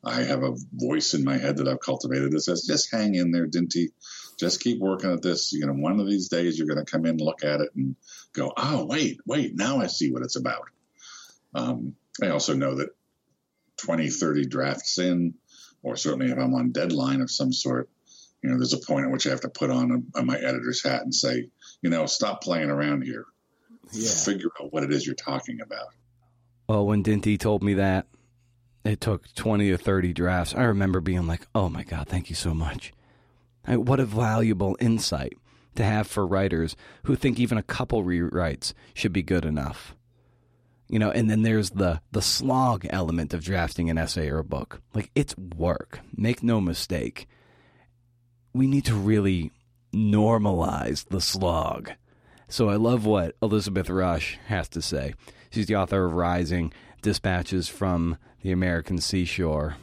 I 0.04 0.22
have 0.22 0.44
a 0.44 0.54
voice 0.72 1.14
in 1.14 1.24
my 1.24 1.36
head 1.36 1.56
that 1.56 1.66
I've 1.66 1.80
cultivated 1.80 2.30
that 2.30 2.42
says, 2.42 2.62
just 2.62 2.92
hang 2.92 3.16
in 3.16 3.32
there, 3.32 3.48
Dinty. 3.48 3.88
Just 4.38 4.60
keep 4.60 4.78
working 4.78 5.10
at 5.10 5.20
this. 5.20 5.52
You 5.52 5.66
know, 5.66 5.72
one 5.72 5.98
of 5.98 6.06
these 6.06 6.28
days 6.28 6.56
you're 6.56 6.68
going 6.68 6.84
to 6.84 6.88
come 6.88 7.06
in, 7.06 7.16
look 7.16 7.42
at 7.42 7.60
it, 7.60 7.70
and 7.74 7.96
go, 8.34 8.52
oh, 8.56 8.84
wait, 8.84 9.18
wait, 9.26 9.56
now 9.56 9.80
I 9.80 9.88
see 9.88 10.12
what 10.12 10.22
it's 10.22 10.36
about. 10.36 10.68
Um, 11.56 11.96
I 12.22 12.28
also 12.28 12.54
know 12.54 12.76
that 12.76 12.90
20, 13.78 14.10
30 14.10 14.46
drafts 14.46 14.98
in, 14.98 15.34
or 15.82 15.96
certainly 15.96 16.30
if 16.30 16.38
I'm 16.38 16.54
on 16.54 16.70
deadline 16.70 17.20
of 17.20 17.32
some 17.32 17.52
sort, 17.52 17.88
you 18.44 18.50
know, 18.50 18.58
there's 18.58 18.74
a 18.74 18.78
point 18.78 19.06
at 19.06 19.10
which 19.10 19.26
I 19.26 19.30
have 19.30 19.40
to 19.40 19.48
put 19.48 19.70
on, 19.70 19.90
a, 19.90 20.18
on 20.18 20.26
my 20.26 20.36
editor's 20.36 20.84
hat 20.84 21.02
and 21.02 21.12
say, 21.12 21.48
you 21.82 21.90
know, 21.90 22.06
stop 22.06 22.44
playing 22.44 22.70
around 22.70 23.02
here. 23.02 23.24
Yeah. 23.92 24.10
Figure 24.10 24.50
out 24.60 24.72
what 24.72 24.82
it 24.82 24.92
is 24.92 25.06
you're 25.06 25.14
talking 25.14 25.60
about. 25.60 25.88
Well, 26.68 26.86
when 26.86 27.02
Dinty 27.02 27.38
told 27.38 27.62
me 27.62 27.74
that, 27.74 28.06
it 28.84 29.00
took 29.00 29.32
20 29.34 29.70
or 29.70 29.76
30 29.76 30.12
drafts. 30.12 30.54
I 30.54 30.64
remember 30.64 31.00
being 31.00 31.26
like, 31.26 31.46
oh 31.54 31.68
my 31.68 31.82
God, 31.84 32.08
thank 32.08 32.28
you 32.30 32.36
so 32.36 32.54
much. 32.54 32.92
I, 33.66 33.76
what 33.76 34.00
a 34.00 34.04
valuable 34.04 34.76
insight 34.80 35.34
to 35.76 35.84
have 35.84 36.06
for 36.06 36.26
writers 36.26 36.76
who 37.04 37.16
think 37.16 37.38
even 37.38 37.58
a 37.58 37.62
couple 37.62 38.04
rewrites 38.04 38.72
should 38.92 39.12
be 39.12 39.22
good 39.22 39.44
enough. 39.44 39.94
You 40.88 40.98
know, 40.98 41.10
and 41.10 41.30
then 41.30 41.42
there's 41.42 41.70
the 41.70 42.02
the 42.12 42.20
slog 42.20 42.86
element 42.90 43.32
of 43.32 43.42
drafting 43.42 43.88
an 43.88 43.96
essay 43.96 44.28
or 44.28 44.38
a 44.38 44.44
book. 44.44 44.82
Like 44.92 45.10
it's 45.14 45.36
work. 45.36 46.00
Make 46.14 46.42
no 46.42 46.60
mistake. 46.60 47.26
We 48.52 48.66
need 48.66 48.84
to 48.84 48.94
really 48.94 49.50
normalize 49.94 51.08
the 51.08 51.22
slog. 51.22 51.92
So 52.54 52.68
I 52.68 52.76
love 52.76 53.04
what 53.04 53.34
Elizabeth 53.42 53.90
Rush 53.90 54.38
has 54.46 54.68
to 54.68 54.80
say. 54.80 55.14
She's 55.50 55.66
the 55.66 55.74
author 55.74 56.04
of 56.04 56.12
Rising, 56.12 56.72
Dispatches 57.02 57.68
from 57.68 58.16
the 58.42 58.52
American 58.52 58.98
Seashore. 58.98 59.74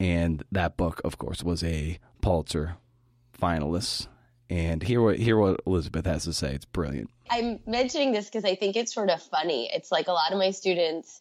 And 0.00 0.42
that 0.50 0.78
book, 0.78 1.02
of 1.04 1.18
course, 1.18 1.42
was 1.42 1.62
a 1.62 1.98
Pulitzer 2.22 2.78
finalist. 3.38 4.06
And 4.48 4.82
hear 4.82 5.02
what 5.02 5.18
hear 5.18 5.36
what 5.36 5.60
Elizabeth 5.66 6.06
has 6.06 6.24
to 6.24 6.32
say. 6.32 6.54
It's 6.54 6.64
brilliant. 6.64 7.10
I'm 7.28 7.60
mentioning 7.66 8.12
this 8.12 8.24
because 8.24 8.46
I 8.46 8.54
think 8.54 8.76
it's 8.76 8.94
sort 8.94 9.10
of 9.10 9.22
funny. 9.22 9.68
It's 9.70 9.92
like 9.92 10.08
a 10.08 10.12
lot 10.12 10.32
of 10.32 10.38
my 10.38 10.52
students 10.52 11.20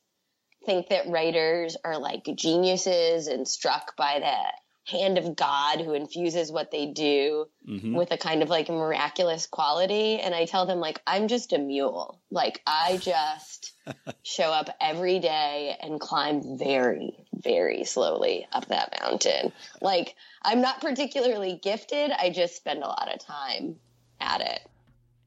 think 0.65 0.87
that 0.87 1.09
writers 1.09 1.75
are 1.83 1.97
like 1.97 2.23
geniuses 2.35 3.27
and 3.27 3.45
struck 3.45 3.97
by 3.97 4.19
the 4.19 4.64
hand 4.85 5.17
of 5.17 5.35
God 5.35 5.81
who 5.81 5.93
infuses 5.93 6.51
what 6.51 6.69
they 6.71 6.85
do 6.85 7.47
Mhm. 7.67 7.95
with 7.95 8.11
a 8.11 8.17
kind 8.17 8.43
of 8.43 8.49
like 8.49 8.69
miraculous 8.69 9.47
quality. 9.47 10.19
And 10.19 10.35
I 10.35 10.45
tell 10.45 10.65
them, 10.67 10.79
like, 10.79 11.01
I'm 11.07 11.27
just 11.27 11.53
a 11.53 11.57
mule. 11.57 12.21
Like, 12.29 12.61
I 12.67 12.97
just 12.97 13.73
show 14.23 14.51
up 14.51 14.69
every 14.79 15.17
day 15.19 15.75
and 15.81 15.99
climb 15.99 16.57
very, 16.59 17.25
very 17.33 17.83
slowly 17.83 18.47
up 18.51 18.67
that 18.67 18.95
mountain. 19.01 19.51
Like, 19.81 20.15
I'm 20.43 20.61
not 20.61 20.81
particularly 20.81 21.59
gifted. 21.61 22.11
I 22.11 22.29
just 22.29 22.55
spend 22.55 22.83
a 22.83 22.87
lot 22.87 23.11
of 23.11 23.19
time 23.19 23.77
at 24.21 24.41
it. 24.41 24.59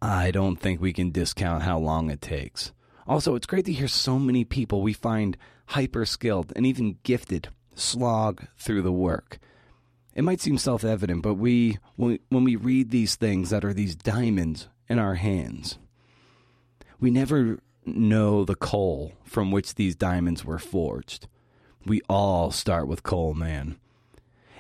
I 0.01 0.31
don't 0.31 0.57
think 0.57 0.81
we 0.81 0.93
can 0.93 1.11
discount 1.11 1.65
how 1.65 1.79
long 1.81 2.11
it 2.11 2.23
takes. 2.23 2.71
Also, 3.09 3.35
it's 3.35 3.47
great 3.47 3.65
to 3.65 3.73
hear 3.73 3.89
so 3.89 4.19
many 4.21 4.45
people 4.45 4.83
we 4.83 4.93
find 4.93 5.37
hyper 5.67 6.05
skilled 6.07 6.53
and 6.55 6.65
even 6.65 6.99
gifted 7.03 7.49
slog 7.75 8.47
through 8.57 8.83
the 8.83 8.93
work. 8.93 9.39
It 10.19 10.25
might 10.25 10.41
seem 10.41 10.59
self 10.59 10.83
evident, 10.83 11.23
but 11.23 11.35
we, 11.35 11.79
when 11.95 12.19
we, 12.29 12.57
read 12.57 12.91
these 12.91 13.15
things 13.15 13.51
that 13.51 13.65
are 13.65 13.73
these 13.73 13.95
diamonds 13.95 14.67
in 14.89 14.99
our 14.99 15.15
hands, 15.15 15.79
we 16.99 17.09
never 17.09 17.61
know 17.87 18.45
the 18.45 18.57
coal 18.57 19.13
from 19.23 19.53
which 19.53 19.77
these 19.77 19.95
diamonds 19.95 20.45
were 20.45 20.59
forged. 20.59 21.29
We 21.87 22.01
all 22.09 22.51
start 22.51 22.89
with 22.89 23.05
coal, 23.05 23.33
man. 23.33 23.77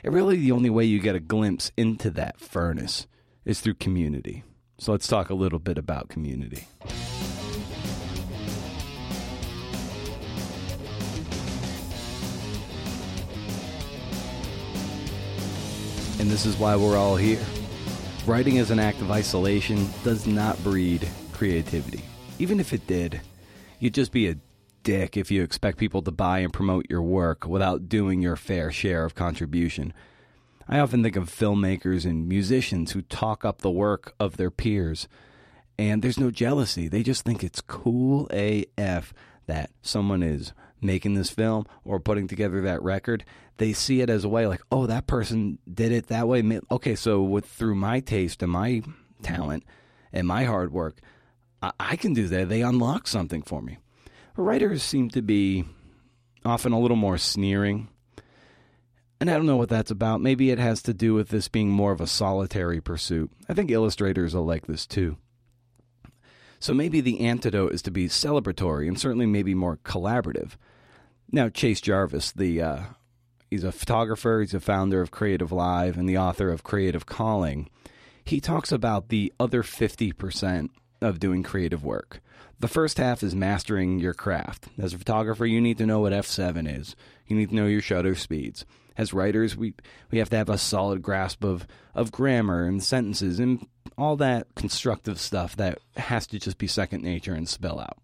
And 0.04 0.14
really, 0.14 0.36
the 0.36 0.52
only 0.52 0.70
way 0.70 0.84
you 0.84 1.00
get 1.00 1.16
a 1.16 1.20
glimpse 1.20 1.72
into 1.76 2.08
that 2.10 2.38
furnace 2.38 3.08
is 3.44 3.60
through 3.60 3.74
community. 3.74 4.44
So 4.78 4.92
let's 4.92 5.08
talk 5.08 5.28
a 5.28 5.34
little 5.34 5.58
bit 5.58 5.76
about 5.76 6.08
community. 6.08 6.68
And 16.18 16.30
this 16.30 16.46
is 16.46 16.56
why 16.56 16.76
we're 16.76 16.96
all 16.96 17.16
here. 17.16 17.44
Writing 18.26 18.58
as 18.58 18.70
an 18.70 18.78
act 18.78 19.00
of 19.00 19.10
isolation 19.10 19.88
does 20.02 20.26
not 20.26 20.62
breed 20.62 21.08
creativity. 21.32 22.02
Even 22.38 22.60
if 22.60 22.72
it 22.72 22.86
did, 22.86 23.20
you'd 23.78 23.94
just 23.94 24.12
be 24.12 24.28
a 24.28 24.36
dick 24.82 25.16
if 25.16 25.30
you 25.30 25.42
expect 25.42 25.78
people 25.78 26.02
to 26.02 26.10
buy 26.10 26.40
and 26.40 26.52
promote 26.52 26.86
your 26.90 27.02
work 27.02 27.46
without 27.46 27.88
doing 27.88 28.20
your 28.20 28.36
fair 28.36 28.72
share 28.72 29.04
of 29.04 29.14
contribution. 29.14 29.92
I 30.68 30.80
often 30.80 31.02
think 31.02 31.16
of 31.16 31.30
filmmakers 31.30 32.04
and 32.04 32.28
musicians 32.28 32.92
who 32.92 33.02
talk 33.02 33.44
up 33.44 33.62
the 33.62 33.70
work 33.70 34.14
of 34.18 34.36
their 34.36 34.50
peers, 34.50 35.08
and 35.78 36.02
there's 36.02 36.18
no 36.18 36.30
jealousy. 36.30 36.88
They 36.88 37.02
just 37.02 37.24
think 37.24 37.44
it's 37.44 37.60
cool 37.60 38.28
AF 38.30 39.14
that 39.46 39.70
someone 39.82 40.22
is 40.22 40.52
making 40.80 41.14
this 41.14 41.30
film 41.30 41.66
or 41.84 42.00
putting 42.00 42.28
together 42.28 42.60
that 42.62 42.82
record. 42.82 43.24
They 43.56 43.72
see 43.72 44.00
it 44.00 44.10
as 44.10 44.24
a 44.24 44.28
way 44.28 44.46
like, 44.46 44.62
oh, 44.70 44.86
that 44.86 45.06
person 45.06 45.58
did 45.72 45.92
it 45.92 46.06
that 46.06 46.28
way. 46.28 46.60
Okay, 46.70 46.94
so 46.94 47.22
with 47.22 47.44
through 47.44 47.74
my 47.74 48.00
taste 48.00 48.42
and 48.42 48.52
my 48.52 48.82
talent 49.22 49.64
and 50.12 50.26
my 50.26 50.44
hard 50.44 50.72
work, 50.72 51.00
I, 51.60 51.72
I 51.78 51.96
can 51.96 52.14
do 52.14 52.28
that. 52.28 52.48
They 52.48 52.62
unlock 52.62 53.06
something 53.06 53.42
for 53.42 53.60
me. 53.60 53.78
Writers 54.36 54.82
seem 54.82 55.10
to 55.10 55.22
be 55.22 55.64
often 56.44 56.72
a 56.72 56.78
little 56.78 56.96
more 56.96 57.18
sneering. 57.18 57.88
And 59.20 59.28
I 59.28 59.34
don't 59.34 59.46
know 59.46 59.56
what 59.56 59.68
that's 59.68 59.90
about. 59.90 60.20
Maybe 60.20 60.50
it 60.50 60.60
has 60.60 60.80
to 60.82 60.94
do 60.94 61.12
with 61.14 61.30
this 61.30 61.48
being 61.48 61.70
more 61.70 61.90
of 61.90 62.00
a 62.00 62.06
solitary 62.06 62.80
pursuit. 62.80 63.32
I 63.48 63.54
think 63.54 63.72
illustrators 63.72 64.32
are 64.34 64.40
like 64.40 64.68
this 64.68 64.86
too. 64.86 65.16
So 66.60 66.72
maybe 66.72 67.00
the 67.00 67.20
antidote 67.20 67.72
is 67.72 67.82
to 67.82 67.90
be 67.90 68.08
celebratory 68.08 68.86
and 68.86 68.98
certainly 68.98 69.26
maybe 69.26 69.54
more 69.54 69.78
collaborative. 69.78 70.52
Now, 71.30 71.50
Chase 71.50 71.80
Jarvis, 71.80 72.32
the 72.32 72.62
uh, 72.62 72.80
he's 73.50 73.64
a 73.64 73.72
photographer, 73.72 74.40
he's 74.40 74.54
a 74.54 74.60
founder 74.60 75.02
of 75.02 75.10
Creative 75.10 75.52
Live 75.52 75.98
and 75.98 76.08
the 76.08 76.16
author 76.16 76.50
of 76.50 76.64
Creative 76.64 77.04
Calling. 77.04 77.68
He 78.24 78.40
talks 78.40 78.72
about 78.72 79.08
the 79.08 79.32
other 79.38 79.62
50% 79.62 80.70
of 81.00 81.20
doing 81.20 81.42
creative 81.42 81.84
work. 81.84 82.20
The 82.60 82.68
first 82.68 82.98
half 82.98 83.22
is 83.22 83.34
mastering 83.34 84.00
your 84.00 84.14
craft. 84.14 84.68
As 84.78 84.92
a 84.92 84.98
photographer, 84.98 85.46
you 85.46 85.60
need 85.60 85.78
to 85.78 85.86
know 85.86 86.00
what 86.00 86.12
f7 86.12 86.78
is. 86.78 86.96
You 87.26 87.36
need 87.36 87.50
to 87.50 87.54
know 87.54 87.66
your 87.66 87.80
shutter 87.80 88.14
speeds. 88.14 88.64
As 88.96 89.12
writers, 89.12 89.56
we 89.56 89.74
we 90.10 90.18
have 90.18 90.30
to 90.30 90.36
have 90.36 90.48
a 90.48 90.58
solid 90.58 91.02
grasp 91.02 91.44
of 91.44 91.66
of 91.94 92.10
grammar 92.10 92.64
and 92.64 92.82
sentences 92.82 93.38
and 93.38 93.66
all 93.96 94.16
that 94.16 94.46
constructive 94.56 95.20
stuff 95.20 95.54
that 95.56 95.78
has 95.96 96.26
to 96.28 96.38
just 96.38 96.58
be 96.58 96.66
second 96.66 97.02
nature 97.04 97.34
and 97.34 97.48
spill 97.48 97.78
out. 97.78 97.98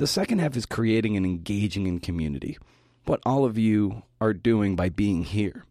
The 0.00 0.06
second 0.06 0.38
half 0.38 0.56
is 0.56 0.64
creating 0.64 1.18
and 1.18 1.26
engaging 1.26 1.86
in 1.86 1.98
community. 1.98 2.56
What 3.04 3.20
all 3.26 3.44
of 3.44 3.58
you 3.58 4.02
are 4.18 4.32
doing 4.32 4.74
by 4.74 4.88
being 4.88 5.24
here. 5.24 5.66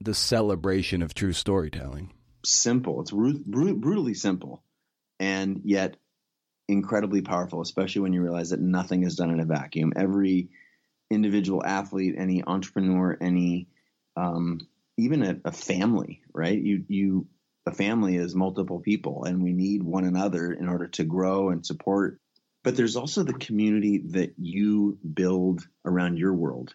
The 0.00 0.12
celebration 0.12 1.02
of 1.02 1.14
true 1.14 1.32
storytelling. 1.32 2.12
simple. 2.44 3.00
It's 3.00 3.12
ru- 3.12 3.44
bru- 3.46 3.76
brutally 3.76 4.14
simple, 4.14 4.64
and 5.20 5.60
yet 5.62 5.98
incredibly 6.66 7.22
powerful. 7.22 7.60
Especially 7.60 8.02
when 8.02 8.12
you 8.12 8.22
realize 8.22 8.50
that 8.50 8.60
nothing 8.60 9.04
is 9.04 9.14
done 9.14 9.30
in 9.30 9.38
a 9.38 9.44
vacuum. 9.44 9.92
Every 9.94 10.48
individual 11.08 11.64
athlete, 11.64 12.16
any 12.18 12.42
entrepreneur, 12.42 13.16
any 13.20 13.68
um, 14.16 14.66
even 14.96 15.22
a, 15.22 15.36
a 15.44 15.52
family, 15.52 16.22
right? 16.34 16.60
You 16.60 16.84
you 16.88 17.28
a 17.66 17.70
family 17.70 18.16
is 18.16 18.34
multiple 18.34 18.80
people, 18.80 19.22
and 19.22 19.44
we 19.44 19.52
need 19.52 19.84
one 19.84 20.02
another 20.02 20.50
in 20.50 20.68
order 20.68 20.88
to 20.88 21.04
grow 21.04 21.50
and 21.50 21.64
support. 21.64 22.18
But 22.64 22.76
there's 22.76 22.96
also 22.96 23.22
the 23.22 23.34
community 23.34 23.98
that 24.08 24.34
you 24.36 24.98
build 25.14 25.66
around 25.84 26.18
your 26.18 26.34
world. 26.34 26.74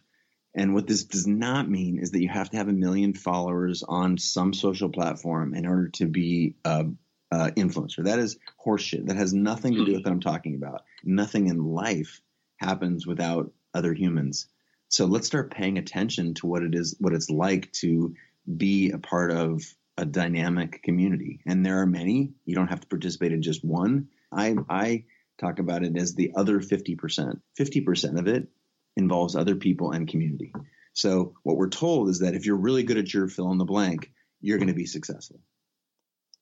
And 0.55 0.73
what 0.73 0.88
this 0.88 1.03
does 1.03 1.25
not 1.27 1.69
mean 1.69 1.99
is 1.99 2.11
that 2.11 2.21
you 2.21 2.29
have 2.29 2.49
to 2.51 2.57
have 2.57 2.67
a 2.67 2.73
million 2.73 3.13
followers 3.13 3.84
on 3.84 4.17
some 4.17 4.53
social 4.53 4.89
platform 4.89 5.55
in 5.55 5.65
order 5.65 5.89
to 5.89 6.05
be 6.05 6.55
a, 6.63 6.86
a 7.31 7.51
influencer. 7.51 8.03
That 8.03 8.19
is 8.19 8.38
horseshit. 8.63 9.07
That 9.07 9.17
has 9.17 9.34
nothing 9.34 9.73
to 9.73 9.86
do 9.86 9.93
with 9.93 10.05
what 10.05 10.11
I'm 10.11 10.19
talking 10.19 10.55
about. 10.55 10.84
Nothing 11.03 11.47
in 11.47 11.63
life 11.63 12.21
happens 12.57 13.07
without 13.07 13.51
other 13.73 13.93
humans. 13.93 14.47
So 14.89 15.05
let's 15.05 15.25
start 15.25 15.51
paying 15.51 15.79
attention 15.79 16.36
to 16.36 16.47
what 16.47 16.61
it 16.61 16.75
is, 16.75 16.95
what 16.99 17.13
it's 17.13 17.31
like 17.31 17.71
to 17.73 18.13
be 18.57 18.91
a 18.91 18.99
part 18.99 19.31
of 19.31 19.63
a 19.97 20.05
dynamic 20.05 20.84
community. 20.84 21.39
And 21.47 21.65
there 21.65 21.79
are 21.79 21.88
many. 21.88 22.34
You 22.45 22.53
don't 22.53 22.67
have 22.67 22.81
to 22.81 22.88
participate 22.88 23.31
in 23.31 23.41
just 23.41 23.65
one. 23.65 24.09
I 24.31 24.55
I 24.69 25.05
talk 25.43 25.59
about 25.59 25.83
it 25.83 25.97
as 25.97 26.15
the 26.15 26.31
other 26.35 26.59
50%. 26.59 27.39
50% 27.59 28.19
of 28.19 28.27
it 28.27 28.47
involves 28.95 29.35
other 29.35 29.55
people 29.55 29.91
and 29.91 30.07
community. 30.07 30.53
So 30.93 31.33
what 31.43 31.57
we're 31.57 31.69
told 31.69 32.09
is 32.09 32.19
that 32.19 32.35
if 32.35 32.45
you're 32.45 32.55
really 32.55 32.83
good 32.83 32.97
at 32.97 33.13
your 33.13 33.27
fill 33.27 33.51
in 33.51 33.57
the 33.57 33.65
blank, 33.65 34.11
you're 34.41 34.59
going 34.59 34.67
to 34.67 34.73
be 34.73 34.85
successful. 34.85 35.39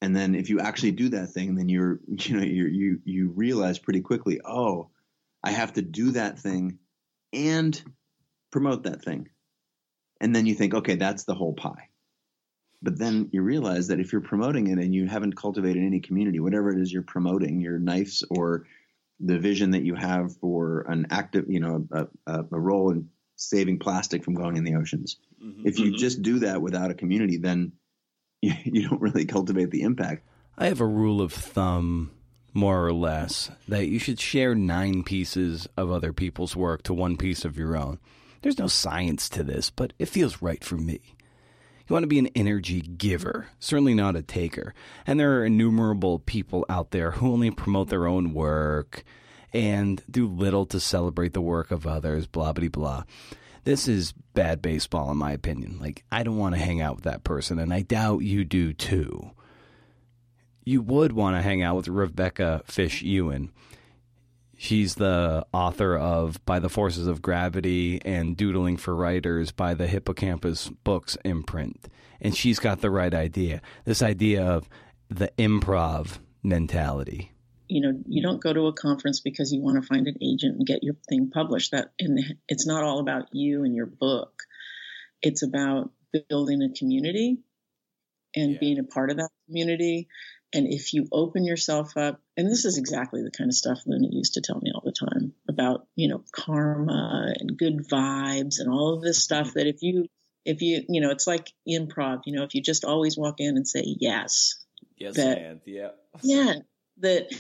And 0.02 0.16
then 0.16 0.36
if 0.36 0.50
you 0.50 0.60
actually 0.60 0.92
do 0.92 1.10
that 1.10 1.28
thing, 1.28 1.56
then 1.56 1.70
you're 1.70 2.00
you 2.08 2.38
know 2.38 2.44
you 2.44 2.66
you 2.66 3.00
you 3.06 3.30
realize 3.30 3.80
pretty 3.80 4.02
quickly, 4.02 4.42
oh, 4.44 4.90
I 5.44 5.52
have 5.52 5.74
to 5.74 5.82
do 5.82 6.12
that 6.12 6.40
thing 6.40 6.80
and 7.32 7.82
promote 8.52 8.84
that 8.84 9.04
thing. 9.04 9.30
And 10.20 10.36
then 10.36 10.46
you 10.46 10.56
think, 10.56 10.74
okay, 10.74 10.96
that's 10.96 11.24
the 11.24 11.36
whole 11.36 11.54
pie. 11.54 11.90
But 12.84 12.98
then 12.98 13.30
you 13.32 13.44
realize 13.44 13.88
that 13.88 14.00
if 14.00 14.12
you're 14.12 14.22
promoting 14.22 14.68
it 14.68 14.80
and 14.80 14.94
you 14.94 15.08
haven't 15.08 15.36
cultivated 15.36 15.84
any 15.84 16.00
community, 16.00 16.40
whatever 16.40 16.72
it 16.72 16.80
is 16.80 16.92
you're 16.92 17.04
promoting, 17.04 17.62
your 17.62 17.78
knives 17.78 18.24
or 18.30 18.66
the 19.24 19.40
vision 19.40 19.72
that 19.72 19.84
you 19.84 19.96
have 19.96 20.36
for 20.38 20.82
an 20.88 21.08
active, 21.12 21.46
you 21.48 21.60
know, 21.60 21.88
a, 21.92 22.08
a, 22.28 22.46
a 22.52 22.60
role 22.60 22.92
in 22.92 23.10
saving 23.36 23.80
plastic 23.80 24.24
from 24.24 24.34
going 24.34 24.58
in 24.58 24.64
the 24.64 24.76
oceans. 24.76 25.18
Mm-hmm. 25.44 25.68
If 25.68 25.80
you 25.80 25.88
mm-hmm. 25.88 25.98
just 25.98 26.22
do 26.22 26.40
that 26.40 26.62
without 26.62 26.92
a 26.92 26.96
community, 26.96 27.38
then 27.38 27.74
you, 28.42 28.54
you 28.64 28.90
don't 28.90 29.02
really 29.02 29.26
cultivate 29.26 29.72
the 29.72 29.82
impact. 29.82 30.28
I 30.58 30.68
have 30.68 30.82
a 30.82 30.86
rule 30.86 31.22
of 31.22 31.34
thumb 31.34 32.12
more 32.54 32.86
or 32.86 32.94
less, 32.94 33.50
that 33.68 33.88
you 33.88 34.00
should 34.00 34.20
share 34.20 34.56
nine 34.56 35.04
pieces 35.04 35.68
of 35.78 35.92
other 35.92 36.14
people's 36.14 36.56
work 36.56 36.84
to 36.84 36.94
one 36.94 37.18
piece 37.18 37.46
of 37.46 37.58
your 37.58 37.78
own. 37.78 38.00
There's 38.42 38.60
no 38.60 38.68
science 38.68 39.30
to 39.30 39.44
this, 39.44 39.70
but 39.70 39.94
it 40.00 40.10
feels 40.10 40.42
right 40.42 40.64
for 40.64 40.76
me. 40.76 41.00
You 41.92 41.94
want 41.94 42.04
to 42.04 42.08
be 42.08 42.20
an 42.20 42.30
energy 42.36 42.80
giver, 42.80 43.48
certainly 43.60 43.94
not 43.94 44.16
a 44.16 44.22
taker. 44.22 44.74
And 45.06 45.20
there 45.20 45.34
are 45.34 45.46
innumerable 45.46 46.20
people 46.20 46.66
out 46.70 46.92
there 46.92 47.12
who 47.12 47.34
only 47.34 47.52
promote 47.52 47.90
their 47.90 48.08
own 48.08 48.34
work 48.34 49.04
and 49.52 50.02
do 50.10 50.26
little 50.26 50.66
to 50.68 50.80
celebrate 50.80 51.34
the 51.34 51.42
work 51.42 51.70
of 51.70 51.86
others, 51.86 52.28
blah, 52.28 52.54
blah, 52.54 52.70
blah. 52.70 53.04
This 53.66 53.90
is 53.90 54.14
bad 54.34 54.62
baseball, 54.62 55.12
in 55.12 55.18
my 55.18 55.34
opinion. 55.34 55.80
Like, 55.82 56.06
I 56.10 56.24
don't 56.24 56.38
want 56.38 56.56
to 56.56 56.62
hang 56.62 56.80
out 56.80 56.96
with 56.96 57.04
that 57.04 57.26
person, 57.26 57.60
and 57.60 57.74
I 57.74 57.82
doubt 57.82 58.20
you 58.20 58.46
do 58.46 58.72
too. 58.72 59.32
You 60.64 60.82
would 60.84 61.12
want 61.12 61.36
to 61.36 61.42
hang 61.42 61.62
out 61.62 61.76
with 61.76 61.90
Rebecca 61.90 62.62
Fish 62.64 63.02
Ewan. 63.02 63.52
She's 64.62 64.94
the 64.94 65.44
author 65.52 65.98
of 65.98 66.46
By 66.46 66.60
the 66.60 66.70
Forces 66.70 67.08
of 67.08 67.20
Gravity 67.20 68.00
and 68.06 68.38
Doodling 68.38 68.78
for 68.78 68.96
Writers 68.96 69.52
by 69.52 69.74
the 69.74 69.88
Hippocampus 69.88 70.70
Books 70.84 71.18
imprint. 71.26 71.88
And 72.22 72.38
she's 72.38 72.60
got 72.60 72.80
the 72.80 72.92
right 72.92 73.12
idea. 73.12 73.64
This 73.86 74.04
idea 74.04 74.46
of 74.46 74.70
the 75.10 75.32
improv 75.40 76.20
mentality. 76.44 77.32
You 77.70 77.82
know, 77.82 78.04
you 78.06 78.22
don't 78.22 78.40
go 78.40 78.54
to 78.54 78.68
a 78.68 78.74
conference 78.74 79.20
because 79.20 79.52
you 79.52 79.64
want 79.64 79.82
to 79.82 79.88
find 79.88 80.06
an 80.06 80.18
agent 80.22 80.58
and 80.58 80.68
get 80.68 80.84
your 80.84 80.94
thing 81.10 81.32
published. 81.34 81.72
That 81.72 81.88
and 82.00 82.20
it's 82.48 82.68
not 82.68 82.84
all 82.84 83.00
about 83.00 83.30
you 83.32 83.64
and 83.64 83.76
your 83.76 83.88
book. 83.88 84.44
It's 85.24 85.42
about 85.42 85.90
building 86.30 86.62
a 86.62 86.72
community 86.78 87.40
and 88.36 88.52
yeah. 88.52 88.58
being 88.60 88.78
a 88.78 88.84
part 88.84 89.10
of 89.10 89.18
that 89.18 89.32
community 89.48 90.08
and 90.54 90.68
if 90.68 90.94
you 90.94 91.08
open 91.12 91.46
yourself 91.46 91.96
up, 91.96 92.20
and 92.36 92.50
this 92.50 92.66
is 92.66 92.78
exactly 92.78 93.24
the 93.24 93.32
kind 93.32 93.50
of 93.50 93.56
stuff 93.56 93.82
Luna 93.86 94.08
used 94.12 94.34
to 94.34 94.42
tell 94.42 94.60
me 94.62 94.72
all 94.74 94.84
the 94.84 94.92
time 94.92 95.34
about, 95.48 95.88
you 95.96 96.10
know, 96.10 96.24
karma 96.32 97.34
and 97.40 97.58
good 97.58 97.88
vibes 97.88 98.60
and 98.60 98.70
all 98.70 98.94
of 98.94 99.02
this 99.02 99.24
stuff 99.24 99.54
that 99.54 99.68
if 99.68 99.82
you, 99.82 100.08
if 100.46 100.62
you, 100.62 100.84
you 100.90 101.00
know, 101.00 101.12
it's 101.12 101.28
like 101.28 101.52
improv, 101.68 102.22
you 102.26 102.36
know, 102.36 102.44
if 102.44 102.54
you 102.54 102.62
just 102.62 102.84
always 102.84 103.18
walk 103.18 103.36
in 103.40 103.56
and 103.56 103.68
say 103.68 103.84
yes. 103.86 104.56
Yes, 104.98 105.16
that, 105.16 105.38
and 105.38 105.62
yeah. 105.66 105.92
Yeah. 106.22 106.54
That, 106.98 107.32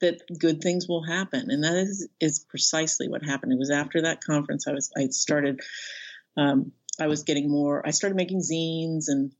that 0.00 0.20
good 0.38 0.60
things 0.60 0.88
will 0.88 1.04
happen. 1.04 1.50
And 1.50 1.62
that 1.64 1.76
is, 1.76 2.08
is 2.20 2.40
precisely 2.40 3.08
what 3.08 3.24
happened. 3.24 3.52
It 3.52 3.58
was 3.58 3.70
after 3.70 4.02
that 4.02 4.24
conference 4.24 4.66
I 4.66 4.72
was, 4.72 4.90
I 4.96 5.06
started, 5.08 5.60
um, 6.36 6.72
I 7.00 7.06
was 7.06 7.22
getting 7.22 7.48
more, 7.50 7.86
I 7.86 7.90
started 7.90 8.16
making 8.16 8.40
zines 8.40 9.04
and 9.08 9.32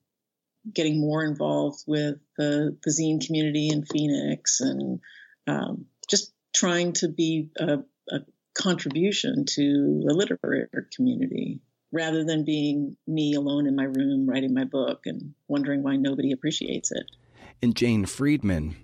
getting 0.73 1.01
more 1.01 1.25
involved 1.25 1.83
with 1.87 2.17
the, 2.37 2.77
the 2.83 2.91
zine 2.91 3.25
community 3.25 3.69
in 3.69 3.85
Phoenix 3.85 4.61
and 4.61 5.01
um, 5.47 5.87
just 6.09 6.33
trying 6.55 6.93
to 6.95 7.09
be 7.09 7.51
a, 7.59 7.79
a 8.11 8.21
contribution 8.55 9.45
to 9.47 10.03
the 10.07 10.14
literary 10.14 10.67
community 10.95 11.61
rather 11.93 12.25
than 12.25 12.45
being 12.45 12.97
me 13.07 13.35
alone 13.35 13.67
in 13.67 13.77
my 13.77 13.85
room 13.85 14.29
writing 14.29 14.53
my 14.53 14.64
book 14.64 15.03
and 15.07 15.35
wondering 15.49 15.83
why 15.83 15.97
nobody 15.97 16.33
appreciates 16.33 16.91
it. 16.91 17.05
And 17.62 17.75
Jane 17.77 18.05
Friedman, 18.07 18.77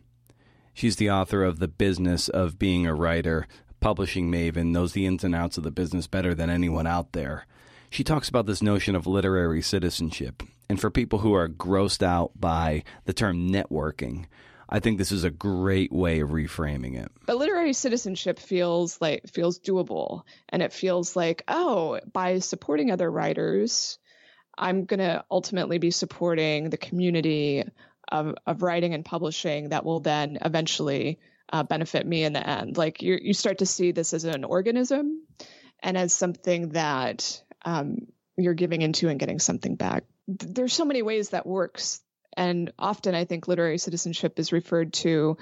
she's 0.72 0.96
the 0.96 1.10
author 1.10 1.42
of 1.42 1.58
The 1.58 1.68
Business 1.68 2.28
of 2.28 2.58
Being 2.58 2.86
a 2.86 2.94
Writer, 2.94 3.46
publishing 3.80 4.30
maven, 4.30 4.66
knows 4.66 4.92
the 4.92 5.04
ins 5.04 5.24
and 5.24 5.34
outs 5.34 5.58
of 5.58 5.64
the 5.64 5.70
business 5.70 6.06
better 6.06 6.34
than 6.34 6.48
anyone 6.48 6.86
out 6.86 7.12
there. 7.12 7.46
She 7.90 8.04
talks 8.04 8.28
about 8.28 8.46
this 8.46 8.62
notion 8.62 8.94
of 8.94 9.06
literary 9.06 9.60
citizenship 9.60 10.42
and 10.68 10.80
for 10.80 10.90
people 10.90 11.18
who 11.18 11.34
are 11.34 11.48
grossed 11.48 12.02
out 12.02 12.32
by 12.38 12.84
the 13.04 13.12
term 13.12 13.50
networking, 13.50 14.26
I 14.68 14.80
think 14.80 14.96
this 14.96 15.12
is 15.12 15.24
a 15.24 15.30
great 15.30 15.92
way 15.92 16.20
of 16.20 16.30
reframing 16.30 16.98
it. 16.98 17.12
But 17.26 17.36
literary 17.36 17.74
citizenship 17.74 18.38
feels 18.38 18.98
like 19.00 19.28
feels 19.28 19.60
doable 19.60 20.22
and 20.48 20.62
it 20.62 20.72
feels 20.72 21.14
like, 21.14 21.44
oh, 21.46 22.00
by 22.10 22.38
supporting 22.38 22.90
other 22.90 23.10
writers, 23.10 23.98
I'm 24.56 24.86
going 24.86 25.00
to 25.00 25.24
ultimately 25.30 25.76
be 25.76 25.90
supporting 25.90 26.70
the 26.70 26.78
community 26.78 27.64
of, 28.10 28.34
of 28.46 28.62
writing 28.62 28.94
and 28.94 29.04
publishing 29.04 29.70
that 29.70 29.84
will 29.84 30.00
then 30.00 30.38
eventually 30.42 31.18
uh, 31.52 31.64
benefit 31.64 32.06
me 32.06 32.24
in 32.24 32.32
the 32.32 32.48
end. 32.48 32.78
Like 32.78 33.02
you, 33.02 33.18
you 33.20 33.34
start 33.34 33.58
to 33.58 33.66
see 33.66 33.92
this 33.92 34.14
as 34.14 34.24
an 34.24 34.44
organism 34.44 35.22
and 35.80 35.98
as 35.98 36.14
something 36.14 36.70
that 36.70 37.42
um, 37.64 37.98
you're 38.38 38.54
giving 38.54 38.80
into 38.80 39.08
and 39.08 39.20
getting 39.20 39.38
something 39.38 39.76
back 39.76 40.04
there's 40.28 40.72
so 40.72 40.84
many 40.84 41.02
ways 41.02 41.30
that 41.30 41.46
works. 41.46 42.00
And 42.34 42.72
often 42.78 43.14
i 43.14 43.26
think 43.26 43.46
literary 43.46 43.76
citizenship 43.76 44.38
is 44.38 44.52
referred 44.52 44.94
to 44.94 45.36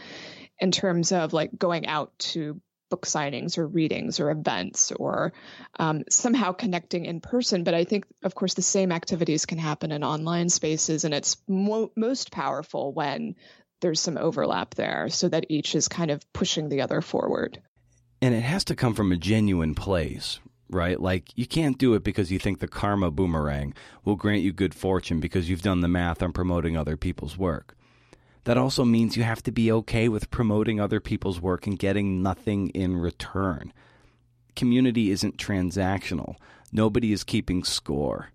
in 0.58 0.72
terms 0.72 1.12
of 1.12 1.32
like 1.32 1.56
going 1.56 1.86
out 1.86 2.18
to 2.18 2.60
book 2.90 3.06
signings 3.06 3.56
or 3.56 3.66
readings 3.68 4.18
or 4.18 4.32
events 4.32 4.90
or 4.90 5.32
um, 5.78 6.02
somehow 6.10 6.50
connecting 6.50 7.04
in 7.04 7.20
person. 7.20 7.62
But 7.62 7.74
i 7.74 7.84
think 7.84 8.06
of 8.24 8.34
course 8.34 8.54
the 8.54 8.62
same 8.62 8.90
activities 8.90 9.46
can 9.46 9.58
happen 9.58 9.92
in 9.92 10.02
online 10.02 10.48
spaces 10.48 11.04
and 11.04 11.14
it's 11.14 11.36
mo- 11.46 11.92
most 11.94 12.32
powerful 12.32 12.92
when 12.92 13.36
there's 13.80 14.00
some 14.00 14.18
overlap 14.18 14.74
there 14.74 15.08
so 15.08 15.28
that 15.28 15.46
each 15.48 15.74
is 15.74 15.88
kind 15.88 16.10
of 16.10 16.30
pushing 16.32 16.68
the 16.68 16.82
other 16.82 17.00
forward. 17.00 17.62
And 18.20 18.34
it 18.34 18.42
has 18.42 18.64
to 18.64 18.74
come 18.74 18.94
from 18.94 19.12
a 19.12 19.16
genuine 19.16 19.74
place 19.74 20.40
right? 20.70 21.00
Like 21.00 21.36
you 21.36 21.46
can't 21.46 21.78
do 21.78 21.94
it 21.94 22.04
because 22.04 22.30
you 22.30 22.38
think 22.38 22.58
the 22.58 22.68
karma 22.68 23.10
boomerang 23.10 23.74
will 24.04 24.16
grant 24.16 24.42
you 24.42 24.52
good 24.52 24.74
fortune 24.74 25.20
because 25.20 25.48
you've 25.48 25.62
done 25.62 25.80
the 25.80 25.88
math 25.88 26.22
on 26.22 26.32
promoting 26.32 26.76
other 26.76 26.96
people's 26.96 27.36
work. 27.36 27.76
That 28.44 28.56
also 28.56 28.84
means 28.84 29.16
you 29.16 29.22
have 29.22 29.42
to 29.42 29.52
be 29.52 29.70
okay 29.70 30.08
with 30.08 30.30
promoting 30.30 30.80
other 30.80 31.00
people's 31.00 31.40
work 31.40 31.66
and 31.66 31.78
getting 31.78 32.22
nothing 32.22 32.70
in 32.70 32.96
return. 32.96 33.72
Community 34.56 35.10
isn't 35.10 35.36
transactional. 35.36 36.36
Nobody 36.72 37.12
is 37.12 37.24
keeping 37.24 37.64
score. 37.64 38.30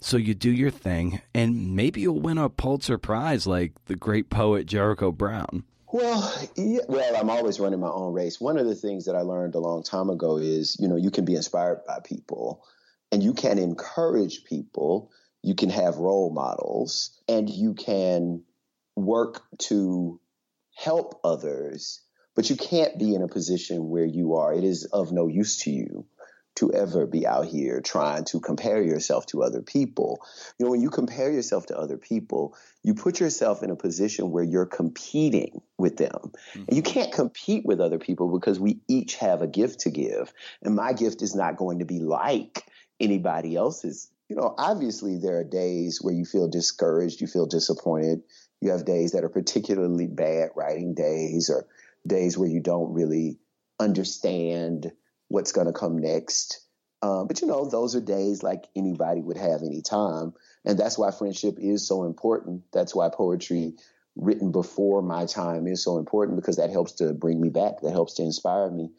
So 0.00 0.16
you 0.16 0.34
do 0.34 0.50
your 0.50 0.70
thing, 0.70 1.20
and 1.34 1.76
maybe 1.76 2.00
you'll 2.00 2.20
win 2.20 2.38
a 2.38 2.48
Pulitzer 2.48 2.96
Prize 2.96 3.46
like 3.46 3.72
the 3.84 3.96
great 3.96 4.30
poet 4.30 4.66
Jericho 4.66 5.12
Brown. 5.12 5.64
Well, 5.92 6.32
yeah, 6.56 6.82
well, 6.88 7.16
I'm 7.16 7.30
always 7.30 7.58
running 7.58 7.80
my 7.80 7.90
own 7.90 8.12
race. 8.12 8.40
One 8.40 8.58
of 8.58 8.66
the 8.66 8.76
things 8.76 9.06
that 9.06 9.16
I 9.16 9.22
learned 9.22 9.56
a 9.56 9.60
long 9.60 9.82
time 9.82 10.08
ago 10.08 10.36
is, 10.36 10.76
you 10.78 10.86
know, 10.86 10.96
you 10.96 11.10
can 11.10 11.24
be 11.24 11.34
inspired 11.34 11.80
by 11.84 11.98
people 12.04 12.64
and 13.10 13.22
you 13.22 13.34
can 13.34 13.58
encourage 13.58 14.44
people. 14.44 15.10
You 15.42 15.56
can 15.56 15.70
have 15.70 15.96
role 15.96 16.30
models 16.32 17.20
and 17.28 17.50
you 17.50 17.74
can 17.74 18.44
work 18.94 19.42
to 19.58 20.20
help 20.76 21.20
others, 21.24 22.02
but 22.36 22.50
you 22.50 22.56
can't 22.56 22.98
be 22.98 23.14
in 23.14 23.22
a 23.22 23.28
position 23.28 23.88
where 23.88 24.04
you 24.04 24.36
are. 24.36 24.54
It 24.54 24.62
is 24.64 24.84
of 24.84 25.10
no 25.10 25.26
use 25.26 25.58
to 25.62 25.70
you 25.70 26.06
to 26.56 26.72
ever 26.72 27.06
be 27.06 27.26
out 27.26 27.46
here 27.46 27.80
trying 27.80 28.24
to 28.24 28.40
compare 28.40 28.82
yourself 28.82 29.26
to 29.26 29.42
other 29.42 29.62
people. 29.62 30.20
You 30.58 30.66
know, 30.66 30.72
when 30.72 30.82
you 30.82 30.90
compare 30.90 31.30
yourself 31.30 31.66
to 31.66 31.78
other 31.78 31.96
people, 31.96 32.56
you 32.82 32.94
put 32.94 33.20
yourself 33.20 33.62
in 33.62 33.70
a 33.70 33.76
position 33.76 34.30
where 34.30 34.44
you're 34.44 34.66
competing 34.66 35.62
with 35.78 35.96
them. 35.96 36.10
Mm-hmm. 36.12 36.64
And 36.68 36.76
you 36.76 36.82
can't 36.82 37.12
compete 37.12 37.64
with 37.64 37.80
other 37.80 37.98
people 37.98 38.36
because 38.36 38.58
we 38.58 38.80
each 38.88 39.16
have 39.16 39.42
a 39.42 39.46
gift 39.46 39.80
to 39.80 39.90
give. 39.90 40.32
And 40.62 40.74
my 40.74 40.92
gift 40.92 41.22
is 41.22 41.34
not 41.34 41.56
going 41.56 41.78
to 41.78 41.84
be 41.84 42.00
like 42.00 42.64
anybody 42.98 43.56
else's. 43.56 44.10
You 44.28 44.36
know, 44.36 44.54
obviously 44.58 45.18
there 45.18 45.38
are 45.38 45.44
days 45.44 46.00
where 46.02 46.14
you 46.14 46.24
feel 46.24 46.48
discouraged, 46.48 47.20
you 47.20 47.26
feel 47.26 47.46
disappointed. 47.46 48.22
You 48.60 48.70
have 48.70 48.84
days 48.84 49.12
that 49.12 49.24
are 49.24 49.30
particularly 49.30 50.06
bad 50.06 50.50
writing 50.54 50.94
days 50.94 51.48
or 51.48 51.66
days 52.06 52.36
where 52.36 52.48
you 52.48 52.60
don't 52.60 52.92
really 52.92 53.38
understand 53.80 54.92
what's 55.30 55.52
going 55.52 55.68
to 55.68 55.72
come 55.72 55.96
next. 55.96 56.60
Um, 57.02 57.28
but 57.28 57.40
you 57.40 57.46
know, 57.46 57.70
those 57.70 57.94
are 57.94 58.00
days 58.00 58.42
like 58.42 58.66
anybody 58.76 59.22
would 59.22 59.38
have 59.38 59.62
any 59.62 59.80
time. 59.80 60.34
And 60.64 60.78
that's 60.78 60.98
why 60.98 61.12
friendship 61.12 61.56
is 61.58 61.86
so 61.86 62.04
important. 62.04 62.64
That's 62.72 62.94
why 62.94 63.08
poetry 63.08 63.74
written 64.16 64.50
before 64.50 65.00
my 65.00 65.24
time 65.24 65.66
is 65.66 65.82
so 65.82 65.98
important 65.98 66.36
because 66.36 66.56
that 66.56 66.70
helps 66.70 66.92
to 66.94 67.14
bring 67.14 67.40
me 67.40 67.48
back. 67.48 67.80
That 67.80 67.92
helps 67.92 68.14
to 68.14 68.22
inspire 68.22 68.70
me. 68.70 68.90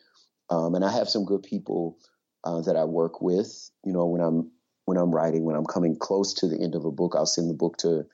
Um, 0.49 0.73
and 0.73 0.83
I 0.83 0.91
have 0.91 1.09
some 1.09 1.25
good 1.25 1.43
people 1.43 1.97
uh, 2.45 2.61
that 2.61 2.77
I 2.77 2.85
work 2.85 3.21
with. 3.21 3.69
You 3.83 3.91
know, 3.93 4.07
when 4.07 4.21
I'm 4.21 4.51
when 4.85 4.97
I'm 4.97 5.13
writing, 5.13 5.43
when 5.43 5.55
I'm 5.55 5.65
coming 5.65 5.97
close 5.97 6.33
to 6.35 6.47
the 6.47 6.59
end 6.59 6.75
of 6.75 6.85
a 6.85 6.91
book, 6.91 7.13
I'll 7.15 7.25
send 7.25 7.49
the 7.49 7.53
book 7.53 7.77
to 7.79 8.05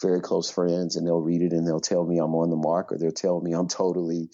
very 0.00 0.20
close 0.20 0.50
friends, 0.50 0.96
and 0.96 1.06
they'll 1.06 1.20
read 1.20 1.42
it 1.42 1.52
and 1.52 1.66
they'll 1.66 1.80
tell 1.80 2.04
me 2.04 2.18
I'm 2.18 2.34
on 2.34 2.50
the 2.50 2.56
mark, 2.56 2.92
or 2.92 2.98
they'll 2.98 3.12
tell 3.12 3.40
me 3.40 3.52
I'm 3.52 3.68
totally 3.68 4.30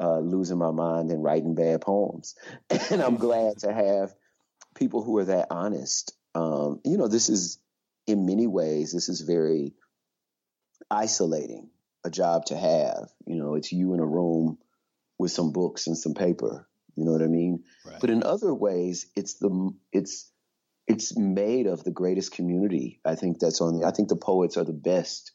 uh, 0.00 0.18
losing 0.18 0.58
my 0.58 0.70
mind 0.70 1.10
and 1.10 1.22
writing 1.22 1.54
bad 1.54 1.80
poems. 1.80 2.34
And 2.90 3.02
I'm 3.02 3.16
glad 3.16 3.58
to 3.58 3.72
have 3.72 4.14
people 4.74 5.02
who 5.02 5.18
are 5.18 5.24
that 5.24 5.48
honest. 5.50 6.12
Um, 6.34 6.80
you 6.84 6.96
know, 6.96 7.08
this 7.08 7.28
is 7.28 7.58
in 8.06 8.26
many 8.26 8.46
ways, 8.46 8.92
this 8.92 9.08
is 9.08 9.22
very 9.22 9.72
isolating 10.90 11.70
a 12.04 12.10
job 12.10 12.46
to 12.46 12.56
have. 12.56 13.08
You 13.26 13.36
know, 13.36 13.54
it's 13.54 13.72
you 13.72 13.94
in 13.94 14.00
a 14.00 14.06
room 14.06 14.58
with 15.18 15.32
some 15.32 15.52
books 15.52 15.86
and 15.86 15.96
some 15.96 16.14
paper. 16.14 16.68
You 16.94 17.04
know 17.04 17.12
what 17.12 17.22
I 17.22 17.26
mean? 17.26 17.64
Right. 17.84 18.00
But 18.00 18.10
in 18.10 18.22
other 18.22 18.54
ways, 18.54 19.06
it's 19.16 19.34
the 19.34 19.70
it's 19.92 20.30
it's 20.86 21.16
made 21.16 21.66
of 21.66 21.84
the 21.84 21.90
greatest 21.90 22.32
community. 22.32 23.00
I 23.04 23.16
think 23.16 23.38
that's 23.38 23.60
on 23.60 23.78
the. 23.78 23.86
I 23.86 23.90
think 23.90 24.08
the 24.08 24.16
poets 24.16 24.56
are 24.56 24.64
the 24.64 24.72
best 24.72 25.32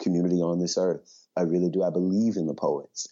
community 0.00 0.40
on 0.40 0.58
this 0.58 0.76
earth. 0.78 1.26
I 1.36 1.42
really 1.42 1.70
do. 1.70 1.82
I 1.82 1.90
believe 1.90 2.36
in 2.36 2.46
the 2.46 2.54
poets. 2.54 3.08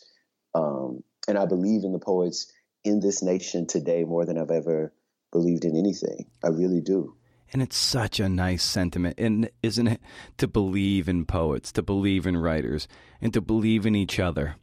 Um, 0.59 1.05
and 1.27 1.39
I 1.39 1.47
believe 1.47 1.85
in 1.85 1.93
the 1.93 1.99
poets 1.99 2.53
in 2.85 3.01
this 3.01 3.23
nation 3.23 3.67
today 3.67 4.05
more 4.05 4.25
than 4.25 4.39
I've 4.39 4.51
ever 4.51 4.93
believed 5.31 5.65
in 5.65 5.77
anything. 5.77 6.27
I 6.43 6.49
really 6.49 6.81
do. 6.81 7.15
And 7.53 7.63
it's 7.63 7.77
such 7.77 8.21
a 8.21 8.29
nice 8.29 8.63
sentiment, 8.63 9.15
and 9.19 9.49
isn't 9.63 9.87
it? 9.87 10.01
To 10.37 10.47
believe 10.47 11.09
in 11.09 11.25
poets, 11.25 11.73
to 11.73 11.83
believe 11.83 12.27
in 12.27 12.37
writers, 12.37 12.87
and 13.23 13.33
to 13.33 13.41
believe 13.41 13.87
in 13.87 13.95
each 13.95 14.21
other, 14.21 14.57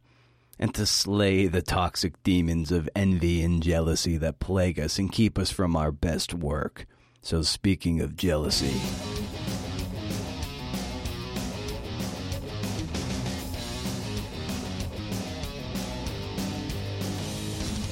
and 0.56 0.72
to 0.74 0.86
slay 0.86 1.48
the 1.48 1.62
toxic 1.62 2.22
demons 2.22 2.70
of 2.70 2.88
envy 2.94 3.42
and 3.42 3.60
jealousy 3.60 4.16
that 4.18 4.38
plague 4.38 4.78
us 4.78 5.00
and 5.00 5.10
keep 5.10 5.36
us 5.36 5.50
from 5.50 5.74
our 5.74 5.90
best 5.90 6.32
work. 6.32 6.86
So, 7.22 7.42
speaking 7.42 8.00
of 8.00 8.16
jealousy. 8.16 9.15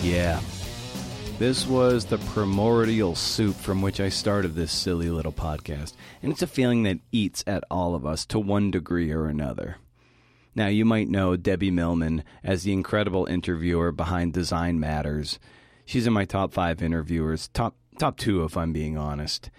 Yeah. 0.04 0.38
This 1.38 1.66
was 1.66 2.04
the 2.04 2.18
primordial 2.18 3.14
soup 3.14 3.56
from 3.56 3.80
which 3.80 4.00
I 4.00 4.10
started 4.10 4.54
this 4.54 4.70
silly 4.70 5.08
little 5.08 5.32
podcast, 5.32 5.94
and 6.22 6.30
it's 6.30 6.42
a 6.42 6.46
feeling 6.46 6.82
that 6.82 6.98
eats 7.10 7.42
at 7.46 7.64
all 7.70 7.94
of 7.94 8.04
us 8.04 8.26
to 8.26 8.38
one 8.38 8.70
degree 8.70 9.10
or 9.10 9.26
another. 9.26 9.78
Now, 10.54 10.66
you 10.66 10.84
might 10.84 11.08
know 11.08 11.36
Debbie 11.36 11.70
Millman 11.70 12.22
as 12.44 12.64
the 12.64 12.72
incredible 12.74 13.24
interviewer 13.24 13.92
behind 13.92 14.34
Design 14.34 14.78
Matters. 14.78 15.38
She's 15.86 16.06
in 16.06 16.12
my 16.12 16.26
top 16.26 16.52
five 16.52 16.82
interviewers, 16.82 17.48
top, 17.48 17.74
top 17.98 18.18
two 18.18 18.44
if 18.44 18.58
I'm 18.58 18.74
being 18.74 18.98
honest. 18.98 19.50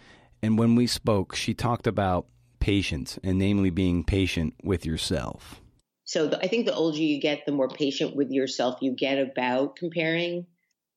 And 0.44 0.60
when 0.60 0.76
we 0.76 0.86
spoke, 0.86 1.36
she 1.36 1.56
talked 1.56 1.88
about 1.88 2.28
patience, 2.60 3.18
and 3.24 3.40
namely 3.40 3.72
being 3.72 4.04
patient 4.04 4.54
with 4.64 4.86
yourself. 4.86 5.60
So 6.06 6.28
the, 6.28 6.40
I 6.40 6.48
think 6.48 6.66
the 6.66 6.76
older 6.76 7.00
you 7.00 7.20
get, 7.20 7.46
the 7.46 7.52
more 7.52 7.68
patient 7.68 8.16
with 8.16 8.32
yourself 8.32 8.78
you 8.82 8.92
get 8.92 9.18
about 9.18 9.76
comparing. 9.76 10.46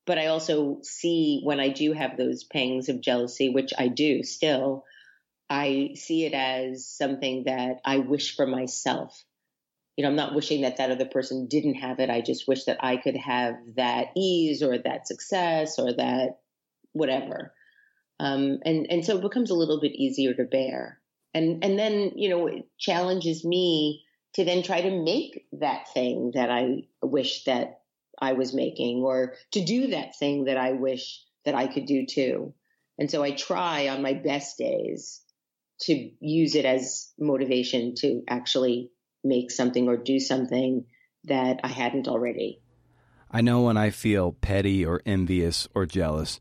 But 0.05 0.17
I 0.17 0.27
also 0.27 0.79
see 0.83 1.41
when 1.43 1.59
I 1.59 1.69
do 1.69 1.93
have 1.93 2.15
those 2.15 2.43
pangs 2.43 2.89
of 2.89 3.01
jealousy, 3.01 3.49
which 3.49 3.73
I 3.77 3.87
do 3.89 4.23
still, 4.23 4.85
I 5.49 5.91
see 5.95 6.25
it 6.25 6.33
as 6.33 6.87
something 6.87 7.43
that 7.45 7.81
I 7.83 7.99
wish 7.99 8.35
for 8.35 8.45
myself. 8.45 9.23
You 9.97 10.03
know, 10.03 10.09
I'm 10.09 10.15
not 10.15 10.35
wishing 10.35 10.61
that 10.61 10.77
that 10.77 10.91
other 10.91 11.05
person 11.05 11.47
didn't 11.47 11.75
have 11.75 11.99
it. 11.99 12.09
I 12.09 12.21
just 12.21 12.47
wish 12.47 12.65
that 12.65 12.77
I 12.83 12.97
could 12.97 13.17
have 13.17 13.55
that 13.75 14.07
ease 14.15 14.63
or 14.63 14.77
that 14.77 15.07
success 15.07 15.77
or 15.77 15.93
that 15.93 16.39
whatever. 16.93 17.53
Um, 18.19 18.59
and 18.63 18.87
and 18.89 19.05
so 19.05 19.17
it 19.17 19.21
becomes 19.21 19.49
a 19.49 19.55
little 19.55 19.79
bit 19.81 19.93
easier 19.93 20.33
to 20.33 20.43
bear. 20.43 20.99
And 21.33 21.63
and 21.63 21.77
then 21.77 22.13
you 22.15 22.29
know 22.29 22.47
it 22.47 22.65
challenges 22.77 23.43
me 23.43 24.03
to 24.33 24.45
then 24.45 24.63
try 24.63 24.81
to 24.81 25.03
make 25.03 25.47
that 25.53 25.91
thing 25.93 26.31
that 26.35 26.49
I 26.49 26.87
wish 27.01 27.45
that 27.45 27.81
I 28.21 28.33
was 28.33 28.53
making 28.53 28.99
or 29.03 29.35
to 29.51 29.63
do 29.63 29.87
that 29.87 30.17
thing 30.17 30.45
that 30.45 30.57
I 30.57 30.73
wish 30.73 31.23
that 31.45 31.55
I 31.55 31.67
could 31.67 31.85
do 31.85 32.05
too. 32.05 32.53
And 32.97 33.09
so 33.09 33.23
I 33.23 33.31
try 33.31 33.87
on 33.87 34.01
my 34.01 34.13
best 34.13 34.57
days 34.57 35.21
to 35.81 36.11
use 36.19 36.55
it 36.55 36.65
as 36.65 37.11
motivation 37.17 37.95
to 37.95 38.21
actually 38.27 38.91
make 39.23 39.51
something 39.51 39.87
or 39.87 39.97
do 39.97 40.19
something 40.19 40.85
that 41.25 41.61
I 41.63 41.69
hadn't 41.69 42.07
already. 42.07 42.61
I 43.31 43.41
know 43.41 43.61
when 43.61 43.77
I 43.77 43.89
feel 43.89 44.33
petty 44.33 44.85
or 44.85 45.01
envious 45.05 45.67
or 45.73 45.85
jealous, 45.85 46.39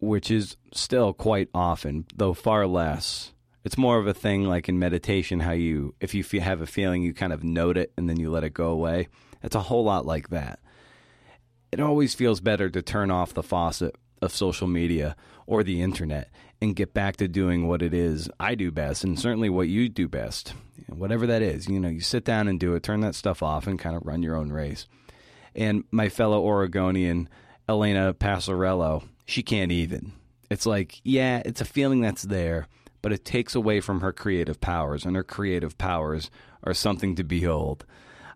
which 0.00 0.30
is 0.30 0.56
still 0.72 1.12
quite 1.12 1.48
often, 1.54 2.06
though 2.14 2.34
far 2.34 2.66
less. 2.66 3.32
It's 3.64 3.78
more 3.78 3.98
of 3.98 4.06
a 4.06 4.14
thing 4.14 4.44
like 4.44 4.68
in 4.68 4.78
meditation, 4.78 5.40
how 5.40 5.52
you, 5.52 5.94
if 6.00 6.14
you 6.14 6.40
have 6.40 6.60
a 6.60 6.66
feeling, 6.66 7.02
you 7.02 7.12
kind 7.12 7.32
of 7.32 7.44
note 7.44 7.76
it 7.76 7.92
and 7.96 8.08
then 8.08 8.18
you 8.18 8.30
let 8.30 8.44
it 8.44 8.54
go 8.54 8.68
away. 8.68 9.08
It's 9.42 9.56
a 9.56 9.60
whole 9.60 9.84
lot 9.84 10.06
like 10.06 10.30
that. 10.30 10.60
It 11.72 11.80
always 11.80 12.14
feels 12.14 12.40
better 12.40 12.70
to 12.70 12.82
turn 12.82 13.10
off 13.10 13.34
the 13.34 13.42
faucet 13.42 13.94
of 14.22 14.32
social 14.32 14.66
media 14.66 15.14
or 15.46 15.62
the 15.62 15.82
internet 15.82 16.30
and 16.60 16.76
get 16.76 16.92
back 16.92 17.16
to 17.16 17.28
doing 17.28 17.66
what 17.66 17.82
it 17.82 17.94
is 17.94 18.28
I 18.38 18.54
do 18.54 18.70
best 18.70 19.04
and 19.04 19.18
certainly 19.18 19.48
what 19.48 19.68
you 19.68 19.88
do 19.88 20.08
best. 20.08 20.54
Whatever 20.88 21.26
that 21.26 21.42
is, 21.42 21.68
you 21.68 21.80
know, 21.80 21.88
you 21.88 22.00
sit 22.00 22.24
down 22.24 22.48
and 22.48 22.58
do 22.58 22.74
it, 22.74 22.82
turn 22.82 23.00
that 23.00 23.14
stuff 23.14 23.42
off 23.42 23.66
and 23.66 23.78
kind 23.78 23.96
of 23.96 24.04
run 24.04 24.22
your 24.22 24.36
own 24.36 24.50
race. 24.50 24.86
And 25.54 25.84
my 25.90 26.08
fellow 26.08 26.42
Oregonian, 26.42 27.28
Elena 27.68 28.14
Passarello, 28.14 29.06
she 29.24 29.42
can't 29.42 29.72
even. 29.72 30.12
It's 30.50 30.66
like, 30.66 31.00
yeah, 31.04 31.42
it's 31.44 31.60
a 31.60 31.64
feeling 31.66 32.00
that's 32.00 32.22
there, 32.22 32.66
but 33.02 33.12
it 33.12 33.24
takes 33.24 33.54
away 33.54 33.80
from 33.80 34.00
her 34.00 34.12
creative 34.12 34.60
powers, 34.60 35.04
and 35.04 35.16
her 35.16 35.22
creative 35.22 35.78
powers 35.78 36.30
are 36.62 36.74
something 36.74 37.14
to 37.16 37.24
behold. 37.24 37.84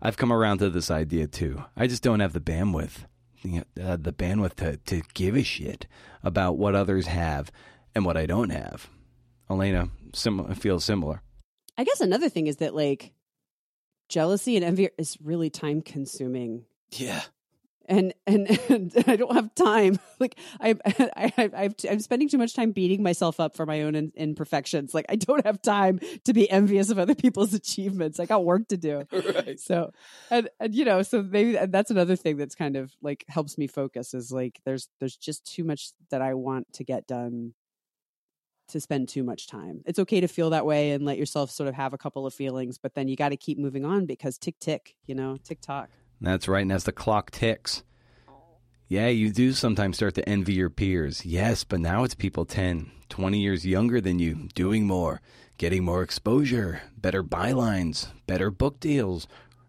I've 0.01 0.17
come 0.17 0.31
around 0.31 0.59
to 0.59 0.69
this 0.69 0.91
idea 0.91 1.27
too. 1.27 1.63
I 1.75 1.87
just 1.87 2.03
don't 2.03 2.19
have 2.19 2.33
the 2.33 2.39
bandwidth, 2.39 3.05
uh, 3.45 3.97
the 3.97 4.13
bandwidth 4.13 4.55
to, 4.55 4.77
to 4.77 5.01
give 5.13 5.35
a 5.35 5.43
shit 5.43 5.87
about 6.23 6.57
what 6.57 6.75
others 6.75 7.07
have 7.07 7.51
and 7.93 8.05
what 8.05 8.17
I 8.17 8.25
don't 8.25 8.49
have. 8.49 8.89
Elena 9.49 9.89
sim- 10.13 10.53
feels 10.55 10.83
similar. 10.83 11.21
I 11.77 11.83
guess 11.83 12.01
another 12.01 12.29
thing 12.29 12.47
is 12.47 12.57
that 12.57 12.75
like 12.75 13.13
jealousy 14.09 14.55
and 14.55 14.65
envy 14.65 14.89
is 14.97 15.17
really 15.21 15.49
time 15.49 15.81
consuming. 15.81 16.65
Yeah 16.91 17.21
and 17.87 18.13
and, 18.25 18.47
and 18.69 18.93
I 19.07 19.15
don't 19.15 19.33
have 19.33 19.53
time. 19.55 19.99
Like 20.17 20.39
I, 20.61 20.75
I, 20.85 21.33
I 21.37 21.69
am 21.89 21.99
spending 21.99 22.29
too 22.29 22.37
much 22.37 22.53
time 22.53 22.71
beating 22.71 23.03
myself 23.03 23.41
up 23.41 23.53
for 23.53 23.65
my 23.65 23.81
own 23.81 24.13
imperfections. 24.15 24.93
Like 24.93 25.05
I 25.09 25.17
don't 25.17 25.45
have 25.45 25.61
time 25.61 25.99
to 26.23 26.31
be 26.31 26.49
envious 26.49 26.89
of 26.89 26.97
other 26.97 27.15
people's 27.15 27.53
achievements. 27.53 28.17
I 28.17 28.25
got 28.25 28.45
work 28.45 28.69
to 28.69 28.77
do. 28.77 29.03
Right. 29.11 29.59
So, 29.59 29.91
and 30.31 30.49
and 30.61 30.73
you 30.73 30.85
know, 30.85 31.01
so 31.01 31.21
maybe 31.21 31.57
that's 31.65 31.91
another 31.91 32.15
thing 32.15 32.37
that's 32.37 32.55
kind 32.55 32.77
of 32.77 32.93
like 33.01 33.25
helps 33.27 33.57
me 33.57 33.67
focus 33.67 34.13
is 34.13 34.31
like 34.31 34.61
there's 34.63 34.87
there's 35.01 35.17
just 35.17 35.45
too 35.45 35.65
much 35.65 35.89
that 36.11 36.21
I 36.21 36.33
want 36.33 36.71
to 36.75 36.85
get 36.85 37.05
done 37.07 37.53
to 38.69 38.79
spend 38.79 39.09
too 39.09 39.23
much 39.23 39.47
time. 39.47 39.81
It's 39.85 39.99
okay 39.99 40.21
to 40.21 40.27
feel 40.27 40.51
that 40.51 40.65
way 40.65 40.91
and 40.91 41.05
let 41.05 41.17
yourself 41.17 41.51
sort 41.51 41.67
of 41.67 41.75
have 41.75 41.93
a 41.93 41.97
couple 41.97 42.25
of 42.25 42.33
feelings, 42.33 42.77
but 42.77 42.93
then 42.95 43.09
you 43.09 43.15
got 43.17 43.29
to 43.29 43.37
keep 43.37 43.57
moving 43.57 43.83
on 43.83 44.05
because 44.05 44.37
tick 44.37 44.59
tick, 44.59 44.95
you 45.05 45.13
know, 45.13 45.37
tick 45.43 45.59
tock. 45.61 45.89
That's 46.25 46.47
right. 46.47 46.63
And 46.63 46.71
as 46.71 46.85
the 46.85 46.91
clock 46.91 47.29
ticks, 47.31 47.83
yeah, 48.87 49.07
you 49.07 49.31
do 49.31 49.51
sometimes 49.53 49.97
start 49.97 50.15
to 50.15 50.27
envy 50.27 50.53
your 50.53 50.69
peers. 50.69 51.25
Yes, 51.25 51.63
but 51.63 51.79
now 51.79 52.03
it's 52.03 52.15
people 52.15 52.45
10, 52.45 52.91
20 53.09 53.39
years 53.39 53.65
younger 53.65 54.01
than 54.01 54.19
you, 54.19 54.49
doing 54.55 54.87
more, 54.87 55.21
getting 55.57 55.83
more 55.83 56.01
exposure, 56.01 56.81
better 56.97 57.23
bylines, 57.23 58.07
better 58.25 58.49
book 58.49 58.79
deals, 58.79 59.27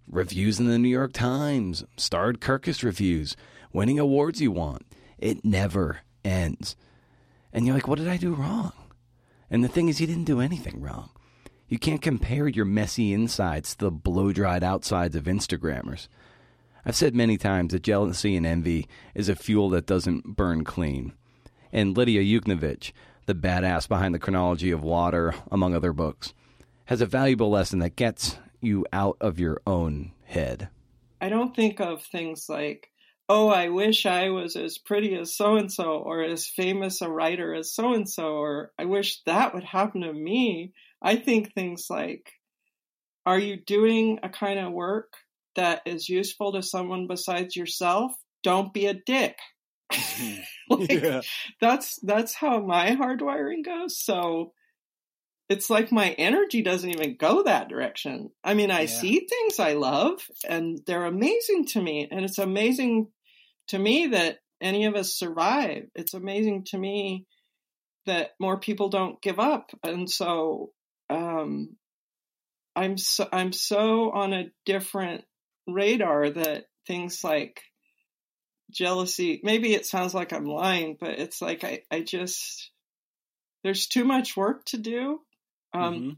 reviews 0.09 0.59
in 0.59 0.67
the 0.67 0.79
New 0.79 0.89
York 0.89 1.13
Times, 1.13 1.85
starred 1.99 2.41
Kirkus 2.41 2.83
reviews, 2.83 3.37
winning 3.73 3.99
awards 3.99 4.41
you 4.41 4.51
want. 4.51 4.87
It 5.19 5.45
never 5.45 6.01
ends. 6.25 6.75
And 7.53 7.67
you're 7.67 7.75
like, 7.75 7.89
what 7.89 7.99
did 7.99 8.09
I 8.09 8.17
do 8.17 8.35
wrong? 8.35 8.73
And 9.51 9.63
the 9.63 9.69
thing 9.69 9.89
is, 9.89 10.01
you 10.01 10.07
didn't 10.07 10.25
do 10.25 10.41
anything 10.41 10.81
wrong. 10.81 11.11
You 11.69 11.79
can't 11.79 12.03
compare 12.03 12.49
your 12.49 12.65
messy 12.65 13.13
insides 13.13 13.75
to 13.75 13.87
the 13.87 13.91
blow 13.91 14.33
dried 14.33 14.63
outsides 14.63 15.17
of 15.17 15.25
Instagrammers. 15.25 16.09
I've 16.89 16.95
said 16.95 17.17
many 17.17 17.37
times 17.37 17.73
that 17.73 17.83
jealousy 17.83 18.37
and 18.37 18.47
envy 18.47 18.87
is 19.13 19.29
a 19.29 19.35
fuel 19.35 19.71
that 19.71 19.87
doesn't 19.87 20.37
burn 20.37 20.63
clean. 20.63 21.15
And 21.73 21.97
Lidia 21.97 22.23
Yuknavitch, 22.23 22.93
the 23.27 23.35
badass 23.35 23.89
behind 23.89 24.15
the 24.15 24.21
chronology 24.21 24.71
of 24.71 24.85
water, 24.85 25.35
among 25.51 25.75
other 25.75 25.93
books, 25.93 26.33
has 26.85 27.01
a 27.01 27.07
valuable 27.07 27.51
lesson 27.51 27.81
that 27.81 27.97
gets 27.97 28.39
you 28.61 28.87
out 28.93 29.17
of 29.21 29.41
your 29.41 29.61
own 29.67 30.13
head. 30.27 30.69
I 31.21 31.29
don't 31.29 31.57
think 31.57 31.81
of 31.81 32.05
things 32.05 32.47
like, 32.49 32.89
oh, 33.29 33.49
I 33.49 33.69
wish 33.71 34.07
I 34.07 34.31
was 34.31 34.55
as 34.55 34.79
pretty 34.79 35.17
as 35.17 35.35
so 35.35 35.57
and 35.57 35.73
so, 35.73 35.99
or 35.99 36.23
as 36.23 36.47
famous 36.47 37.03
a 37.03 37.11
writer 37.11 37.53
as 37.53 37.73
so 37.73 37.95
and 37.95 38.09
so, 38.09 38.35
or 38.37 38.71
I 38.79 38.85
wish 38.85 39.23
that 39.25 39.55
would 39.55 39.65
happen 39.65 40.03
to 40.03 40.13
me. 40.13 40.73
I 41.03 41.17
think 41.17 41.53
things 41.53 41.87
like, 41.91 42.31
are 43.27 43.41
you 43.41 43.57
doing 43.57 44.21
a 44.23 44.29
kind 44.29 44.61
of 44.61 44.73
work 44.73 45.15
that 45.57 45.83
is 45.87 46.09
useful 46.09 46.53
to 46.53 46.63
someone 46.63 47.07
besides 47.07 47.57
yourself, 47.57 48.13
don't 48.43 48.73
be 48.73 48.87
a 48.87 48.95
dick. 48.95 49.37
like, 50.71 50.91
yeah. 50.91 51.21
That's 51.61 51.99
that's 52.03 52.35
how 52.35 52.61
my 52.61 52.97
hardwiring 52.97 53.65
goes. 53.65 53.99
So 53.99 54.53
it's 55.49 55.71
like 55.71 55.93
my 55.93 56.11
energy 56.11 56.63
doesn't 56.63 56.91
even 56.91 57.17
go 57.17 57.45
that 57.45 57.69
direction. 57.69 58.31
I 58.43 58.55
mean, 58.55 58.71
I 58.71 58.83
yeah. 58.83 58.87
see 58.87 59.27
things 59.29 59.61
I 59.61 59.75
love 59.75 60.21
and 60.49 60.81
they're 60.87 61.05
amazing 61.05 61.67
to 61.69 61.83
me. 61.83 62.09
And 62.11 62.25
it's 62.25 62.39
amazing 62.39 63.09
to 63.69 63.79
me 63.79 64.09
that 64.09 64.39
any 64.61 64.87
of 64.87 64.97
us 64.97 65.15
survive. 65.15 65.85
It's 65.95 66.15
amazing 66.15 66.65
to 66.71 66.79
me 66.79 67.27
that 68.07 68.31
more 68.41 68.59
people 68.59 68.89
don't 68.89 69.21
give 69.23 69.39
up. 69.39 69.71
And 69.85 70.11
so 70.11 70.71
um, 71.11 71.77
I'm 72.75 72.99
so 72.99 73.29
I'm 73.33 73.53
so 73.53 74.11
on 74.11 74.33
a 74.33 74.51
different 74.65 75.25
radar 75.67 76.31
that 76.31 76.65
things 76.87 77.23
like 77.25 77.63
jealousy 78.71 79.41
maybe 79.43 79.75
it 79.75 79.87
sounds 79.87 80.15
like 80.15 80.33
i'm 80.33 80.47
lying 80.47 80.97
but 80.99 81.19
it's 81.19 81.41
like 81.41 81.65
i, 81.65 81.83
I 81.91 82.01
just 82.01 82.71
there's 83.63 83.87
too 83.87 84.05
much 84.05 84.37
work 84.37 84.65
to 84.67 84.79
do 84.79 85.21
um, 85.73 85.95
mm-hmm. 85.95 86.11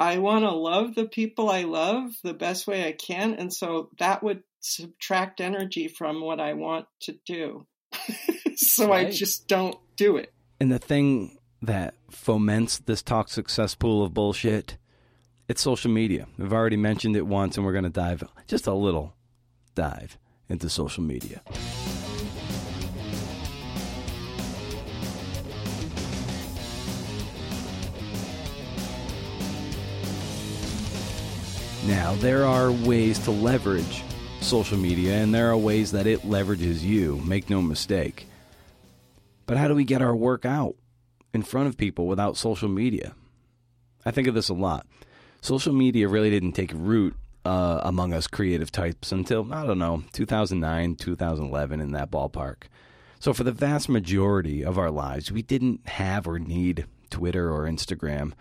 I 0.00 0.18
want 0.18 0.44
to 0.44 0.50
love 0.50 0.94
the 0.94 1.06
people 1.06 1.48
I 1.48 1.62
love 1.62 2.10
the 2.22 2.34
best 2.34 2.66
way 2.66 2.86
I 2.86 2.92
can. 2.92 3.34
And 3.34 3.52
so 3.52 3.90
that 3.98 4.22
would 4.22 4.42
subtract 4.60 5.40
energy 5.40 5.88
from 5.88 6.20
what 6.20 6.40
I 6.40 6.54
want 6.54 6.86
to 7.02 7.16
do. 7.24 7.66
so 8.56 8.88
right. 8.88 9.06
I 9.06 9.10
just 9.10 9.46
don't 9.46 9.78
do 9.96 10.16
it. 10.16 10.32
And 10.60 10.72
the 10.72 10.78
thing 10.78 11.38
that 11.62 11.94
foments 12.10 12.78
this 12.78 13.02
toxic 13.02 13.48
cesspool 13.48 14.02
of 14.02 14.14
bullshit, 14.14 14.76
it's 15.48 15.60
social 15.60 15.90
media. 15.90 16.26
We've 16.38 16.52
already 16.52 16.76
mentioned 16.76 17.16
it 17.16 17.26
once, 17.26 17.56
and 17.56 17.66
we're 17.66 17.72
going 17.72 17.84
to 17.84 17.90
dive 17.90 18.24
just 18.46 18.66
a 18.66 18.74
little 18.74 19.14
dive 19.74 20.18
into 20.48 20.68
social 20.68 21.02
media. 21.02 21.42
Now, 31.86 32.14
there 32.14 32.46
are 32.46 32.72
ways 32.72 33.18
to 33.20 33.30
leverage 33.30 34.02
social 34.40 34.78
media, 34.78 35.16
and 35.16 35.34
there 35.34 35.50
are 35.50 35.56
ways 35.56 35.92
that 35.92 36.06
it 36.06 36.22
leverages 36.22 36.80
you, 36.80 37.20
make 37.26 37.50
no 37.50 37.60
mistake. 37.60 38.26
But 39.44 39.58
how 39.58 39.68
do 39.68 39.74
we 39.74 39.84
get 39.84 40.00
our 40.00 40.16
work 40.16 40.46
out 40.46 40.76
in 41.34 41.42
front 41.42 41.68
of 41.68 41.76
people 41.76 42.06
without 42.06 42.38
social 42.38 42.70
media? 42.70 43.14
I 44.06 44.10
think 44.12 44.28
of 44.28 44.34
this 44.34 44.48
a 44.48 44.54
lot. 44.54 44.86
Social 45.44 45.74
media 45.74 46.08
really 46.08 46.30
didn't 46.30 46.52
take 46.52 46.72
root 46.74 47.14
uh, 47.44 47.78
among 47.82 48.14
us 48.14 48.26
creative 48.26 48.72
types 48.72 49.12
until, 49.12 49.52
I 49.52 49.66
don't 49.66 49.78
know, 49.78 50.02
2009, 50.14 50.96
2011, 50.96 51.80
in 51.82 51.92
that 51.92 52.10
ballpark. 52.10 52.62
So, 53.20 53.34
for 53.34 53.44
the 53.44 53.52
vast 53.52 53.90
majority 53.90 54.64
of 54.64 54.78
our 54.78 54.90
lives, 54.90 55.30
we 55.30 55.42
didn't 55.42 55.86
have 55.86 56.26
or 56.26 56.38
need 56.38 56.86
Twitter 57.10 57.52
or 57.52 57.66
Instagram. 57.66 58.32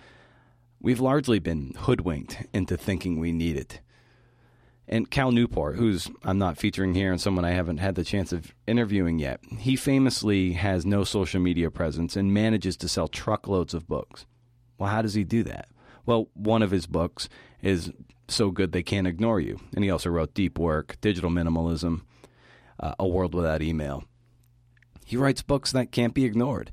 We've 0.79 1.01
largely 1.01 1.39
been 1.39 1.73
hoodwinked 1.77 2.37
into 2.53 2.77
thinking 2.77 3.19
we 3.19 3.33
need 3.33 3.57
it. 3.57 3.81
And 4.87 5.11
Cal 5.11 5.33
Newport, 5.33 5.75
who's 5.75 6.09
I'm 6.23 6.37
not 6.37 6.57
featuring 6.57 6.93
here 6.93 7.11
and 7.11 7.19
someone 7.19 7.43
I 7.43 7.51
haven't 7.51 7.79
had 7.79 7.95
the 7.95 8.05
chance 8.05 8.31
of 8.31 8.55
interviewing 8.65 9.19
yet, 9.19 9.41
he 9.57 9.75
famously 9.75 10.53
has 10.53 10.85
no 10.85 11.03
social 11.03 11.41
media 11.41 11.69
presence 11.69 12.15
and 12.15 12.33
manages 12.33 12.77
to 12.77 12.87
sell 12.87 13.09
truckloads 13.09 13.73
of 13.73 13.89
books. 13.89 14.25
Well, 14.77 14.89
how 14.89 15.01
does 15.01 15.15
he 15.15 15.25
do 15.25 15.43
that? 15.43 15.67
Well, 16.05 16.27
one 16.33 16.61
of 16.61 16.71
his 16.71 16.85
books 16.85 17.29
is 17.61 17.91
so 18.27 18.51
good 18.51 18.71
they 18.71 18.83
can't 18.83 19.07
ignore 19.07 19.39
you. 19.39 19.59
And 19.75 19.83
he 19.83 19.89
also 19.89 20.09
wrote 20.09 20.33
Deep 20.33 20.57
Work, 20.57 20.97
Digital 21.01 21.29
Minimalism, 21.29 22.01
uh, 22.79 22.95
A 22.99 23.07
World 23.07 23.35
Without 23.35 23.61
Email. 23.61 24.03
He 25.05 25.17
writes 25.17 25.41
books 25.41 25.71
that 25.71 25.91
can't 25.91 26.13
be 26.13 26.25
ignored 26.25 26.71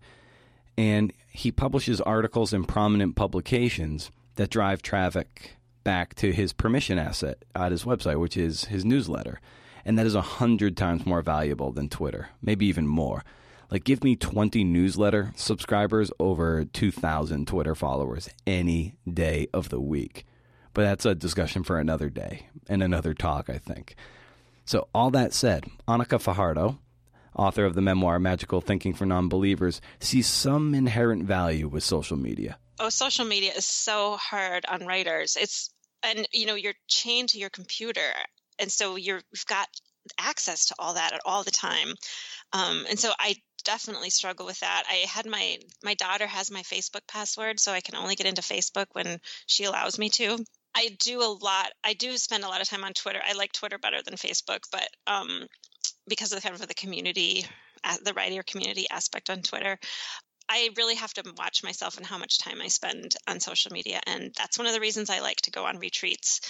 and 0.80 1.12
he 1.28 1.52
publishes 1.52 2.00
articles 2.00 2.54
in 2.54 2.64
prominent 2.64 3.14
publications 3.14 4.10
that 4.36 4.48
drive 4.48 4.80
traffic 4.80 5.58
back 5.84 6.14
to 6.14 6.32
his 6.32 6.54
permission 6.54 6.98
asset 6.98 7.44
at 7.54 7.70
his 7.70 7.84
website, 7.84 8.18
which 8.18 8.34
is 8.34 8.64
his 8.64 8.82
newsletter. 8.82 9.42
And 9.84 9.98
that 9.98 10.06
is 10.06 10.14
a 10.14 10.22
hundred 10.22 10.78
times 10.78 11.04
more 11.04 11.20
valuable 11.20 11.70
than 11.70 11.90
Twitter, 11.90 12.30
maybe 12.40 12.64
even 12.64 12.86
more. 12.86 13.24
Like, 13.70 13.84
give 13.84 14.02
me 14.02 14.16
20 14.16 14.64
newsletter 14.64 15.32
subscribers 15.36 16.10
over 16.18 16.64
2,000 16.64 17.46
Twitter 17.46 17.74
followers 17.74 18.28
any 18.46 18.96
day 19.08 19.46
of 19.54 19.68
the 19.68 19.80
week. 19.80 20.26
But 20.74 20.82
that's 20.82 21.06
a 21.06 21.14
discussion 21.14 21.62
for 21.62 21.78
another 21.78 22.10
day 22.10 22.48
and 22.68 22.82
another 22.82 23.14
talk, 23.14 23.48
I 23.48 23.58
think. 23.58 23.94
So, 24.64 24.88
all 24.94 25.10
that 25.10 25.32
said, 25.32 25.66
Anika 25.88 26.20
Fajardo, 26.20 26.78
author 27.36 27.64
of 27.64 27.74
the 27.74 27.80
memoir 27.80 28.18
Magical 28.18 28.60
Thinking 28.60 28.92
for 28.92 29.04
Nonbelievers, 29.04 29.80
sees 30.00 30.26
some 30.26 30.74
inherent 30.74 31.24
value 31.24 31.68
with 31.68 31.84
social 31.84 32.16
media. 32.16 32.58
Oh, 32.78 32.88
social 32.88 33.24
media 33.24 33.52
is 33.56 33.66
so 33.66 34.16
hard 34.16 34.64
on 34.66 34.86
writers. 34.86 35.36
It's 35.40 35.70
and 36.02 36.26
you 36.32 36.46
know 36.46 36.54
you're 36.54 36.74
chained 36.88 37.30
to 37.30 37.38
your 37.38 37.50
computer, 37.50 38.12
and 38.58 38.70
so 38.72 38.96
you're 38.96 39.20
you've 39.32 39.46
got 39.46 39.68
access 40.18 40.66
to 40.66 40.74
all 40.78 40.94
that 40.94 41.12
at 41.12 41.20
all 41.24 41.42
the 41.42 41.50
time. 41.50 41.94
Um, 42.52 42.86
and 42.88 42.98
so 42.98 43.12
I 43.18 43.36
definitely 43.62 44.10
struggle 44.10 44.46
with 44.46 44.60
that. 44.60 44.84
I 44.88 45.06
had 45.06 45.26
my 45.26 45.58
my 45.82 45.94
daughter 45.94 46.26
has 46.26 46.50
my 46.50 46.62
Facebook 46.62 47.06
password, 47.08 47.60
so 47.60 47.72
I 47.72 47.80
can 47.80 47.96
only 47.96 48.14
get 48.14 48.26
into 48.26 48.42
Facebook 48.42 48.86
when 48.92 49.20
she 49.46 49.64
allows 49.64 49.98
me 49.98 50.10
to. 50.10 50.44
I 50.74 50.96
do 50.98 51.20
a 51.22 51.24
lot. 51.24 51.72
I 51.82 51.94
do 51.94 52.16
spend 52.16 52.44
a 52.44 52.48
lot 52.48 52.60
of 52.60 52.68
time 52.68 52.84
on 52.84 52.92
Twitter. 52.92 53.20
I 53.26 53.32
like 53.32 53.52
Twitter 53.52 53.78
better 53.78 54.02
than 54.02 54.14
Facebook, 54.14 54.64
but 54.70 54.88
um, 55.06 55.46
because 56.06 56.32
of 56.32 56.36
the 56.36 56.42
kind 56.42 56.54
of 56.54 56.66
the 56.66 56.74
community, 56.74 57.44
the 58.02 58.14
writer 58.14 58.42
community 58.42 58.86
aspect 58.90 59.30
on 59.30 59.42
Twitter, 59.42 59.78
I 60.48 60.70
really 60.76 60.96
have 60.96 61.14
to 61.14 61.32
watch 61.38 61.62
myself 61.62 61.96
and 61.96 62.04
how 62.04 62.18
much 62.18 62.38
time 62.38 62.60
I 62.60 62.66
spend 62.66 63.14
on 63.28 63.38
social 63.38 63.72
media, 63.72 64.00
and 64.06 64.32
that's 64.36 64.58
one 64.58 64.66
of 64.66 64.74
the 64.74 64.80
reasons 64.80 65.08
I 65.08 65.20
like 65.20 65.40
to 65.42 65.52
go 65.52 65.64
on 65.64 65.78
retreats, 65.78 66.40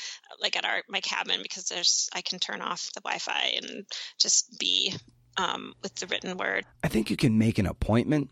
like 0.40 0.56
at 0.56 0.64
our 0.64 0.82
my 0.88 1.00
cabin, 1.00 1.40
because 1.42 1.64
there's 1.64 2.08
I 2.14 2.22
can 2.22 2.38
turn 2.38 2.62
off 2.62 2.90
the 2.94 3.02
Wi-Fi 3.02 3.52
and 3.56 3.86
just 4.18 4.58
be 4.58 4.94
um, 5.36 5.74
with 5.82 5.94
the 5.96 6.06
written 6.06 6.36
word. 6.36 6.64
I 6.82 6.88
think 6.88 7.10
you 7.10 7.16
can 7.16 7.38
make 7.38 7.58
an 7.58 7.66
appointment 7.66 8.30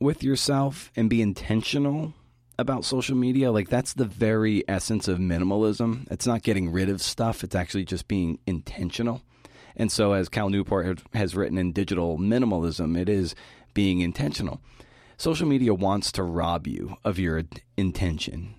with 0.00 0.22
yourself 0.22 0.90
and 0.96 1.10
be 1.10 1.22
intentional 1.22 2.14
about 2.58 2.84
social 2.84 3.16
media. 3.16 3.50
Like 3.52 3.68
that's 3.68 3.94
the 3.94 4.04
very 4.04 4.64
essence 4.68 5.08
of 5.08 5.18
minimalism. 5.18 6.10
It's 6.10 6.26
not 6.26 6.42
getting 6.42 6.70
rid 6.70 6.88
of 6.88 7.02
stuff; 7.02 7.44
it's 7.44 7.54
actually 7.54 7.84
just 7.84 8.08
being 8.08 8.38
intentional. 8.46 9.22
And 9.78 9.92
so, 9.92 10.12
as 10.12 10.28
Cal 10.28 10.50
Newport 10.50 11.00
has 11.14 11.36
written 11.36 11.56
in 11.56 11.72
Digital 11.72 12.18
Minimalism, 12.18 12.98
it 12.98 13.08
is 13.08 13.36
being 13.74 14.00
intentional. 14.00 14.60
Social 15.16 15.46
media 15.46 15.72
wants 15.72 16.10
to 16.12 16.24
rob 16.24 16.66
you 16.66 16.96
of 17.04 17.18
your 17.18 17.44
intention 17.76 18.54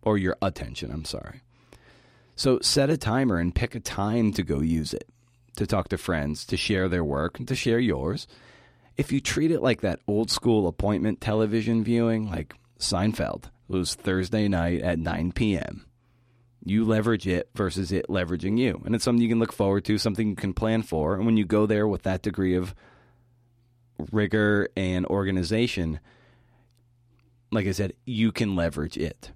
or 0.00 0.16
your 0.16 0.36
attention, 0.40 0.90
I'm 0.90 1.04
sorry. 1.04 1.42
So, 2.36 2.58
set 2.60 2.88
a 2.88 2.96
timer 2.96 3.36
and 3.38 3.54
pick 3.54 3.74
a 3.74 3.80
time 3.80 4.32
to 4.32 4.42
go 4.42 4.60
use 4.60 4.94
it, 4.94 5.08
to 5.56 5.66
talk 5.66 5.88
to 5.88 5.98
friends, 5.98 6.44
to 6.46 6.56
share 6.56 6.88
their 6.88 7.04
work, 7.04 7.38
and 7.38 7.48
to 7.48 7.54
share 7.54 7.78
yours. 7.78 8.26
If 8.96 9.12
you 9.12 9.20
treat 9.20 9.50
it 9.50 9.62
like 9.62 9.82
that 9.82 10.00
old 10.06 10.30
school 10.30 10.66
appointment 10.66 11.20
television 11.20 11.84
viewing, 11.84 12.30
like 12.30 12.54
Seinfeld, 12.78 13.44
it 13.44 13.50
was 13.76 13.94
Thursday 13.94 14.48
night 14.48 14.82
at 14.82 14.98
9 14.98 15.32
p.m 15.32 15.86
you 16.66 16.84
leverage 16.84 17.28
it 17.28 17.48
versus 17.54 17.92
it 17.92 18.08
leveraging 18.08 18.58
you. 18.58 18.82
And 18.84 18.94
it's 18.94 19.04
something 19.04 19.22
you 19.22 19.28
can 19.28 19.38
look 19.38 19.52
forward 19.52 19.84
to, 19.84 19.98
something 19.98 20.30
you 20.30 20.34
can 20.34 20.52
plan 20.52 20.82
for. 20.82 21.14
And 21.14 21.24
when 21.24 21.36
you 21.36 21.44
go 21.44 21.64
there 21.64 21.86
with 21.86 22.02
that 22.02 22.22
degree 22.22 22.56
of 22.56 22.74
rigor 24.10 24.68
and 24.76 25.06
organization, 25.06 26.00
like 27.52 27.68
I 27.68 27.70
said, 27.70 27.92
you 28.04 28.32
can 28.32 28.56
leverage 28.56 28.96
it. 28.96 29.30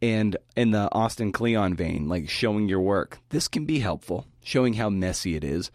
And 0.00 0.36
in 0.54 0.70
the 0.70 0.88
Austin 0.92 1.32
Kleon 1.32 1.74
vein, 1.74 2.08
like 2.08 2.28
showing 2.28 2.68
your 2.68 2.80
work, 2.80 3.18
this 3.30 3.48
can 3.48 3.64
be 3.64 3.80
helpful, 3.80 4.28
showing 4.46 4.74
how 4.74 4.88
messy 4.88 5.34
it 5.34 5.42
is. 5.42 5.72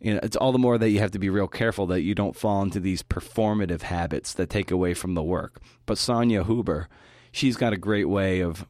You 0.00 0.14
know, 0.14 0.20
it's 0.22 0.36
all 0.36 0.50
the 0.50 0.58
more 0.58 0.76
that 0.76 0.90
you 0.90 0.98
have 0.98 1.12
to 1.12 1.18
be 1.18 1.30
real 1.30 1.46
careful 1.46 1.86
that 1.86 2.02
you 2.02 2.14
don't 2.14 2.36
fall 2.36 2.60
into 2.60 2.80
these 2.80 3.02
performative 3.02 3.82
habits 3.82 4.34
that 4.34 4.50
take 4.50 4.72
away 4.72 4.94
from 4.94 5.14
the 5.14 5.22
work. 5.22 5.60
But 5.86 5.96
Sonya 5.96 6.44
Huber, 6.44 6.88
she's 7.30 7.56
got 7.56 7.72
a 7.72 7.78
great 7.78 8.08
way 8.08 8.40
of 8.40 8.66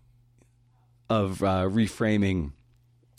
of 1.09 1.43
uh, 1.43 1.64
reframing 1.68 2.53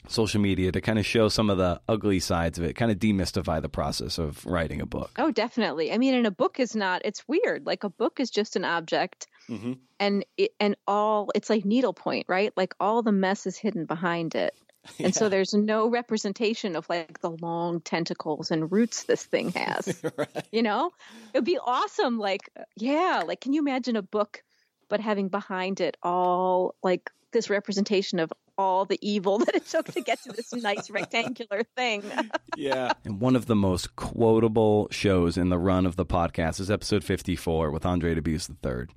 social 0.08 0.40
media 0.40 0.72
to 0.72 0.82
kind 0.82 1.00
of 1.00 1.06
show 1.06 1.28
some 1.28 1.50
of 1.50 1.58
the 1.58 1.82
ugly 1.90 2.20
sides 2.20 2.60
of 2.60 2.64
it, 2.64 2.76
kind 2.76 2.92
of 2.92 3.00
demystify 3.00 3.60
the 3.60 3.70
process 3.70 4.20
of 4.20 4.46
writing 4.46 4.82
a 4.82 4.86
book. 4.86 5.12
Oh, 5.18 5.32
definitely. 5.32 5.92
I 5.92 5.98
mean, 5.98 6.14
and 6.14 6.28
a 6.28 6.32
book 6.32 6.60
is 6.60 6.76
not. 6.76 7.02
It's 7.04 7.28
weird. 7.28 7.66
Like 7.66 7.84
a 7.84 7.90
book 7.90 8.20
is 8.20 8.30
just 8.30 8.56
an 8.56 8.64
object, 8.64 9.28
mm-hmm. 9.50 9.74
and 10.00 10.24
it, 10.38 10.52
and 10.60 10.76
all 10.88 11.32
it's 11.34 11.50
like 11.50 11.66
needlepoint, 11.66 12.28
right? 12.30 12.54
Like 12.56 12.76
all 12.80 13.02
the 13.02 13.12
mess 13.12 13.48
is 13.48 13.58
hidden 13.58 13.86
behind 13.86 14.36
it. 14.36 14.56
And 15.00 15.14
yeah. 15.14 15.20
so 15.20 15.30
there's 15.30 15.54
no 15.54 15.90
representation 15.90 16.76
of 16.76 16.88
like 16.90 17.20
the 17.20 17.32
long 17.32 17.82
tentacles 17.82 18.52
and 18.52 18.72
roots 18.72 19.04
this 19.04 19.24
thing 19.24 19.52
has. 19.52 20.02
right. 20.18 20.48
You 20.52 20.64
know, 20.64 20.92
it 21.34 21.40
would 21.40 21.46
be 21.46 21.60
awesome. 21.64 22.18
Like, 22.18 22.50
uh, 22.58 22.64
yeah, 22.76 23.24
like 23.26 23.42
can 23.42 23.54
you 23.54 23.62
imagine 23.62 23.96
a 23.96 24.02
book, 24.02 24.44
but 24.90 25.00
having 25.00 25.30
behind 25.30 25.82
it 25.82 25.98
all 26.02 26.76
like 26.84 27.10
this 27.32 27.50
representation 27.50 28.20
of 28.20 28.32
all 28.58 28.86
the 28.86 29.00
evil 29.02 29.38
that 29.46 29.56
it 29.56 29.66
took 29.68 29.88
to 29.88 30.02
get 30.02 30.22
to 30.24 30.32
this 30.32 30.54
nice 30.54 30.90
rectangular 30.90 31.64
thing. 31.76 32.04
yeah. 32.56 32.94
And 33.04 33.20
one 33.20 33.36
of 33.36 33.48
the 33.48 33.56
most 33.56 33.96
quotable 33.96 34.88
shows 34.92 35.38
in 35.38 35.50
the 35.50 35.60
run 35.60 35.86
of 35.86 35.96
the 35.96 36.06
podcast 36.06 36.60
is 36.60 36.72
episode 36.72 37.04
54 37.04 37.72
with 37.72 37.86
Andre 37.86 38.16
Dubus 38.16 38.50
III. 38.50 38.88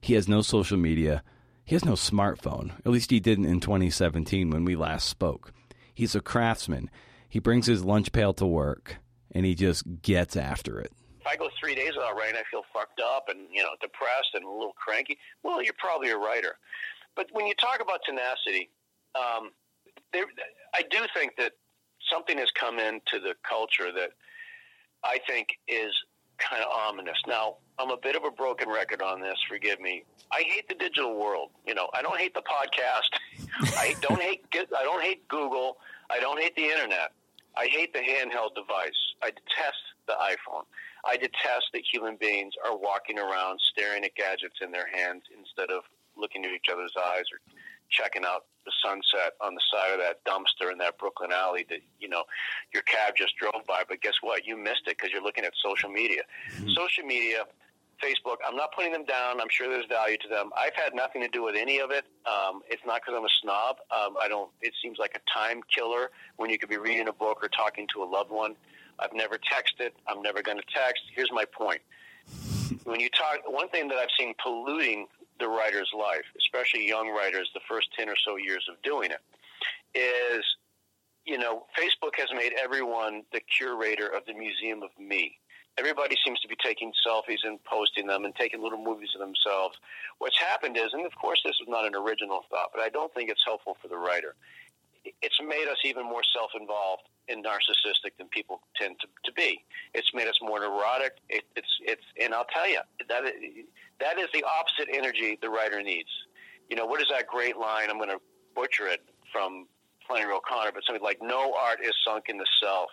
He 0.00 0.14
has 0.14 0.28
no 0.28 0.42
social 0.42 0.78
media. 0.78 1.22
He 1.70 1.76
has 1.76 1.84
no 1.84 1.92
smartphone. 1.92 2.72
At 2.84 2.90
least 2.90 3.12
he 3.12 3.20
didn't 3.20 3.44
in 3.44 3.60
2017 3.60 4.50
when 4.50 4.64
we 4.64 4.74
last 4.74 5.08
spoke. 5.08 5.52
He's 5.94 6.16
a 6.16 6.20
craftsman. 6.20 6.90
He 7.28 7.38
brings 7.38 7.66
his 7.66 7.84
lunch 7.84 8.10
pail 8.10 8.34
to 8.34 8.44
work 8.44 8.96
and 9.30 9.46
he 9.46 9.54
just 9.54 9.84
gets 10.02 10.36
after 10.36 10.80
it. 10.80 10.90
If 11.20 11.28
I 11.28 11.36
go 11.36 11.48
three 11.60 11.76
days 11.76 11.92
without 11.94 12.16
writing, 12.16 12.34
I 12.34 12.42
feel 12.50 12.64
fucked 12.74 13.00
up 13.00 13.28
and 13.28 13.46
you 13.52 13.62
know 13.62 13.68
depressed 13.80 14.30
and 14.34 14.44
a 14.44 14.50
little 14.50 14.72
cranky. 14.72 15.16
Well, 15.44 15.62
you're 15.62 15.78
probably 15.78 16.10
a 16.10 16.16
writer. 16.16 16.56
But 17.14 17.28
when 17.30 17.46
you 17.46 17.54
talk 17.54 17.80
about 17.80 18.00
tenacity, 18.04 18.68
um, 19.14 19.52
there, 20.12 20.24
I 20.74 20.82
do 20.90 20.98
think 21.14 21.36
that 21.38 21.52
something 22.12 22.36
has 22.38 22.50
come 22.50 22.80
into 22.80 23.20
the 23.22 23.36
culture 23.48 23.92
that 23.92 24.10
I 25.04 25.20
think 25.24 25.50
is 25.68 25.94
kind 26.38 26.64
of 26.64 26.68
ominous. 26.68 27.18
Now, 27.28 27.58
I'm 27.80 27.90
a 27.90 27.96
bit 27.96 28.14
of 28.14 28.24
a 28.24 28.30
broken 28.30 28.68
record 28.68 29.00
on 29.00 29.20
this. 29.20 29.38
Forgive 29.48 29.80
me. 29.80 30.04
I 30.30 30.42
hate 30.46 30.68
the 30.68 30.74
digital 30.74 31.18
world. 31.18 31.50
You 31.66 31.74
know, 31.74 31.88
I 31.94 32.02
don't 32.02 32.18
hate 32.18 32.34
the 32.34 32.42
podcast. 32.42 33.08
I 33.78 33.94
don't 34.02 34.20
hate 34.20 34.44
I 34.54 34.84
don't 34.84 35.02
hate 35.02 35.26
Google. 35.28 35.78
I 36.10 36.20
don't 36.20 36.40
hate 36.40 36.54
the 36.56 36.64
internet. 36.64 37.12
I 37.56 37.66
hate 37.66 37.92
the 37.92 38.00
handheld 38.00 38.54
device. 38.54 39.00
I 39.22 39.30
detest 39.30 39.80
the 40.06 40.12
iPhone. 40.12 40.64
I 41.04 41.16
detest 41.16 41.72
that 41.72 41.82
human 41.90 42.16
beings 42.16 42.54
are 42.66 42.76
walking 42.76 43.18
around 43.18 43.58
staring 43.72 44.04
at 44.04 44.14
gadgets 44.14 44.56
in 44.60 44.70
their 44.70 44.86
hands 44.86 45.22
instead 45.36 45.70
of 45.70 45.82
looking 46.16 46.44
at 46.44 46.52
each 46.52 46.66
other's 46.70 46.94
eyes 46.96 47.24
or 47.32 47.40
checking 47.90 48.24
out 48.24 48.44
the 48.64 48.72
sunset 48.84 49.34
on 49.40 49.54
the 49.54 49.60
side 49.72 49.92
of 49.92 49.98
that 49.98 50.22
dumpster 50.24 50.70
in 50.70 50.78
that 50.78 50.98
Brooklyn 50.98 51.32
alley 51.32 51.66
that 51.70 51.80
you 51.98 52.08
know 52.08 52.24
your 52.72 52.82
cab 52.84 53.14
just 53.16 53.36
drove 53.36 53.64
by. 53.66 53.82
But 53.88 54.00
guess 54.02 54.14
what? 54.20 54.46
You 54.46 54.56
missed 54.56 54.86
it 54.86 54.96
because 54.98 55.10
you're 55.12 55.22
looking 55.22 55.44
at 55.44 55.52
social 55.62 55.90
media. 55.90 56.22
Mm-hmm. 56.52 56.70
Social 56.76 57.04
media, 57.04 57.44
Facebook. 58.02 58.36
I'm 58.46 58.56
not 58.56 58.72
putting 58.74 58.92
them 58.92 59.04
down. 59.04 59.40
I'm 59.40 59.48
sure 59.50 59.68
there's 59.68 59.86
value 59.86 60.16
to 60.18 60.28
them. 60.28 60.50
I've 60.56 60.74
had 60.74 60.94
nothing 60.94 61.22
to 61.22 61.28
do 61.28 61.42
with 61.44 61.54
any 61.56 61.78
of 61.80 61.90
it. 61.90 62.04
Um, 62.26 62.62
it's 62.68 62.82
not 62.86 63.02
because 63.02 63.14
I'm 63.16 63.24
a 63.24 63.34
snob. 63.42 63.76
Um, 63.90 64.16
I 64.20 64.28
don't. 64.28 64.50
It 64.60 64.72
seems 64.82 64.98
like 64.98 65.14
a 65.14 65.38
time 65.38 65.60
killer 65.74 66.10
when 66.36 66.50
you 66.50 66.58
could 66.58 66.68
be 66.68 66.78
reading 66.78 67.08
a 67.08 67.12
book 67.12 67.38
or 67.42 67.48
talking 67.48 67.86
to 67.94 68.02
a 68.02 68.06
loved 68.06 68.30
one. 68.30 68.56
I've 68.98 69.12
never 69.12 69.36
texted. 69.36 69.90
I'm 70.06 70.22
never 70.22 70.42
going 70.42 70.58
to 70.58 70.64
text. 70.74 71.02
Here's 71.14 71.32
my 71.32 71.44
point. 71.44 71.80
When 72.84 73.00
you 73.00 73.08
talk, 73.10 73.38
one 73.46 73.68
thing 73.68 73.88
that 73.88 73.98
I've 73.98 74.12
seen 74.18 74.34
polluting 74.42 75.06
the 75.38 75.48
writer's 75.48 75.90
life, 75.96 76.24
especially 76.38 76.86
young 76.86 77.08
writers, 77.08 77.50
the 77.54 77.60
first 77.68 77.88
10 77.98 78.08
or 78.08 78.16
so 78.24 78.36
years 78.36 78.66
of 78.70 78.80
doing 78.82 79.10
it, 79.10 79.98
is, 79.98 80.44
you 81.24 81.38
know, 81.38 81.66
Facebook 81.78 82.14
has 82.16 82.28
made 82.34 82.52
everyone 82.62 83.22
the 83.32 83.40
curator 83.58 84.06
of 84.06 84.24
the 84.26 84.34
Museum 84.34 84.82
of 84.82 84.90
Me. 84.98 85.38
Everybody 85.80 86.14
seems 86.26 86.38
to 86.40 86.48
be 86.48 86.56
taking 86.62 86.92
selfies 87.06 87.40
and 87.42 87.58
posting 87.64 88.06
them 88.06 88.26
and 88.26 88.34
taking 88.36 88.62
little 88.62 88.84
movies 88.84 89.08
of 89.14 89.20
themselves. 89.20 89.78
What's 90.18 90.38
happened 90.38 90.76
is, 90.76 90.92
and 90.92 91.06
of 91.06 91.14
course 91.16 91.40
this 91.42 91.56
is 91.56 91.68
not 91.68 91.86
an 91.86 91.94
original 91.94 92.40
thought, 92.50 92.68
but 92.74 92.82
I 92.82 92.90
don't 92.90 93.12
think 93.14 93.30
it's 93.30 93.42
helpful 93.46 93.78
for 93.80 93.88
the 93.88 93.96
writer. 93.96 94.34
It's 95.22 95.40
made 95.40 95.68
us 95.72 95.78
even 95.86 96.04
more 96.04 96.20
self-involved 96.36 97.04
and 97.30 97.42
narcissistic 97.42 98.12
than 98.18 98.28
people 98.28 98.60
tend 98.76 98.96
to, 99.00 99.06
to 99.24 99.32
be. 99.32 99.64
It's 99.94 100.12
made 100.12 100.28
us 100.28 100.38
more 100.42 100.60
neurotic. 100.60 101.16
It, 101.30 101.44
it's 101.56 101.72
it's 101.80 102.04
and 102.22 102.34
I'll 102.34 102.50
tell 102.52 102.68
you 102.68 102.80
that 103.08 103.22
that 104.00 104.18
is 104.18 104.28
the 104.34 104.44
opposite 104.44 104.94
energy 104.94 105.38
the 105.40 105.48
writer 105.48 105.82
needs. 105.82 106.10
You 106.68 106.76
know 106.76 106.84
what 106.84 107.00
is 107.00 107.08
that 107.08 107.26
great 107.26 107.56
line? 107.56 107.88
I'm 107.88 107.96
going 107.96 108.10
to 108.10 108.20
butcher 108.54 108.86
it 108.86 109.00
from 109.32 109.66
Flannery 110.06 110.34
O'Connor, 110.34 110.72
but 110.74 110.82
something 110.86 111.02
like 111.02 111.20
"No 111.22 111.54
art 111.58 111.78
is 111.82 111.94
sunk 112.06 112.24
in 112.28 112.36
the 112.36 112.46
self." 112.62 112.90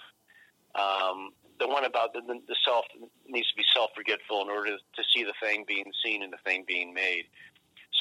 Um, 0.75 1.31
the 1.59 1.67
one 1.67 1.85
about 1.85 2.13
the, 2.13 2.21
the 2.21 2.55
self 2.65 2.85
needs 3.27 3.49
to 3.49 3.55
be 3.55 3.63
self-forgetful 3.75 4.41
in 4.41 4.49
order 4.49 4.71
to 4.71 5.03
see 5.15 5.23
the 5.23 5.33
thing 5.41 5.65
being 5.67 5.91
seen 6.03 6.23
and 6.23 6.31
the 6.31 6.37
thing 6.45 6.63
being 6.67 6.93
made. 6.93 7.25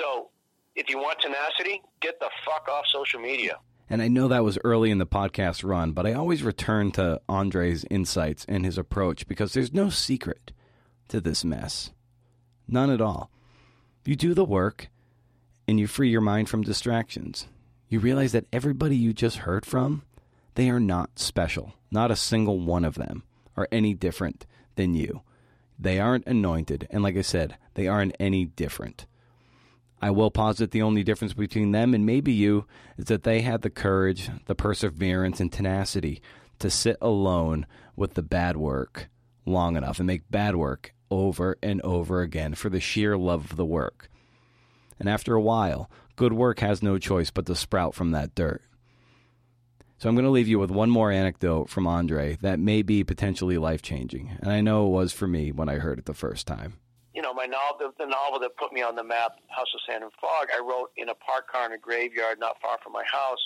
So, 0.01 0.31
if 0.75 0.91
you 0.91 0.99
want 0.99 1.21
tenacity, 1.21 1.81
get 2.01 2.21
the 2.21 2.29
fuck 2.45 2.69
off 2.69 2.85
social 2.93 3.21
media. 3.21 3.59
And 3.89 4.03
I 4.03 4.09
know 4.09 4.29
that 4.29 4.45
was 4.45 4.59
early 4.63 4.91
in 4.91 4.99
the 4.99 5.07
podcast 5.07 5.65
run, 5.65 5.93
but 5.93 6.07
I 6.07 6.13
always 6.13 6.43
return 6.43 6.91
to 6.93 7.21
Andre's 7.29 7.85
insights 7.91 8.45
and 8.49 8.65
his 8.65 8.77
approach 8.77 9.27
because 9.27 9.55
there's 9.55 9.73
no 9.73 9.89
secret 9.89 10.53
to 11.09 11.21
this 11.21 11.45
mess. 11.45 11.93
None 12.69 12.91
at 12.91 13.01
all. 13.01 13.31
You 14.05 14.17
do 14.17 14.35
the 14.35 14.45
work 14.45 14.89
and 15.67 15.81
you 15.81 15.87
free 15.87 16.11
your 16.11 16.21
mind 16.21 16.49
from 16.49 16.63
distractions. 16.63 17.47
You 17.89 18.01
realize 18.01 18.33
that 18.33 18.47
everybody 18.53 18.97
you 18.97 19.13
just 19.13 19.39
heard 19.39 19.65
from, 19.65 20.03
they 20.57 20.69
are 20.69 20.81
not 20.81 21.19
special. 21.19 21.75
Not 21.91 22.11
a 22.11 22.17
single 22.17 22.59
one 22.59 22.85
of 22.85 22.97
them 22.97 23.23
are 23.57 23.69
any 23.73 23.95
different 23.95 24.47
than 24.77 24.95
you. 24.95 25.23
They 25.79 26.01
aren't 26.01 26.27
anointed, 26.27 26.87
and 26.91 27.03
like 27.03 27.17
I 27.17 27.23
said, 27.23 27.57
they 27.75 27.87
aren't 27.87 28.17
any 28.19 28.47
different. 28.47 29.07
I 30.01 30.11
will 30.11 30.31
posit 30.31 30.71
the 30.71 30.83
only 30.83 31.03
difference 31.03 31.33
between 31.33 31.73
them 31.73 31.95
and 31.95 32.05
maybe 32.05 32.33
you 32.33 32.67
is 32.99 33.07
that 33.07 33.23
they 33.23 33.41
had 33.41 33.63
the 33.63 33.71
courage, 33.71 34.31
the 34.47 34.55
perseverance, 34.55 35.41
and 35.41 35.53
tenacity 35.53 36.21
to 36.59 36.71
sit 36.71 36.97
alone 37.01 37.67
with 37.95 38.15
the 38.15 38.23
bad 38.23 38.57
work 38.57 39.09
long 39.47 39.77
enough 39.77 39.99
and 39.99 40.07
make 40.07 40.31
bad 40.31 40.57
work 40.57 40.93
over 41.11 41.57
and 41.63 41.81
over 41.83 42.21
again 42.21 42.55
for 42.55 42.69
the 42.69 42.81
sheer 42.81 43.17
love 43.17 43.51
of 43.51 43.57
the 43.57 43.65
work. 43.65 44.11
And 44.99 45.09
after 45.09 45.35
a 45.35 45.41
while, 45.41 45.91
good 46.17 46.33
work 46.33 46.61
has 46.61 46.83
no 46.83 46.99
choice 46.99 47.31
but 47.31 47.47
to 47.47 47.55
sprout 47.55 47.95
from 47.95 48.11
that 48.11 48.35
dirt. 48.35 48.63
So 49.99 50.09
I'm 50.09 50.15
going 50.15 50.25
to 50.25 50.31
leave 50.31 50.49
you 50.49 50.59
with 50.59 50.71
one 50.71 50.91
more 50.91 51.11
anecdote 51.11 51.71
from 51.71 51.87
Andre 51.87 52.37
that 52.43 52.59
may 52.59 52.83
be 52.83 53.03
potentially 53.03 53.57
life 53.57 53.81
changing. 53.81 54.37
And 54.41 54.53
I 54.53 54.61
know 54.61 54.87
it 54.87 54.91
was 54.91 55.13
for 55.13 55.27
me 55.27 55.53
when 55.53 55.69
I 55.69 55.77
heard 55.77 55.99
it 55.99 56.05
the 56.05 56.15
first 56.15 56.47
time 56.47 56.75
you 57.17 57.23
know, 57.23 57.33
my 57.33 57.47
novel, 57.47 57.93
the, 57.99 58.05
novel 58.05 58.39
that 58.39 58.55
put 58.59 58.75
me 58.75 58.83
on 58.83 58.95
the 58.95 59.03
map, 59.03 59.41
House 59.49 59.73
of 59.75 59.81
Sand 59.89 60.05
and 60.05 60.13
Fog, 60.21 60.49
I 60.55 60.61
wrote 60.61 60.93
in 60.99 61.09
a 61.09 61.15
park 61.15 61.51
car 61.51 61.65
in 61.65 61.73
a 61.73 61.79
graveyard 61.79 62.39
not 62.39 62.61
far 62.61 62.77
from 62.85 62.93
my 62.93 63.05
house 63.11 63.41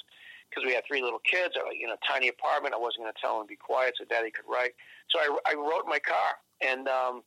because 0.51 0.67
we 0.67 0.75
had 0.75 0.83
three 0.89 1.01
little 1.01 1.23
kids. 1.23 1.55
I, 1.55 1.63
you 1.79 1.87
know, 1.87 1.95
tiny 2.03 2.27
apartment. 2.27 2.75
I 2.75 2.79
wasn't 2.79 3.07
going 3.07 3.15
to 3.15 3.21
tell 3.23 3.39
them 3.39 3.47
to 3.47 3.49
be 3.49 3.55
quiet 3.55 3.95
so 3.97 4.05
Daddy 4.11 4.33
could 4.33 4.51
write. 4.51 4.75
So 5.09 5.21
I, 5.23 5.31
I 5.47 5.55
wrote 5.55 5.87
in 5.87 5.89
my 5.89 6.03
car, 6.03 6.43
and 6.61 6.89
um, 6.89 7.23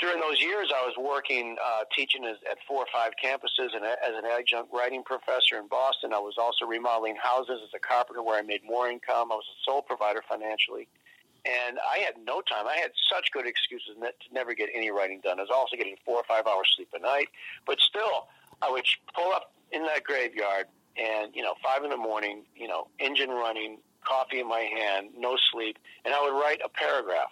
during 0.00 0.20
those 0.20 0.40
years, 0.40 0.72
I 0.74 0.84
was 0.84 0.94
working, 0.98 1.56
uh, 1.62 1.84
teaching 1.94 2.24
as, 2.24 2.36
at 2.50 2.58
four 2.66 2.78
or 2.78 2.86
five 2.92 3.12
campuses, 3.22 3.76
and 3.76 3.84
as 3.84 4.14
an 4.16 4.24
adjunct 4.24 4.72
writing 4.72 5.02
professor 5.04 5.58
in 5.58 5.68
Boston. 5.68 6.12
I 6.12 6.18
was 6.18 6.34
also 6.38 6.64
remodeling 6.66 7.16
houses 7.22 7.60
as 7.62 7.70
a 7.74 7.78
carpenter, 7.78 8.22
where 8.22 8.38
I 8.38 8.42
made 8.42 8.64
more 8.64 8.88
income. 8.88 9.30
I 9.30 9.36
was 9.36 9.44
a 9.44 9.58
sole 9.64 9.82
provider 9.82 10.22
financially 10.28 10.88
and 11.44 11.78
I 11.78 11.98
had 11.98 12.14
no 12.24 12.42
time. 12.42 12.66
I 12.66 12.76
had 12.76 12.90
such 13.12 13.32
good 13.32 13.46
excuses 13.46 13.96
to 14.00 14.34
never 14.34 14.54
get 14.54 14.68
any 14.74 14.90
writing 14.90 15.20
done. 15.22 15.38
I 15.38 15.42
was 15.42 15.50
also 15.52 15.76
getting 15.76 15.96
four 16.04 16.16
or 16.16 16.24
five 16.24 16.46
hours 16.46 16.72
sleep 16.76 16.88
a 16.94 16.98
night, 16.98 17.28
but 17.66 17.78
still, 17.80 18.28
I 18.62 18.70
would 18.70 18.84
pull 19.14 19.32
up 19.32 19.52
in 19.72 19.84
that 19.84 20.04
graveyard, 20.04 20.66
and 20.96 21.34
you 21.34 21.42
know, 21.42 21.54
five 21.62 21.84
in 21.84 21.90
the 21.90 21.96
morning, 21.96 22.42
you 22.54 22.68
know, 22.68 22.88
engine 22.98 23.30
running, 23.30 23.78
coffee 24.04 24.40
in 24.40 24.48
my 24.48 24.60
hand, 24.60 25.08
no 25.16 25.36
sleep, 25.52 25.78
and 26.04 26.12
I 26.12 26.22
would 26.22 26.38
write 26.38 26.60
a 26.64 26.68
paragraph. 26.68 27.30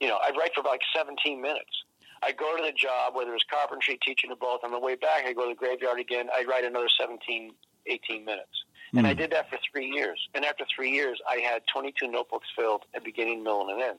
You 0.00 0.08
know, 0.08 0.18
I'd 0.22 0.36
write 0.36 0.52
for 0.54 0.62
like 0.62 0.80
17 0.94 1.40
minutes. 1.40 1.84
I'd 2.22 2.36
go 2.36 2.56
to 2.56 2.62
the 2.62 2.72
job, 2.72 3.14
whether 3.14 3.30
it 3.30 3.34
was 3.34 3.44
carpentry, 3.50 3.98
teaching, 4.04 4.30
or 4.30 4.36
both. 4.36 4.64
On 4.64 4.70
the 4.70 4.78
way 4.78 4.94
back, 4.94 5.24
I'd 5.26 5.36
go 5.36 5.48
to 5.48 5.54
the 5.54 5.58
graveyard 5.58 6.00
again. 6.00 6.28
I'd 6.34 6.48
write 6.48 6.64
another 6.64 6.88
17, 6.98 7.52
18 7.86 8.24
minutes. 8.24 8.64
And 8.94 9.04
mm. 9.04 9.10
I 9.10 9.12
hmm. 9.12 9.18
did 9.18 9.30
that 9.32 9.50
for 9.50 9.58
three 9.72 9.86
years. 9.86 10.18
And 10.34 10.44
after 10.44 10.64
three 10.74 10.90
years, 10.90 11.20
I 11.28 11.36
had 11.36 11.62
22 11.72 12.08
notebooks 12.08 12.46
filled 12.56 12.84
at 12.94 13.04
beginning, 13.04 13.42
middle, 13.42 13.68
and 13.68 13.82
end. 13.82 13.98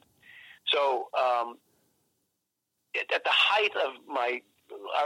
So 0.67 1.09
um, 1.17 1.57
at 2.95 3.23
the 3.23 3.29
height 3.29 3.71
of 3.75 3.93
my 4.07 4.41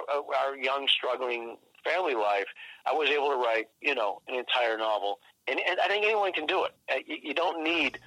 our, 0.10 0.24
our 0.36 0.58
young, 0.58 0.88
struggling 0.88 1.58
family 1.84 2.16
life, 2.16 2.46
I 2.86 2.94
was 2.94 3.10
able 3.10 3.30
to 3.30 3.38
write, 3.38 3.68
you 3.82 3.96
know, 3.96 4.22
an 4.28 4.36
entire 4.36 4.78
novel. 4.78 5.20
And, 5.48 5.60
and 5.68 5.80
I 5.80 5.88
think 5.88 6.06
anyone 6.06 6.32
can 6.34 6.46
do 6.46 6.64
it. 6.66 6.72
Uh, 6.92 6.96
you, 7.06 7.18
you 7.22 7.34
don't 7.34 7.64
need 7.64 8.00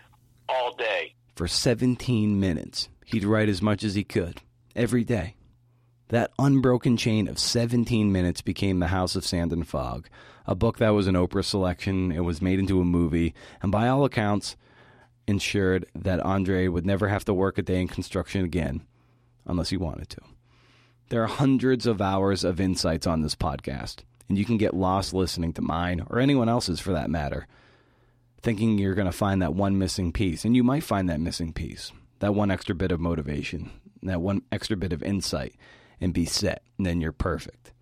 all 0.49 0.75
day. 0.75 1.15
For 1.37 1.49
17 1.49 2.39
minutes, 2.39 2.89
he'd 3.07 3.25
write 3.25 3.49
as 3.49 3.61
much 3.61 3.83
as 3.85 3.95
he 3.95 4.05
could 4.05 4.41
every 4.75 5.05
day. 5.05 5.37
That 6.09 6.33
unbroken 6.39 6.97
chain 6.97 7.29
of 7.29 7.39
17 7.39 8.13
minutes 8.13 8.43
became 8.43 8.79
The 8.79 8.89
House 8.89 9.17
of 9.17 9.25
Sand 9.25 9.53
and 9.53 9.67
Fog, 9.67 10.09
a 10.47 10.55
book 10.55 10.79
that 10.79 10.91
was 10.91 11.07
an 11.07 11.15
Oprah 11.15 11.45
selection. 11.45 12.13
It 12.13 12.25
was 12.25 12.43
made 12.43 12.59
into 12.59 12.81
a 12.81 12.85
movie, 12.85 13.35
and 13.63 13.73
by 13.73 13.89
all 13.89 14.05
accounts, 14.05 14.57
ensured 15.27 15.87
that 15.95 16.21
Andre 16.21 16.69
would 16.69 16.85
never 16.85 17.09
have 17.09 17.25
to 17.25 17.35
work 17.35 17.57
a 17.57 17.63
day 17.63 17.81
in 17.81 17.89
construction 17.89 18.45
again 18.45 18.87
unless 19.47 19.71
he 19.71 19.77
wanted 19.77 20.11
to. 20.11 20.21
There 21.09 21.23
are 21.23 21.29
hundreds 21.29 21.87
of 21.87 22.01
hours 22.01 22.45
of 22.45 22.61
insights 22.61 23.07
on 23.07 23.23
this 23.23 23.35
podcast, 23.35 24.01
and 24.29 24.39
you 24.39 24.45
can 24.45 24.57
get 24.57 24.75
lost 24.75 25.15
listening 25.15 25.53
to 25.55 25.63
mine 25.63 26.07
or 26.09 26.19
anyone 26.19 26.49
else's 26.49 26.81
for 26.81 26.93
that 26.93 27.11
matter, 27.11 27.47
thinking 28.43 28.79
you're 28.79 28.95
going 28.95 29.07
to 29.07 29.13
find 29.13 29.41
that 29.41 29.55
one 29.55 29.79
missing 29.79 30.13
piece. 30.13 30.45
And 30.45 30.57
you 30.57 30.63
might 30.63 30.83
find 30.83 31.09
that 31.09 31.21
missing 31.21 31.53
piece, 31.53 31.93
that 32.21 32.35
one 32.35 32.51
extra 32.51 32.75
bit 32.75 32.93
of 32.93 33.01
motivation, 33.01 33.71
that 34.09 34.21
one 34.21 34.43
extra 34.53 34.77
bit 34.77 34.93
of 34.93 35.03
insight, 35.03 35.55
and 36.01 36.13
be 36.13 36.25
set. 36.25 36.63
And 36.79 36.87
then 36.87 37.01
you're 37.01 37.13
perfect. 37.13 37.73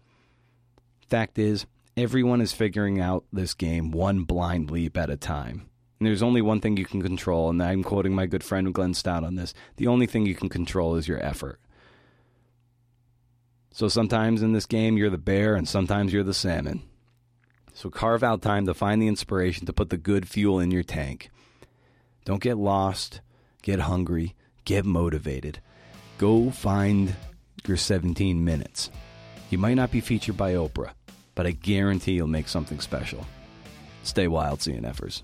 Fact 1.09 1.39
is, 1.39 1.67
everyone 1.97 2.41
is 2.41 2.53
figuring 2.53 3.01
out 3.01 3.25
this 3.33 3.55
game 3.55 3.91
one 3.91 4.25
blind 4.25 4.71
leap 4.71 4.97
at 4.97 5.11
a 5.11 5.17
time. 5.17 5.69
And 5.99 6.07
there's 6.07 6.23
only 6.23 6.43
one 6.43 6.61
thing 6.61 6.77
you 6.77 6.85
can 6.85 7.03
control, 7.03 7.51
and 7.51 7.63
I'm 7.63 7.85
quoting 7.85 8.15
my 8.15 8.27
good 8.27 8.43
friend 8.43 8.75
Glenn 8.75 8.95
Stout 8.95 9.23
on 9.25 9.37
this. 9.37 9.55
The 9.77 9.87
only 9.87 10.07
thing 10.07 10.27
you 10.27 10.35
can 10.35 10.49
control 10.49 10.97
is 10.97 11.07
your 11.07 11.25
effort. 11.25 11.61
So 13.73 13.89
sometimes 13.89 14.43
in 14.43 14.53
this 14.53 14.67
game, 14.67 14.97
you're 14.97 15.11
the 15.11 15.19
bear, 15.19 15.55
and 15.55 15.69
sometimes 15.69 16.13
you're 16.13 16.25
the 16.25 16.35
salmon. 16.35 16.83
So 17.73 17.89
carve 17.89 18.23
out 18.23 18.43
time 18.43 18.67
to 18.67 18.75
find 18.75 19.01
the 19.01 19.09
inspiration 19.09 19.67
to 19.67 19.73
put 19.73 19.91
the 19.91 19.97
good 19.97 20.29
fuel 20.29 20.61
in 20.61 20.71
your 20.71 20.83
tank. 20.83 21.31
Don't 22.25 22.43
get 22.43 22.59
lost, 22.59 23.21
get 23.63 23.81
hungry, 23.81 24.35
get 24.65 24.85
motivated. 24.85 25.61
Go 26.23 26.53
find 26.53 27.17
your 27.67 27.77
17 27.77 28.45
minutes. 28.45 28.91
You 29.51 29.59
might 29.59 29.75
not 29.75 29.91
be 29.91 30.01
featured 30.01 30.37
by 30.37 30.53
Oprah, 30.53 30.93
but 31.35 31.49
I 31.49 31.51
guarantee 31.51 32.13
you'll 32.13 32.29
make 32.29 32.47
something 32.47 32.79
special. 32.79 33.27
Stay 34.05 34.29
wild, 34.29 34.61
CNFers. 34.61 35.23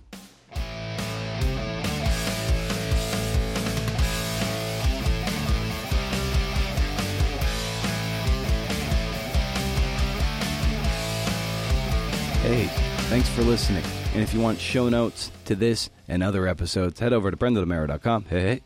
Hey, 12.42 12.66
thanks 13.06 13.28
for 13.28 13.42
listening. 13.42 13.84
And 14.14 14.22
if 14.24 14.34
you 14.34 14.40
want 14.40 14.58
show 14.58 14.88
notes 14.88 15.30
to 15.44 15.54
this 15.54 15.90
and 16.08 16.24
other 16.24 16.48
episodes, 16.48 16.98
head 16.98 17.12
over 17.12 17.30
to 17.30 17.36
brendanomeara.com. 17.36 18.24
Hey, 18.24 18.40
hey. 18.40 18.62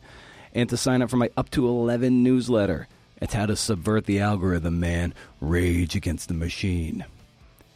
And 0.53 0.69
to 0.69 0.77
sign 0.77 1.01
up 1.01 1.09
for 1.09 1.17
my 1.17 1.29
up 1.35 1.49
to 1.51 1.67
11 1.67 2.23
newsletter. 2.23 2.87
It's 3.21 3.33
how 3.33 3.45
to 3.45 3.55
subvert 3.55 4.05
the 4.05 4.19
algorithm, 4.19 4.79
man. 4.79 5.13
Rage 5.41 5.95
against 5.95 6.27
the 6.27 6.33
machine. 6.33 7.05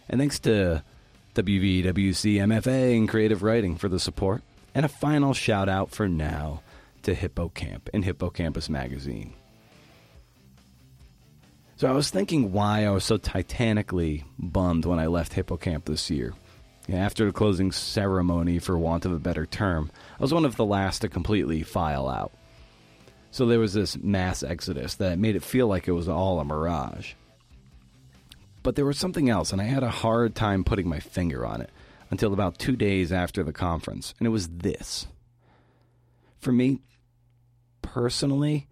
And 0.10 0.20
thanks 0.20 0.40
to 0.40 0.84
WVWC 1.36 2.36
MFA 2.36 2.98
and 2.98 3.10
Creative 3.10 3.44
Writing 3.44 3.76
for 3.76 3.90
the 3.90 4.00
support. 4.00 4.44
And 4.76 4.86
a 4.86 4.90
final 4.90 5.34
shout 5.34 5.70
out 5.70 5.92
for 5.92 6.08
now 6.08 6.62
to 7.04 7.16
HippoCamp 7.16 7.90
and 7.94 8.06
Hippocampus 8.06 8.70
Magazine. 8.70 9.34
So 11.78 11.88
I 11.88 11.92
was 11.92 12.10
thinking 12.10 12.52
why 12.52 12.86
I 12.86 12.90
was 12.90 13.04
so 13.04 13.18
titanically 13.18 14.26
bummed 14.38 14.86
when 14.86 15.00
I 15.00 15.08
left 15.08 15.34
HippoCamp 15.34 15.86
this 15.86 16.10
year. 16.10 16.34
After 16.90 17.26
the 17.26 17.32
closing 17.32 17.72
ceremony, 17.72 18.60
for 18.60 18.78
want 18.78 19.06
of 19.06 19.14
a 19.14 19.20
better 19.20 19.46
term, 19.46 19.92
I 20.20 20.22
was 20.22 20.34
one 20.34 20.46
of 20.46 20.56
the 20.56 20.66
last 20.66 21.00
to 21.00 21.10
completely 21.10 21.62
file 21.64 22.08
out. 22.08 22.32
So 23.32 23.46
there 23.46 23.60
was 23.60 23.74
this 23.74 23.98
mass 23.98 24.44
exodus 24.44 24.96
that 24.96 25.20
made 25.20 25.36
it 25.36 25.44
feel 25.44 25.68
like 25.68 25.88
it 25.88 25.92
was 25.92 26.08
all 26.08 26.40
a 26.40 26.46
mirage. 26.46 27.14
But 28.64 28.76
there 28.76 28.86
was 28.86 28.98
something 28.98 29.30
else, 29.30 29.52
and 29.52 29.62
I 29.62 29.66
had 29.66 29.84
a 29.84 29.90
hard 29.90 30.36
time 30.36 30.64
putting 30.64 30.90
my 30.90 31.00
finger 31.00 31.46
on 31.46 31.62
it 31.62 31.70
until 32.10 32.34
about 32.34 32.58
two 32.58 32.76
days 32.76 33.12
after 33.12 33.44
the 33.44 33.54
conference, 33.54 34.14
and 34.20 34.28
it 34.28 34.32
was 34.32 34.48
this. 34.48 35.08
For 36.40 36.52
me, 36.52 36.82
personally, 37.82 38.68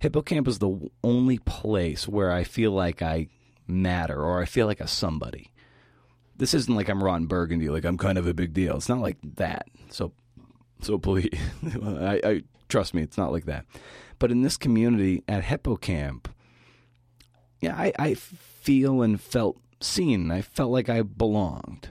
HippoCamp 0.00 0.46
is 0.46 0.58
the 0.58 0.90
only 1.02 1.38
place 1.38 2.06
where 2.06 2.30
I 2.32 2.44
feel 2.44 2.72
like 2.72 3.02
I 3.02 3.28
matter 3.66 4.22
or 4.22 4.40
I 4.40 4.44
feel 4.44 4.66
like 4.66 4.80
a 4.80 4.86
somebody. 4.88 5.50
This 6.36 6.54
isn't 6.54 6.74
like 6.74 6.88
I'm 6.88 7.02
Ron 7.02 7.26
Burgundy, 7.26 7.68
like 7.68 7.84
I'm 7.84 7.98
kind 7.98 8.16
of 8.16 8.26
a 8.26 8.34
big 8.34 8.52
deal. 8.52 8.76
It's 8.76 8.88
not 8.88 9.00
like 9.00 9.18
that. 9.36 9.66
So, 9.90 10.12
so 10.80 10.98
please, 10.98 11.30
I, 11.84 12.20
I 12.24 12.42
trust 12.68 12.94
me, 12.94 13.02
it's 13.02 13.18
not 13.18 13.32
like 13.32 13.46
that. 13.46 13.64
But 14.18 14.30
in 14.30 14.42
this 14.42 14.56
community 14.56 15.22
at 15.28 15.44
HippoCamp, 15.44 16.26
yeah, 17.60 17.76
I, 17.76 17.92
I 17.98 18.14
feel 18.14 19.02
and 19.02 19.20
felt 19.20 19.60
seen. 19.80 20.30
I 20.30 20.42
felt 20.42 20.70
like 20.70 20.88
I 20.88 21.02
belonged. 21.02 21.90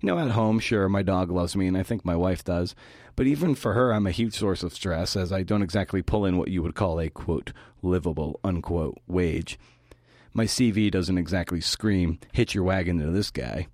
You 0.00 0.08
know, 0.08 0.18
at 0.18 0.32
home, 0.32 0.58
sure, 0.58 0.88
my 0.88 1.02
dog 1.02 1.30
loves 1.30 1.56
me, 1.56 1.66
and 1.66 1.76
I 1.76 1.82
think 1.82 2.04
my 2.04 2.16
wife 2.16 2.44
does. 2.44 2.74
But 3.16 3.26
even 3.26 3.54
for 3.54 3.74
her, 3.74 3.92
I'm 3.92 4.06
a 4.06 4.12
huge 4.12 4.34
source 4.34 4.62
of 4.62 4.74
stress, 4.74 5.16
as 5.16 5.32
I 5.32 5.42
don't 5.42 5.62
exactly 5.62 6.02
pull 6.02 6.26
in 6.26 6.36
what 6.36 6.48
you 6.48 6.62
would 6.62 6.74
call 6.74 7.00
a 7.00 7.08
quote 7.08 7.52
livable 7.82 8.40
unquote 8.42 8.98
wage. 9.06 9.58
My 10.32 10.44
CV 10.44 10.90
doesn't 10.90 11.16
exactly 11.16 11.60
scream 11.60 12.18
hitch 12.32 12.54
your 12.54 12.64
wagon 12.64 12.98
to 12.98 13.10
this 13.10 13.30
guy. 13.30 13.68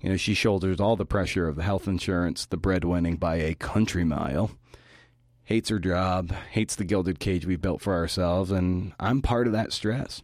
You 0.00 0.10
know, 0.10 0.16
she 0.16 0.34
shoulders 0.34 0.80
all 0.80 0.96
the 0.96 1.04
pressure 1.04 1.46
of 1.46 1.56
the 1.56 1.62
health 1.62 1.86
insurance, 1.86 2.46
the 2.46 2.56
breadwinning 2.56 3.18
by 3.18 3.36
a 3.36 3.54
country 3.54 4.04
mile. 4.04 4.50
Hates 5.46 5.68
her 5.70 5.78
job, 5.78 6.32
hates 6.50 6.76
the 6.76 6.84
gilded 6.84 7.18
cage 7.18 7.46
we 7.46 7.56
built 7.56 7.80
for 7.80 7.94
ourselves, 7.94 8.50
and 8.50 8.92
I'm 9.00 9.22
part 9.22 9.46
of 9.46 9.52
that 9.54 9.72
stress. 9.72 10.22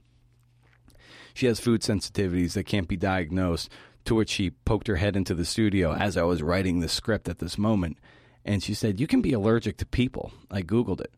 She 1.34 1.46
has 1.46 1.58
food 1.58 1.80
sensitivities 1.80 2.52
that 2.52 2.64
can't 2.64 2.88
be 2.88 2.96
diagnosed, 2.96 3.70
to 4.04 4.14
which 4.14 4.30
she 4.30 4.50
poked 4.50 4.88
her 4.88 4.96
head 4.96 5.16
into 5.16 5.34
the 5.34 5.44
studio 5.44 5.94
as 5.94 6.16
I 6.16 6.22
was 6.22 6.42
writing 6.42 6.80
the 6.80 6.88
script 6.88 7.28
at 7.28 7.38
this 7.38 7.56
moment 7.56 7.96
and 8.44 8.62
she 8.62 8.74
said, 8.74 9.00
You 9.00 9.06
can 9.06 9.22
be 9.22 9.32
allergic 9.32 9.76
to 9.78 9.86
people. 9.86 10.32
I 10.50 10.62
Googled 10.62 11.00
it. 11.00 11.12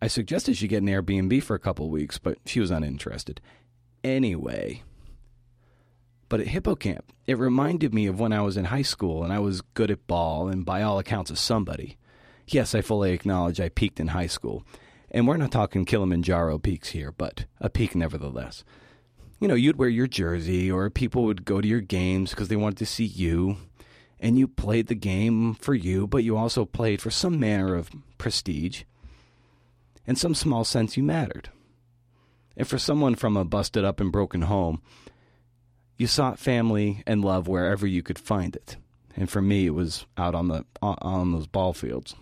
I 0.00 0.06
suggested 0.06 0.56
she 0.56 0.68
get 0.68 0.82
an 0.82 0.88
Airbnb 0.88 1.42
for 1.42 1.54
a 1.54 1.60
couple 1.60 1.90
weeks, 1.90 2.18
but 2.18 2.38
she 2.46 2.60
was 2.60 2.70
uninterested. 2.70 3.40
Anyway, 4.04 4.84
but 6.28 6.40
at 6.40 6.46
HippoCamp, 6.46 7.02
it 7.26 7.36
reminded 7.36 7.92
me 7.92 8.06
of 8.06 8.20
when 8.20 8.32
I 8.32 8.42
was 8.42 8.56
in 8.56 8.66
high 8.66 8.82
school 8.82 9.24
and 9.24 9.32
I 9.32 9.40
was 9.40 9.60
good 9.60 9.90
at 9.90 10.06
ball 10.06 10.48
and 10.48 10.64
by 10.64 10.82
all 10.82 10.98
accounts 10.98 11.30
a 11.30 11.36
somebody. 11.36 11.96
Yes, 12.50 12.74
I 12.74 12.80
fully 12.80 13.12
acknowledge 13.12 13.60
I 13.60 13.68
peaked 13.68 14.00
in 14.00 14.08
high 14.08 14.26
school. 14.26 14.64
And 15.10 15.28
we're 15.28 15.36
not 15.36 15.52
talking 15.52 15.84
Kilimanjaro 15.84 16.58
peaks 16.58 16.90
here, 16.90 17.12
but 17.12 17.44
a 17.60 17.68
peak 17.68 17.94
nevertheless. 17.94 18.64
You 19.38 19.48
know, 19.48 19.54
you'd 19.54 19.76
wear 19.76 19.88
your 19.88 20.06
jersey, 20.06 20.70
or 20.70 20.88
people 20.88 21.24
would 21.24 21.44
go 21.44 21.60
to 21.60 21.68
your 21.68 21.80
games 21.80 22.30
because 22.30 22.48
they 22.48 22.56
wanted 22.56 22.78
to 22.78 22.86
see 22.86 23.04
you 23.04 23.58
and 24.20 24.38
you 24.38 24.48
played 24.48 24.88
the 24.88 24.94
game 24.94 25.54
for 25.54 25.74
you, 25.74 26.06
but 26.06 26.24
you 26.24 26.36
also 26.36 26.64
played 26.64 27.00
for 27.00 27.10
some 27.10 27.38
manner 27.38 27.74
of 27.74 27.90
prestige. 28.16 28.82
In 30.06 30.16
some 30.16 30.34
small 30.34 30.64
sense, 30.64 30.96
you 30.96 31.02
mattered. 31.02 31.50
And 32.56 32.66
for 32.66 32.78
someone 32.78 33.14
from 33.14 33.36
a 33.36 33.44
busted 33.44 33.84
up 33.84 34.00
and 34.00 34.10
broken 34.10 34.42
home, 34.42 34.82
you 35.96 36.06
sought 36.06 36.38
family 36.38 37.02
and 37.06 37.24
love 37.24 37.46
wherever 37.46 37.86
you 37.86 38.02
could 38.02 38.18
find 38.18 38.56
it. 38.56 38.76
And 39.14 39.30
for 39.30 39.42
me, 39.42 39.66
it 39.66 39.74
was 39.74 40.06
out 40.16 40.34
on 40.34 40.48
the 40.48 40.64
on 40.80 41.32
those 41.32 41.46
ball 41.46 41.72
fields. 41.72 42.14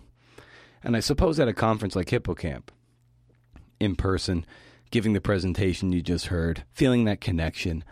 And 0.87 0.95
I 0.95 1.01
suppose 1.01 1.37
at 1.37 1.49
a 1.49 1.53
conference 1.53 1.97
like 1.97 2.07
HippoCamp, 2.07 2.69
in 3.77 3.97
person, 3.97 4.45
giving 4.89 5.11
the 5.11 5.19
presentation 5.19 5.91
you 5.91 6.01
just 6.01 6.27
heard, 6.27 6.63
feeling 6.71 7.03
that 7.03 7.19
connection, 7.19 7.83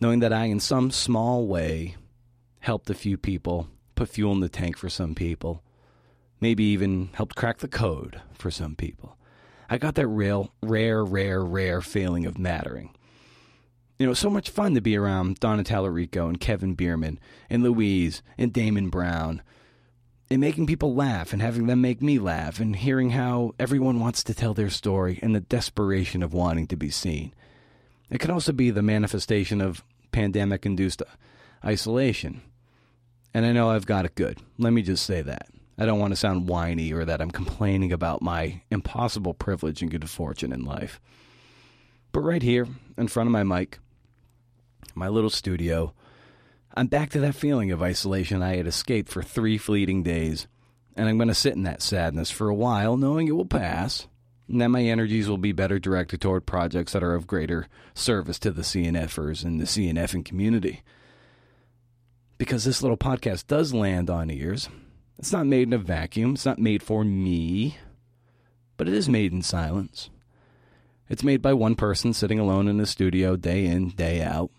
knowing 0.00 0.18
that 0.18 0.32
I, 0.32 0.46
in 0.46 0.58
some 0.58 0.90
small 0.90 1.46
way, 1.46 1.94
helped 2.58 2.90
a 2.90 2.94
few 2.94 3.16
people, 3.16 3.68
put 3.94 4.08
fuel 4.08 4.32
in 4.32 4.40
the 4.40 4.48
tank 4.48 4.76
for 4.76 4.88
some 4.88 5.14
people, 5.14 5.62
maybe 6.40 6.64
even 6.64 7.10
helped 7.12 7.36
crack 7.36 7.58
the 7.58 7.68
code 7.68 8.20
for 8.32 8.50
some 8.50 8.74
people. 8.74 9.16
I 9.68 9.78
got 9.78 9.94
that 9.94 10.08
real, 10.08 10.52
rare, 10.60 11.04
rare, 11.04 11.44
rare 11.44 11.80
feeling 11.80 12.26
of 12.26 12.36
mattering. 12.36 12.92
You 13.96 14.06
know, 14.06 14.14
so 14.14 14.28
much 14.28 14.50
fun 14.50 14.74
to 14.74 14.80
be 14.80 14.96
around 14.96 15.38
Donna 15.38 15.62
Talarico 15.62 16.26
and 16.26 16.40
Kevin 16.40 16.74
Bierman 16.74 17.20
and 17.48 17.62
Louise 17.62 18.24
and 18.36 18.52
Damon 18.52 18.90
Brown 18.90 19.40
and 20.30 20.40
making 20.40 20.66
people 20.66 20.94
laugh 20.94 21.32
and 21.32 21.42
having 21.42 21.66
them 21.66 21.80
make 21.80 22.00
me 22.00 22.18
laugh 22.18 22.60
and 22.60 22.76
hearing 22.76 23.10
how 23.10 23.52
everyone 23.58 23.98
wants 23.98 24.22
to 24.24 24.34
tell 24.34 24.54
their 24.54 24.70
story 24.70 25.18
and 25.22 25.34
the 25.34 25.40
desperation 25.40 26.22
of 26.22 26.32
wanting 26.32 26.66
to 26.68 26.76
be 26.76 26.90
seen. 26.90 27.34
It 28.10 28.18
can 28.18 28.30
also 28.30 28.52
be 28.52 28.70
the 28.70 28.82
manifestation 28.82 29.60
of 29.60 29.84
pandemic 30.12 30.64
induced 30.64 31.02
isolation 31.64 32.42
and 33.32 33.46
I 33.46 33.52
know 33.52 33.70
I've 33.70 33.86
got 33.86 34.04
it 34.04 34.14
good. 34.14 34.38
Let 34.58 34.72
me 34.72 34.82
just 34.82 35.04
say 35.04 35.22
that. 35.22 35.48
I 35.78 35.86
don't 35.86 36.00
want 36.00 36.12
to 36.12 36.16
sound 36.16 36.48
whiny 36.48 36.92
or 36.92 37.04
that 37.04 37.20
I'm 37.20 37.30
complaining 37.30 37.92
about 37.92 38.22
my 38.22 38.62
impossible 38.70 39.34
privilege 39.34 39.82
and 39.82 39.90
good 39.90 40.08
fortune 40.10 40.52
in 40.52 40.64
life. 40.64 41.00
But 42.12 42.20
right 42.20 42.42
here, 42.42 42.66
in 42.98 43.08
front 43.08 43.28
of 43.28 43.32
my 43.32 43.44
mic, 43.44 43.78
my 44.94 45.08
little 45.08 45.30
studio, 45.30 45.94
I'm 46.74 46.86
back 46.86 47.10
to 47.10 47.20
that 47.20 47.34
feeling 47.34 47.70
of 47.72 47.82
isolation 47.82 48.42
I 48.42 48.56
had 48.56 48.66
escaped 48.66 49.10
for 49.10 49.22
three 49.22 49.58
fleeting 49.58 50.02
days. 50.02 50.46
And 50.96 51.08
I'm 51.08 51.18
going 51.18 51.28
to 51.28 51.34
sit 51.34 51.54
in 51.54 51.62
that 51.64 51.82
sadness 51.82 52.30
for 52.30 52.48
a 52.48 52.54
while, 52.54 52.96
knowing 52.96 53.28
it 53.28 53.36
will 53.36 53.46
pass, 53.46 54.06
and 54.48 54.60
that 54.60 54.68
my 54.68 54.82
energies 54.82 55.28
will 55.28 55.38
be 55.38 55.52
better 55.52 55.78
directed 55.78 56.20
toward 56.20 56.46
projects 56.46 56.92
that 56.92 57.02
are 57.02 57.14
of 57.14 57.26
greater 57.26 57.68
service 57.94 58.38
to 58.40 58.50
the 58.50 58.62
CNFers 58.62 59.44
and 59.44 59.60
the 59.60 59.64
CNFing 59.64 60.24
community 60.24 60.82
because 62.40 62.64
this 62.64 62.80
little 62.80 62.96
podcast 62.96 63.46
does 63.48 63.74
land 63.74 64.08
on 64.08 64.30
ears. 64.30 64.70
It's 65.18 65.30
not 65.30 65.46
made 65.46 65.68
in 65.68 65.74
a 65.74 65.78
vacuum, 65.78 66.32
it's 66.32 66.46
not 66.46 66.58
made 66.58 66.82
for 66.82 67.04
me, 67.04 67.76
but 68.78 68.88
it 68.88 68.94
is 68.94 69.10
made 69.10 69.30
in 69.30 69.42
silence. 69.42 70.08
It's 71.10 71.22
made 71.22 71.42
by 71.42 71.52
one 71.52 71.74
person 71.74 72.14
sitting 72.14 72.38
alone 72.38 72.66
in 72.66 72.80
a 72.80 72.86
studio 72.86 73.36
day 73.36 73.66
in, 73.66 73.90
day 73.90 74.22
out, 74.22 74.50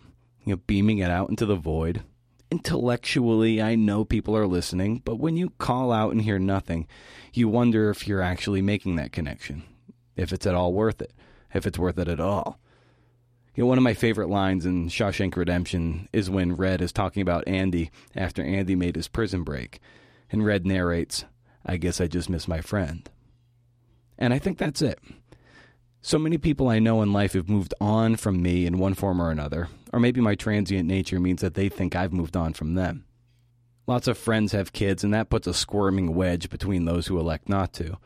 you 0.44 0.54
know, 0.54 0.62
beaming 0.68 1.00
it 1.00 1.12
out 1.12 1.30
into 1.30 1.46
the 1.46 1.56
void. 1.56 2.04
Intellectually, 2.50 3.62
I 3.62 3.76
know 3.76 4.04
people 4.04 4.36
are 4.36 4.48
listening, 4.48 5.02
but 5.06 5.20
when 5.20 5.38
you 5.38 5.52
call 5.52 5.92
out 5.92 6.12
and 6.12 6.22
hear 6.22 6.40
nothing, 6.40 6.88
you 7.34 7.48
wonder 7.48 7.90
if 7.90 8.08
you're 8.08 8.22
actually 8.22 8.62
making 8.62 8.98
that 8.98 9.14
connection, 9.14 9.64
if 10.16 10.34
it's 10.34 10.46
at 10.46 10.56
all 10.56 10.74
worth 10.74 11.02
it, 11.02 11.14
if 11.54 11.66
it's 11.66 11.80
worth 11.80 11.98
it 11.98 12.08
at 12.08 12.20
all. 12.20 12.60
You 13.56 13.64
know, 13.64 13.68
one 13.68 13.78
of 13.78 13.84
my 13.84 13.94
favorite 13.94 14.30
lines 14.30 14.66
in 14.66 14.88
Shawshank 14.88 15.36
Redemption 15.36 16.08
is 16.14 16.30
when 16.30 16.56
Red 16.56 16.82
is 16.82 16.94
talking 16.94 17.22
about 17.22 17.48
Andy 17.48 17.92
after 18.16 18.42
Andy 18.44 18.76
made 18.76 18.96
his 18.96 19.10
prison 19.10 19.44
break. 19.44 19.80
And 20.32 20.46
Red 20.46 20.66
narrates, 20.66 21.26
I 21.66 21.76
guess 21.76 22.00
I 22.00 22.08
just 22.08 22.30
miss 22.30 22.48
my 22.48 22.62
friend. 22.62 23.10
And 24.18 24.34
I 24.34 24.40
think 24.40 24.58
that's 24.58 24.82
it. 24.82 25.00
So 26.02 26.18
many 26.18 26.38
people 26.38 26.68
I 26.68 26.80
know 26.80 27.02
in 27.02 27.14
life 27.14 27.34
have 27.34 27.50
moved 27.50 27.74
on 27.80 28.16
from 28.16 28.42
me 28.42 28.66
in 28.66 28.80
one 28.80 28.96
form 28.96 29.22
or 29.22 29.30
another, 29.30 29.70
or 29.94 30.00
maybe 30.00 30.20
my 30.20 30.36
transient 30.36 30.88
nature 30.88 31.20
means 31.20 31.42
that 31.42 31.54
they 31.54 31.70
think 31.70 31.96
I've 31.96 32.14
moved 32.14 32.36
on 32.36 32.54
from 32.54 32.74
them. 32.74 33.06
Lots 33.88 34.08
of 34.08 34.18
friends 34.18 34.52
have 34.52 34.74
kids, 34.74 35.04
and 35.04 35.14
that 35.14 35.30
puts 35.30 35.48
a 35.48 35.54
squirming 35.54 36.16
wedge 36.16 36.50
between 36.50 36.86
those 36.86 37.08
who 37.08 37.20
elect 37.20 37.50
not 37.50 37.74
to. 37.74 37.98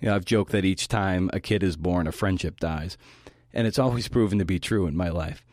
You 0.00 0.08
know, 0.08 0.14
I've 0.14 0.24
joked 0.24 0.52
that 0.52 0.64
each 0.64 0.88
time 0.88 1.30
a 1.32 1.40
kid 1.40 1.62
is 1.62 1.76
born, 1.76 2.06
a 2.06 2.12
friendship 2.12 2.58
dies 2.58 2.96
and 3.54 3.66
it's 3.66 3.78
always 3.78 4.08
proven 4.08 4.38
to 4.38 4.44
be 4.44 4.58
true 4.58 4.86
in 4.86 4.96
my 4.96 5.08
life. 5.08 5.44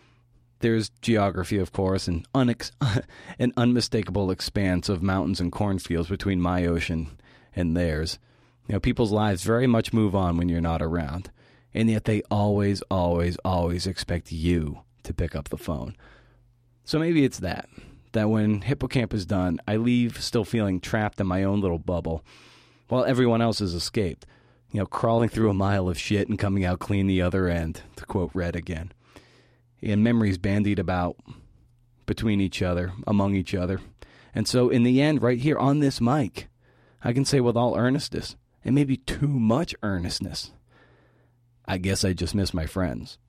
There's 0.60 0.90
geography, 1.02 1.58
of 1.58 1.72
course, 1.72 2.08
and 2.08 2.28
unex- 2.34 2.72
an 3.40 3.54
unmistakable 3.56 4.32
expanse 4.32 4.90
of 4.90 5.02
mountains 5.02 5.40
and 5.40 5.52
cornfields 5.52 6.10
between 6.10 6.42
my 6.42 6.66
ocean 6.66 7.20
and 7.56 7.76
theirs. 7.76 8.20
You 8.68 8.74
know, 8.74 8.80
people's 8.80 9.12
lives 9.12 9.44
very 9.44 9.68
much 9.68 9.94
move 9.94 10.16
on 10.16 10.38
when 10.38 10.50
you're 10.50 10.62
not 10.62 10.82
around, 10.82 11.32
and 11.74 11.90
yet 11.90 12.06
they 12.06 12.22
always, 12.32 12.82
always, 12.90 13.38
always 13.46 13.88
expect 13.88 14.32
you 14.32 14.82
to 15.04 15.14
pick 15.14 15.36
up 15.36 15.50
the 15.50 15.58
phone. 15.58 15.96
So 16.84 17.00
maybe 17.00 17.24
it's 17.24 17.40
that. 17.40 17.70
that 18.14 18.30
when 18.30 18.62
HippoCamp 18.62 19.14
is 19.14 19.26
done, 19.26 19.60
I 19.68 19.76
leave 19.76 20.22
still 20.22 20.46
feeling 20.46 20.80
trapped 20.80 21.20
in 21.22 21.28
my 21.28 21.44
own 21.44 21.62
little 21.62 21.80
bubble 21.80 22.24
while 22.88 23.06
everyone 23.06 23.42
else 23.42 23.60
has 23.60 23.74
escaped. 23.74 24.26
You 24.72 24.80
know, 24.80 24.86
crawling 24.86 25.30
through 25.30 25.50
a 25.50 25.54
mile 25.54 25.90
of 25.90 25.98
shit 25.98 26.30
and 26.30 26.38
coming 26.38 26.64
out 26.64 26.80
clean 26.80 27.08
the 27.08 27.22
other 27.22 27.48
end, 27.48 27.82
to 27.96 28.06
quote 28.06 28.32
Red 28.34 28.56
again. 28.56 28.92
And 29.82 30.04
memories 30.04 30.38
bandied 30.38 30.80
about 30.80 31.16
between 32.06 32.42
each 32.42 32.62
other, 32.62 32.92
among 33.08 33.36
each 33.36 33.56
other. 33.56 33.80
And 34.34 34.48
so, 34.48 34.70
in 34.70 34.84
the 34.84 35.02
end, 35.02 35.24
right 35.24 35.40
here 35.40 35.58
on 35.58 35.80
this 35.80 36.00
mic, 36.00 36.50
I 37.04 37.14
can 37.14 37.26
say 37.26 37.40
with 37.40 37.56
all 37.56 37.78
earnestness, 37.78 38.36
and 38.64 38.76
maybe 38.76 38.98
too 38.98 39.28
much 39.28 39.74
earnestness, 39.82 40.52
I 41.70 41.78
guess 41.78 42.04
I 42.04 42.14
just 42.14 42.34
miss 42.34 42.52
my 42.52 42.66
friends. 42.66 43.20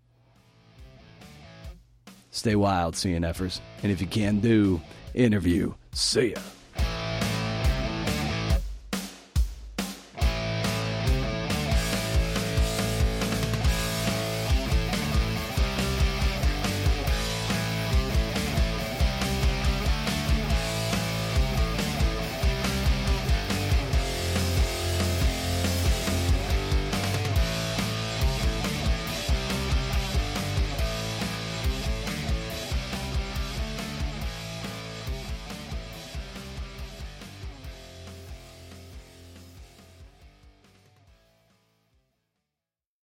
Stay 2.31 2.57
wild, 2.57 2.95
CNFers. 2.95 3.61
And 3.83 3.93
if 3.93 4.01
you 4.01 4.07
can 4.07 4.41
do, 4.41 4.81
interview. 5.15 5.75
See 5.93 6.33
ya. 6.33 6.41